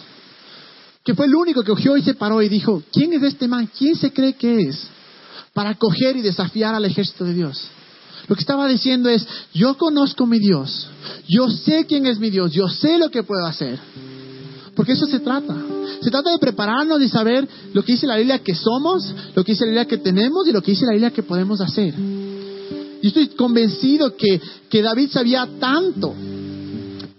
que 1.04 1.16
fue 1.16 1.26
el 1.26 1.36
único 1.36 1.64
que 1.64 1.72
cogió 1.72 1.96
y 1.98 2.02
se 2.02 2.14
paró 2.14 2.42
y 2.42 2.50
dijo, 2.50 2.84
¿quién 2.92 3.14
es 3.14 3.24
este 3.24 3.48
man? 3.48 3.70
¿Quién 3.78 3.96
se 3.96 4.12
cree 4.12 4.34
que 4.34 4.60
es? 4.62 4.88
Para 5.54 5.76
coger 5.76 6.18
y 6.18 6.22
desafiar 6.22 6.76
al 6.76 6.86
ejército 6.86 7.24
de 7.24 7.34
Dios. 7.34 7.62
Lo 8.28 8.36
que 8.36 8.42
estaba 8.42 8.68
diciendo 8.68 9.10
es, 9.10 9.26
yo 9.54 9.78
conozco 9.78 10.26
mi 10.26 10.38
Dios, 10.38 10.88
yo 11.30 11.50
sé 11.50 11.86
quién 11.88 12.06
es 12.06 12.20
mi 12.20 12.30
Dios, 12.30 12.52
yo 12.52 12.68
sé 12.68 12.98
lo 12.98 13.10
que 13.10 13.24
puedo 13.24 13.46
hacer. 13.46 13.80
Porque 14.76 14.92
eso 14.92 15.06
se 15.08 15.20
trata. 15.20 15.56
Se 16.02 16.12
trata 16.12 16.32
de 16.32 16.38
prepararnos 16.38 17.02
y 17.02 17.10
saber 17.10 17.48
lo 17.74 17.84
que 17.84 17.94
dice 17.94 18.06
la 18.06 18.18
Biblia 18.18 18.40
que 18.40 18.54
somos, 18.54 19.12
lo 19.34 19.44
que 19.44 19.54
dice 19.54 19.64
la 19.64 19.72
Biblia 19.72 19.86
que 19.86 19.98
tenemos 19.98 20.48
y 20.48 20.52
lo 20.52 20.62
que 20.62 20.72
dice 20.72 20.86
la 20.86 20.92
Biblia 20.92 21.12
que 21.12 21.24
podemos 21.24 21.62
hacer. 21.62 21.96
Yo 21.96 23.08
estoy 23.08 23.30
convencido 23.30 24.16
que, 24.16 24.40
que 24.70 24.82
David 24.82 25.10
sabía 25.10 25.48
tanto, 25.60 26.14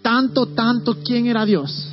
tanto, 0.01 0.47
tanto 0.47 0.97
quién 1.03 1.27
era 1.27 1.45
Dios. 1.45 1.87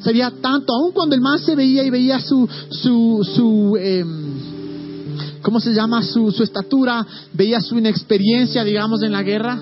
Sabía 0.00 0.30
tanto, 0.30 0.72
aun 0.72 0.92
cuando 0.92 1.14
el 1.14 1.20
más 1.20 1.42
se 1.42 1.56
veía 1.56 1.84
y 1.84 1.90
veía 1.90 2.20
su, 2.20 2.48
su, 2.70 3.26
su, 3.34 3.76
em, 3.76 5.40
¿cómo 5.42 5.60
se 5.60 5.72
llama? 5.72 6.02
Su, 6.02 6.30
su 6.30 6.42
estatura, 6.42 7.04
veía 7.32 7.60
su 7.60 7.76
inexperiencia, 7.76 8.64
digamos, 8.64 9.02
en 9.02 9.12
la 9.12 9.22
guerra. 9.22 9.60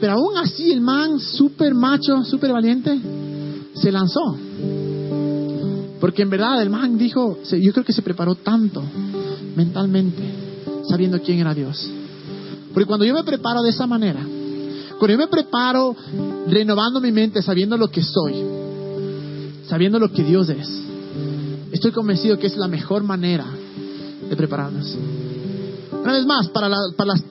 Pero 0.00 0.12
aún 0.14 0.36
así 0.38 0.72
el 0.72 0.80
man, 0.80 1.20
súper 1.20 1.74
macho, 1.74 2.24
súper 2.24 2.52
valiente, 2.52 2.98
se 3.74 3.92
lanzó. 3.92 4.36
Porque 6.00 6.22
en 6.22 6.30
verdad 6.30 6.60
el 6.60 6.70
man 6.70 6.98
dijo, 6.98 7.38
yo 7.50 7.72
creo 7.72 7.84
que 7.84 7.92
se 7.92 8.02
preparó 8.02 8.34
tanto 8.34 8.82
mentalmente, 9.56 10.22
sabiendo 10.88 11.20
quién 11.20 11.38
era 11.38 11.54
Dios. 11.54 11.88
Porque 12.72 12.86
cuando 12.86 13.04
yo 13.04 13.14
me 13.14 13.24
preparo 13.24 13.62
de 13.62 13.70
esa 13.70 13.86
manera, 13.86 14.20
cuando 14.98 15.08
yo 15.08 15.18
me 15.18 15.28
preparo 15.28 15.94
renovando 16.48 17.00
mi 17.00 17.12
mente, 17.12 17.42
sabiendo 17.42 17.76
lo 17.76 17.88
que 17.88 18.02
soy, 18.02 18.34
sabiendo 19.68 19.98
lo 19.98 20.10
que 20.10 20.22
Dios 20.24 20.48
es, 20.48 20.68
estoy 21.72 21.92
convencido 21.92 22.38
que 22.38 22.46
es 22.46 22.56
la 22.56 22.68
mejor 22.68 23.02
manera 23.02 23.46
de 24.28 24.36
prepararnos. 24.36 24.96
Una 26.04 26.12
vez 26.12 26.26
más, 26.26 26.48
para, 26.48 26.68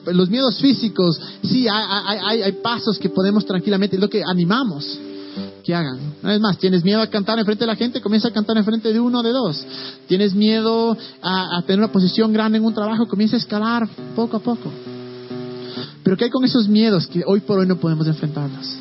los 0.06 0.28
miedos 0.28 0.58
físicos, 0.58 1.20
sí, 1.44 1.66
hay, 1.70 2.52
pasos 2.60 2.98
que 2.98 3.08
podemos 3.08 3.46
tranquilamente, 3.46 3.94
es 3.94 4.02
lo 4.02 4.10
que 4.10 4.22
animamos 4.24 4.98
que 5.62 5.74
hagan. 5.74 5.98
Una 6.22 6.32
vez 6.32 6.40
más, 6.40 6.58
tienes 6.58 6.84
miedo 6.84 7.00
a 7.00 7.06
cantar 7.06 7.38
en 7.38 7.44
frente 7.44 7.62
de 7.62 7.68
la 7.68 7.76
gente, 7.76 8.00
comienza 8.00 8.28
a 8.28 8.32
cantar 8.32 8.56
en 8.58 8.64
frente 8.64 8.92
de 8.92 8.98
uno 8.98 9.20
o 9.20 9.22
de 9.22 9.30
dos. 9.30 9.64
Tienes 10.08 10.34
miedo 10.34 10.96
a, 11.22 11.62
tener 11.66 11.78
una 11.78 11.92
posición 11.92 12.32
grande 12.32 12.58
en 12.58 12.64
un 12.64 12.74
trabajo, 12.74 13.06
comienza 13.06 13.36
a 13.36 13.38
escalar 13.38 13.88
poco 14.16 14.38
a 14.38 14.40
poco. 14.40 14.72
Pero 16.02 16.16
¿qué 16.16 16.24
hay 16.24 16.30
con 16.30 16.44
esos 16.44 16.68
miedos 16.68 17.06
que 17.06 17.22
hoy 17.24 17.40
por 17.40 17.60
hoy 17.60 17.66
no 17.66 17.76
podemos 17.76 18.06
enfrentarlos? 18.08 18.76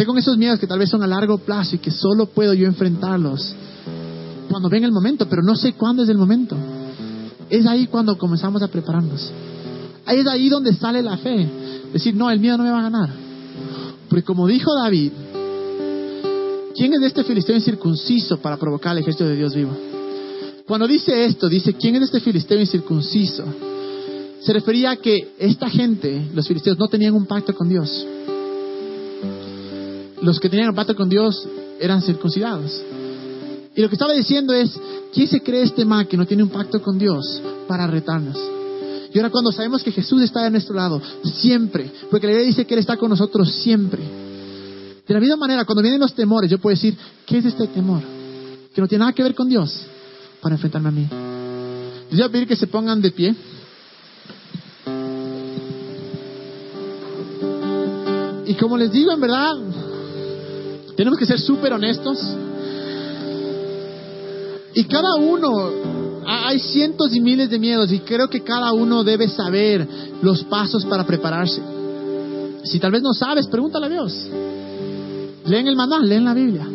¿Qué 0.00 0.04
hay 0.04 0.06
con 0.06 0.16
esos 0.16 0.38
miedos 0.38 0.58
que 0.58 0.66
tal 0.66 0.78
vez 0.78 0.88
son 0.88 1.02
a 1.02 1.06
largo 1.06 1.36
plazo 1.36 1.76
y 1.76 1.78
que 1.78 1.90
solo 1.90 2.24
puedo 2.24 2.54
yo 2.54 2.66
enfrentarlos 2.66 3.54
cuando 4.48 4.70
venga 4.70 4.86
el 4.86 4.94
momento, 4.94 5.28
pero 5.28 5.42
no 5.42 5.54
sé 5.54 5.74
cuándo 5.74 6.04
es 6.04 6.08
el 6.08 6.16
momento? 6.16 6.56
Es 7.50 7.66
ahí 7.66 7.86
cuando 7.86 8.16
comenzamos 8.16 8.62
a 8.62 8.68
prepararnos. 8.68 9.30
Es 10.08 10.26
ahí 10.26 10.48
donde 10.48 10.72
sale 10.72 11.02
la 11.02 11.18
fe. 11.18 11.46
Decir, 11.92 12.14
no, 12.14 12.30
el 12.30 12.40
miedo 12.40 12.56
no 12.56 12.64
me 12.64 12.70
va 12.70 12.78
a 12.78 12.82
ganar. 12.84 13.10
Porque 14.08 14.24
como 14.24 14.46
dijo 14.46 14.74
David, 14.74 15.12
¿quién 16.74 16.94
es 16.94 17.02
este 17.02 17.22
filisteo 17.22 17.56
incircunciso 17.56 18.38
para 18.38 18.56
provocar 18.56 18.96
el 18.96 19.02
ejército 19.02 19.28
de 19.28 19.36
Dios 19.36 19.54
vivo? 19.54 19.76
Cuando 20.66 20.88
dice 20.88 21.26
esto, 21.26 21.46
dice, 21.46 21.74
¿quién 21.74 21.96
es 21.96 22.04
este 22.04 22.20
filisteo 22.20 22.58
incircunciso? 22.58 23.44
Se 24.40 24.54
refería 24.54 24.92
a 24.92 24.96
que 24.96 25.34
esta 25.38 25.68
gente, 25.68 26.30
los 26.34 26.48
filisteos, 26.48 26.78
no 26.78 26.88
tenían 26.88 27.12
un 27.12 27.26
pacto 27.26 27.54
con 27.54 27.68
Dios. 27.68 28.06
Los 30.22 30.38
que 30.38 30.48
tenían 30.48 30.74
pacto 30.74 30.94
con 30.94 31.08
Dios 31.08 31.46
eran 31.80 32.02
circuncidados. 32.02 32.82
Y 33.74 33.80
lo 33.80 33.88
que 33.88 33.94
estaba 33.94 34.12
diciendo 34.12 34.52
es, 34.52 34.78
¿quién 35.12 35.28
se 35.28 35.42
cree 35.42 35.62
este 35.62 35.84
mal 35.84 36.06
que 36.08 36.16
no 36.16 36.26
tiene 36.26 36.42
un 36.42 36.50
pacto 36.50 36.82
con 36.82 36.98
Dios 36.98 37.40
para 37.66 37.86
retarnos? 37.86 38.36
Y 39.12 39.18
ahora 39.18 39.30
cuando 39.30 39.50
sabemos 39.50 39.82
que 39.82 39.90
Jesús 39.90 40.22
está 40.22 40.44
de 40.44 40.50
nuestro 40.50 40.74
lado, 40.74 41.00
siempre, 41.24 41.90
porque 42.10 42.26
la 42.26 42.32
Biblia 42.32 42.48
dice 42.48 42.66
que 42.66 42.74
Él 42.74 42.80
está 42.80 42.96
con 42.96 43.10
nosotros 43.10 43.50
siempre. 43.50 44.00
De 45.06 45.14
la 45.14 45.20
misma 45.20 45.36
manera, 45.36 45.64
cuando 45.64 45.82
vienen 45.82 46.00
los 46.00 46.14
temores, 46.14 46.50
yo 46.50 46.58
puedo 46.58 46.74
decir, 46.74 46.96
¿qué 47.26 47.38
es 47.38 47.44
este 47.44 47.66
temor? 47.68 48.02
Que 48.72 48.80
no 48.80 48.86
tiene 48.86 49.00
nada 49.00 49.12
que 49.12 49.22
ver 49.22 49.34
con 49.34 49.48
Dios, 49.48 49.74
para 50.40 50.54
enfrentarme 50.54 50.88
a 50.88 50.92
mí. 50.92 51.08
Les 52.10 52.18
voy 52.18 52.28
a 52.28 52.28
pedir 52.28 52.46
que 52.46 52.56
se 52.56 52.68
pongan 52.68 53.00
de 53.00 53.10
pie. 53.10 53.34
Y 58.46 58.54
como 58.54 58.76
les 58.76 58.92
digo, 58.92 59.12
en 59.12 59.20
verdad, 59.20 59.56
tenemos 61.00 61.18
que 61.18 61.24
ser 61.24 61.40
súper 61.40 61.72
honestos. 61.72 62.18
Y 64.74 64.84
cada 64.84 65.14
uno, 65.14 65.70
hay 66.26 66.58
cientos 66.58 67.14
y 67.14 67.22
miles 67.22 67.48
de 67.48 67.58
miedos 67.58 67.90
y 67.90 68.00
creo 68.00 68.28
que 68.28 68.42
cada 68.42 68.74
uno 68.74 69.02
debe 69.02 69.26
saber 69.26 69.88
los 70.20 70.44
pasos 70.44 70.84
para 70.84 71.06
prepararse. 71.06 71.62
Si 72.64 72.78
tal 72.78 72.92
vez 72.92 73.00
no 73.00 73.14
sabes, 73.14 73.46
pregúntale 73.46 73.86
a 73.86 73.88
Dios. 73.88 74.14
Leen 75.46 75.68
el 75.68 75.74
manual, 75.74 76.06
leen 76.06 76.26
la 76.26 76.34
Biblia. 76.34 76.68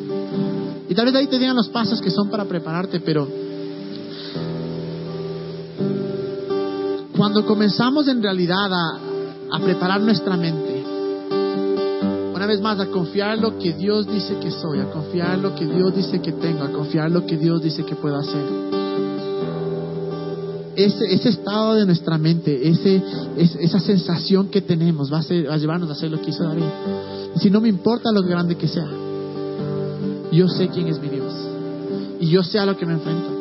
Y 0.89 0.95
tal 0.95 1.05
vez 1.05 1.13
ahí 1.13 1.27
te 1.27 1.37
digan 1.37 1.55
los 1.55 1.69
pasos 1.69 2.01
que 2.01 2.09
son 2.09 2.27
para 2.27 2.45
prepararte, 2.45 3.01
pero 3.01 3.27
cuando 7.15 7.45
comenzamos 7.45 8.07
en 8.07 8.23
realidad 8.23 8.73
a, 8.73 8.99
a 9.51 9.59
preparar 9.59 10.01
nuestra 10.01 10.35
mente, 10.35 10.74
una 12.45 12.53
vez 12.53 12.61
más, 12.61 12.79
a 12.79 12.85
confiar 12.91 13.39
lo 13.39 13.57
que 13.57 13.73
Dios 13.73 14.05
dice 14.05 14.35
que 14.39 14.51
soy, 14.51 14.79
a 14.79 14.91
confiar 14.91 15.39
lo 15.39 15.55
que 15.55 15.65
Dios 15.65 15.95
dice 15.95 16.21
que 16.21 16.31
tengo, 16.31 16.61
a 16.61 16.69
confiar 16.69 17.09
lo 17.09 17.25
que 17.25 17.37
Dios 17.37 17.59
dice 17.63 17.83
que 17.83 17.95
puedo 17.95 18.17
hacer. 18.17 18.45
Ese, 20.75 21.27
estado 21.27 21.73
de 21.73 21.87
nuestra 21.87 22.19
mente, 22.19 22.69
esa 22.69 23.79
sensación 23.79 24.49
que 24.49 24.61
tenemos 24.61 25.11
va 25.11 25.19
a, 25.19 25.23
ser, 25.23 25.49
va 25.49 25.55
a 25.55 25.57
llevarnos 25.57 25.89
a 25.89 25.93
hacer 25.93 26.11
lo 26.11 26.21
que 26.21 26.29
hizo 26.29 26.43
David. 26.43 26.65
Si 27.37 27.49
no 27.49 27.61
me 27.61 27.69
importa 27.69 28.11
lo 28.11 28.21
grande 28.21 28.55
que 28.55 28.67
sea, 28.67 28.91
yo 30.31 30.47
sé 30.47 30.67
quién 30.67 30.87
es 30.87 30.99
mi 30.99 31.09
Dios 31.09 31.33
y 32.19 32.27
yo 32.27 32.43
sé 32.43 32.59
a 32.59 32.67
lo 32.67 32.77
que 32.77 32.85
me 32.85 32.93
enfrento 32.93 33.34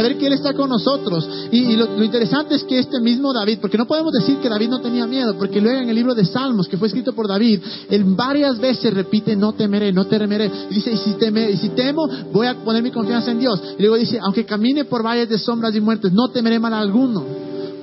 saber 0.00 0.16
que 0.16 0.26
Él 0.26 0.32
está 0.32 0.54
con 0.54 0.70
nosotros. 0.70 1.28
Y, 1.50 1.76
lo, 1.76 2.02
interesante 2.02 2.54
es 2.54 2.64
que 2.64 2.78
este 2.78 3.00
mismo 3.00 3.32
David, 3.32 3.58
porque 3.60 3.76
no 3.76 3.86
podemos 3.86 4.12
decir 4.12 4.38
que 4.38 4.48
David 4.48 4.68
no 4.70 4.80
tenía 4.80 5.06
miedo, 5.06 5.36
porque 5.36 5.60
luego 5.60 5.80
en 5.80 5.88
el 5.88 5.94
libro 5.94 6.14
de 6.14 6.24
Salmos, 6.24 6.68
que 6.68 6.78
fue 6.78 6.88
escrito 6.88 7.12
por 7.12 7.28
David, 7.28 7.60
él 7.88 8.04
varias 8.04 8.58
veces 8.58 8.92
repite, 8.94 9.36
no 9.36 9.52
temeré, 9.52 9.92
no 9.92 10.06
temeré. 10.06 10.50
Y 10.70 10.74
dice, 10.74 10.92
y 10.92 10.96
si, 10.96 11.12
teme, 11.14 11.50
y 11.50 11.56
si 11.56 11.70
temo, 11.70 12.08
voy 12.32 12.46
a 12.46 12.54
poner 12.64 12.82
mi 12.82 12.90
confianza 12.90 13.30
en 13.30 13.40
Dios. 13.40 13.60
Y 13.78 13.82
luego 13.82 13.96
dice, 13.96 14.18
aunque 14.20 14.44
camine 14.44 14.84
por 14.84 15.04
valles 15.04 15.28
de 15.28 15.38
sombras 15.38 15.74
y 15.74 15.80
muertes, 15.80 16.12
no 16.12 16.28
temeré 16.28 16.58
mal 16.58 16.72
alguno, 16.72 17.24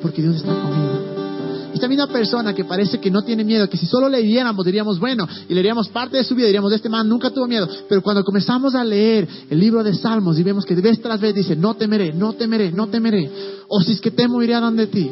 porque 0.01 0.22
Dios 0.22 0.38
está 0.38 0.53
conmigo. 0.53 0.97
Esta 1.78 1.88
misma 1.88 2.08
persona 2.08 2.56
que 2.56 2.66
parece 2.66 3.00
que 3.00 3.12
no 3.12 3.22
tiene 3.22 3.44
miedo, 3.44 3.70
que 3.70 3.78
si 3.78 3.86
solo 3.86 4.10
leyéramos 4.10 4.66
diríamos, 4.66 5.00
bueno, 5.00 5.28
y 5.48 5.54
leeríamos 5.54 5.90
parte 5.90 6.18
de 6.18 6.24
su 6.24 6.34
vida, 6.34 6.48
diríamos, 6.48 6.74
este 6.74 6.90
man 6.90 7.08
nunca 7.08 7.30
tuvo 7.30 7.46
miedo. 7.46 7.70
Pero 7.88 8.02
cuando 8.02 8.24
comenzamos 8.24 8.74
a 8.74 8.84
leer 8.84 9.28
el 9.48 9.60
libro 9.60 9.84
de 9.84 9.94
Salmos 9.94 10.40
y 10.40 10.44
vemos 10.44 10.66
que 10.66 10.74
vez 10.74 11.00
tras 11.00 11.22
vez 11.22 11.36
dice, 11.36 11.56
no 11.56 11.76
temeré, 11.76 12.14
no 12.14 12.34
temeré, 12.34 12.72
no 12.72 12.88
temeré, 12.88 13.30
o 13.68 13.80
si 13.82 13.92
es 13.92 14.02
que 14.02 14.10
temo, 14.10 14.42
iré 14.42 14.56
a 14.56 14.60
donde 14.60 14.88
ti. 14.88 15.08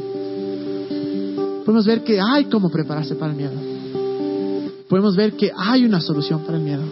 Podemos 1.64 1.86
ver 1.86 2.04
que 2.04 2.20
hay 2.20 2.46
cómo 2.46 2.72
prepararse 2.72 3.14
para 3.14 3.32
el 3.32 3.38
miedo. 3.38 3.54
Podemos 4.90 5.16
ver 5.16 5.34
que 5.34 5.52
hay 5.56 5.86
una 5.86 6.02
solución 6.02 6.40
para 6.46 6.58
el 6.58 6.64
miedo. 6.64 6.84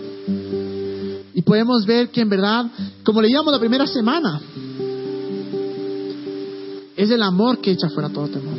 Y 1.34 1.42
podemos 1.42 1.84
ver 1.88 2.10
que 2.10 2.22
en 2.22 2.30
verdad, 2.30 2.68
como 3.04 3.24
leíamos 3.24 3.52
la 3.52 3.60
primera 3.60 3.88
semana, 3.88 4.40
es 6.96 7.10
el 7.10 7.24
amor 7.24 7.58
que 7.58 7.72
echa 7.72 7.90
fuera 7.90 8.10
todo 8.10 8.28
temor 8.28 8.53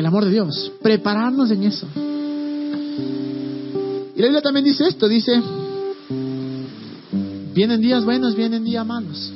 el 0.00 0.06
amor 0.06 0.24
de 0.24 0.30
Dios, 0.30 0.72
prepararnos 0.82 1.50
en 1.50 1.62
eso. 1.64 1.86
Y 4.16 4.20
la 4.20 4.26
Biblia 4.26 4.42
también 4.42 4.64
dice 4.64 4.88
esto, 4.88 5.08
dice, 5.08 5.40
vienen 7.54 7.80
días 7.80 8.04
buenos, 8.04 8.34
vienen 8.34 8.64
días 8.64 8.86
malos. 8.86 9.32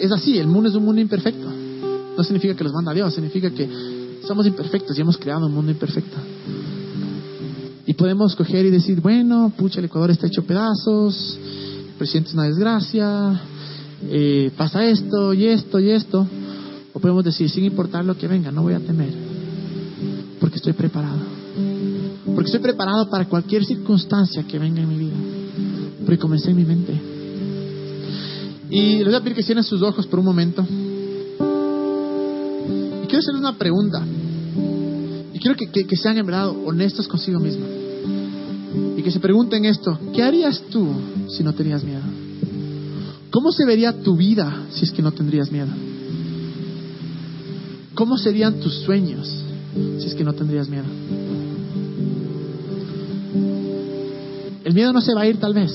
es 0.00 0.12
así, 0.12 0.38
el 0.38 0.46
mundo 0.46 0.68
es 0.68 0.74
un 0.74 0.84
mundo 0.84 1.00
imperfecto. 1.00 1.48
No 2.16 2.24
significa 2.24 2.54
que 2.54 2.64
los 2.64 2.72
manda 2.72 2.94
Dios, 2.94 3.12
significa 3.12 3.50
que 3.50 3.68
somos 4.26 4.46
imperfectos 4.46 4.96
y 4.96 5.00
hemos 5.00 5.18
creado 5.18 5.46
un 5.46 5.52
mundo 5.52 5.72
imperfecto. 5.72 6.16
Y 7.84 7.94
podemos 7.94 8.34
coger 8.34 8.64
y 8.66 8.70
decir, 8.70 9.00
bueno, 9.00 9.52
pucha, 9.56 9.80
el 9.80 9.86
Ecuador 9.86 10.10
está 10.10 10.26
hecho 10.28 10.44
pedazos, 10.44 11.38
el 11.88 11.94
presidente 11.98 12.30
es 12.30 12.34
una 12.34 12.44
desgracia, 12.44 13.40
eh, 14.08 14.50
pasa 14.56 14.84
esto 14.84 15.34
y 15.34 15.46
esto 15.46 15.78
y 15.80 15.90
esto. 15.90 16.26
O 16.96 16.98
podemos 16.98 17.22
decir, 17.22 17.50
sin 17.50 17.66
importar 17.66 18.06
lo 18.06 18.16
que 18.16 18.26
venga, 18.26 18.50
no 18.50 18.62
voy 18.62 18.72
a 18.72 18.80
temer, 18.80 19.12
porque 20.40 20.56
estoy 20.56 20.72
preparado. 20.72 21.18
Porque 22.24 22.46
estoy 22.46 22.60
preparado 22.60 23.10
para 23.10 23.26
cualquier 23.28 23.66
circunstancia 23.66 24.44
que 24.44 24.58
venga 24.58 24.80
en 24.80 24.88
mi 24.88 24.96
vida. 24.96 25.16
Porque 26.06 26.16
comencé 26.16 26.52
en 26.52 26.56
mi 26.56 26.64
mente. 26.64 26.98
Y 28.70 28.96
les 28.96 29.04
voy 29.04 29.14
a 29.14 29.20
pedir 29.20 29.36
que 29.36 29.42
cierren 29.42 29.62
sus 29.62 29.82
ojos 29.82 30.06
por 30.06 30.20
un 30.20 30.24
momento. 30.24 30.62
Y 33.02 33.06
quiero 33.06 33.18
hacerles 33.18 33.40
una 33.40 33.58
pregunta. 33.58 34.02
Y 35.34 35.38
quiero 35.38 35.54
que, 35.54 35.66
que 35.66 35.96
sean 35.96 36.16
en 36.16 36.24
verdad 36.24 36.48
honestos 36.48 37.06
consigo 37.08 37.38
mismos. 37.38 37.68
Y 38.96 39.02
que 39.02 39.10
se 39.10 39.20
pregunten 39.20 39.66
esto, 39.66 39.98
¿qué 40.14 40.22
harías 40.22 40.62
tú 40.70 40.88
si 41.28 41.44
no 41.44 41.52
tenías 41.52 41.84
miedo? 41.84 42.00
¿Cómo 43.30 43.52
se 43.52 43.66
vería 43.66 44.00
tu 44.00 44.16
vida 44.16 44.62
si 44.70 44.86
es 44.86 44.92
que 44.92 45.02
no 45.02 45.12
tendrías 45.12 45.52
miedo? 45.52 45.85
¿Cómo 47.96 48.18
serían 48.18 48.60
tus 48.60 48.74
sueños 48.80 49.26
si 49.98 50.06
es 50.06 50.14
que 50.14 50.22
no 50.22 50.34
tendrías 50.34 50.68
miedo? 50.68 50.84
El 54.64 54.74
miedo 54.74 54.92
no 54.92 55.00
se 55.00 55.14
va 55.14 55.22
a 55.22 55.26
ir 55.26 55.38
tal 55.38 55.54
vez, 55.54 55.72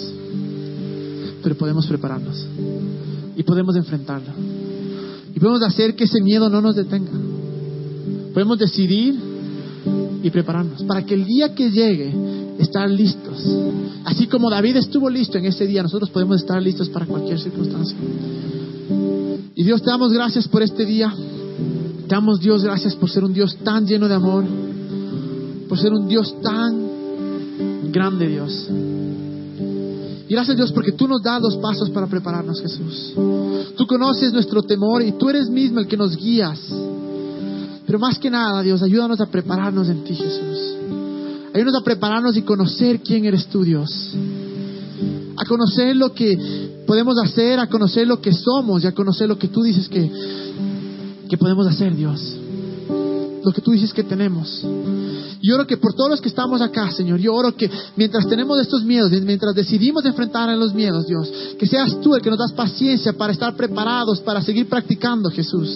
pero 1.42 1.56
podemos 1.58 1.88
prepararnos 1.88 2.46
y 3.36 3.42
podemos 3.42 3.76
enfrentarlo. 3.76 4.34
Y 5.34 5.40
podemos 5.40 5.64
hacer 5.64 5.96
que 5.96 6.04
ese 6.04 6.22
miedo 6.22 6.48
no 6.48 6.62
nos 6.62 6.76
detenga. 6.76 7.12
Podemos 8.36 8.60
decidir 8.60 9.16
y 10.22 10.30
prepararnos 10.30 10.84
para 10.84 11.04
que 11.04 11.16
el 11.16 11.26
día 11.26 11.56
que 11.56 11.72
llegue 11.72 12.14
estar 12.60 12.88
listos. 12.88 13.44
Así 14.06 14.28
como 14.28 14.52
David 14.52 14.76
estuvo 14.76 15.10
listo 15.10 15.40
en 15.40 15.46
ese 15.46 15.66
día, 15.66 15.82
nosotros 15.82 16.12
podemos 16.12 16.40
estar 16.40 16.62
listos 16.62 16.88
para 16.90 17.08
cualquier 17.08 17.40
circunstancia. 17.40 17.98
Y 19.56 19.64
Dios 19.64 19.82
te 19.82 19.90
damos 19.90 20.14
gracias 20.14 20.48
por 20.48 20.62
este 20.62 20.86
día 20.86 21.12
damos 22.12 22.42
Dios 22.42 22.62
gracias 22.62 22.94
por 22.94 23.10
ser 23.10 23.24
un 23.24 23.32
Dios 23.32 23.58
tan 23.64 23.88
lleno 23.88 24.10
de 24.10 24.16
amor, 24.16 24.44
por 25.70 25.80
ser 25.80 25.94
un 25.94 26.10
Dios 26.10 26.36
tan 26.42 27.90
grande 27.90 28.28
Dios. 28.28 28.68
Y 30.28 30.34
gracias 30.34 30.58
Dios 30.58 30.74
porque 30.74 30.92
tú 30.92 31.08
nos 31.08 31.22
das 31.24 31.42
los 31.42 31.56
pasos 31.58 31.90
para 31.90 32.08
prepararnos 32.08 32.62
Jesús. 32.62 33.14
Tú 33.78 33.88
conoces 33.88 34.34
nuestro 34.34 34.62
temor 34.62 35.02
y 35.02 35.14
tú 35.14 35.30
eres 35.30 35.50
mismo 35.50 35.80
el 35.80 35.88
que 35.88 35.96
nos 35.96 36.18
guías. 36.18 36.60
Pero 37.86 37.98
más 37.98 38.20
que 38.20 38.30
nada 38.30 38.62
Dios, 38.62 38.84
ayúdanos 38.84 39.22
a 39.22 39.28
prepararnos 39.28 39.88
en 39.88 40.04
ti 40.04 40.14
Jesús. 40.14 40.76
Ayúdanos 41.54 41.82
a 41.82 41.84
prepararnos 41.84 42.36
y 42.36 42.42
conocer 42.42 43.00
quién 43.00 43.24
eres 43.24 43.48
tú 43.48 43.64
Dios. 43.64 43.90
A 45.38 45.46
conocer 45.46 45.96
lo 45.96 46.14
que 46.14 46.84
podemos 46.86 47.16
hacer, 47.24 47.58
a 47.60 47.68
conocer 47.68 48.06
lo 48.06 48.20
que 48.20 48.34
somos 48.34 48.84
y 48.84 48.88
a 48.88 48.92
conocer 48.92 49.30
lo 49.30 49.38
que 49.38 49.48
tú 49.48 49.62
dices 49.62 49.88
que 49.88 50.41
¿Qué 51.32 51.38
podemos 51.38 51.66
hacer, 51.66 51.96
Dios? 51.96 52.20
Lo 53.42 53.54
que 53.54 53.62
tú 53.62 53.72
dices 53.72 53.94
que 53.94 54.04
tenemos. 54.04 54.66
Yo 55.42 55.56
oro 55.56 55.66
que 55.66 55.78
por 55.78 55.94
todos 55.94 56.10
los 56.10 56.20
que 56.20 56.28
estamos 56.28 56.62
acá, 56.62 56.92
Señor, 56.92 57.22
yo 57.22 57.34
oro 57.34 57.56
que 57.56 57.72
mientras 57.96 58.28
tenemos 58.28 58.60
estos 58.60 58.84
miedos, 58.84 59.10
mientras 59.12 59.56
decidimos 59.56 60.04
enfrentar 60.04 60.50
a 60.50 60.58
los 60.58 60.74
miedos, 60.74 61.08
Dios, 61.08 61.32
que 61.58 61.66
seas 61.68 62.02
tú 62.02 62.16
el 62.16 62.22
que 62.22 62.30
nos 62.30 62.38
das 62.38 62.52
paciencia 62.52 63.14
para 63.14 63.32
estar 63.32 63.56
preparados, 63.56 64.20
para 64.20 64.42
seguir 64.42 64.68
practicando, 64.68 65.30
Jesús. 65.30 65.70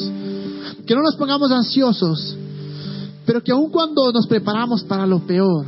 Que 0.85 0.93
no 0.93 1.01
nos 1.01 1.15
pongamos 1.15 1.49
ansiosos, 1.49 2.35
pero 3.25 3.41
que 3.41 3.53
aun 3.53 3.71
cuando 3.71 4.11
nos 4.11 4.27
preparamos 4.27 4.83
para 4.83 5.07
lo 5.07 5.25
peor, 5.25 5.67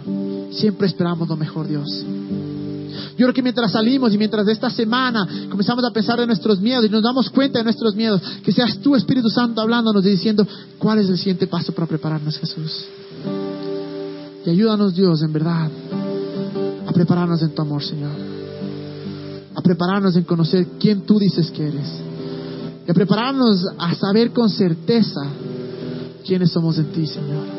siempre 0.51 0.87
esperamos 0.87 1.29
lo 1.29 1.37
mejor, 1.37 1.65
Dios. 1.65 1.87
Yo 3.17 3.25
creo 3.25 3.33
que 3.33 3.41
mientras 3.41 3.71
salimos 3.71 4.13
y 4.13 4.17
mientras 4.17 4.45
de 4.45 4.51
esta 4.51 4.69
semana 4.69 5.27
comenzamos 5.49 5.83
a 5.83 5.91
pensar 5.91 6.19
en 6.19 6.27
nuestros 6.27 6.61
miedos 6.61 6.85
y 6.85 6.89
nos 6.89 7.01
damos 7.01 7.31
cuenta 7.31 7.57
de 7.57 7.63
nuestros 7.63 7.95
miedos, 7.95 8.21
que 8.43 8.51
seas 8.51 8.77
tú, 8.77 8.95
Espíritu 8.95 9.27
Santo, 9.29 9.59
hablándonos 9.59 10.05
y 10.05 10.09
diciendo 10.09 10.47
cuál 10.77 10.99
es 10.99 11.09
el 11.09 11.17
siguiente 11.17 11.47
paso 11.47 11.73
para 11.73 11.87
prepararnos, 11.87 12.37
Jesús. 12.37 12.85
Y 14.45 14.49
ayúdanos, 14.51 14.93
Dios, 14.93 15.23
en 15.23 15.33
verdad, 15.33 15.67
a 16.87 16.91
prepararnos 16.93 17.41
en 17.41 17.55
tu 17.55 17.61
amor, 17.63 17.83
Señor. 17.83 18.11
A 19.55 19.61
prepararnos 19.61 20.15
en 20.15 20.23
conocer 20.23 20.67
quién 20.79 21.01
tú 21.01 21.17
dices 21.17 21.49
que 21.49 21.69
eres. 21.69 21.87
Y 22.87 22.91
a 22.91 22.93
prepararnos 22.93 23.65
a 23.79 23.95
saber 23.95 24.31
con 24.31 24.47
certeza 24.51 25.21
quiénes 26.23 26.51
somos 26.51 26.77
en 26.77 26.85
ti, 26.91 27.07
Señor. 27.07 27.56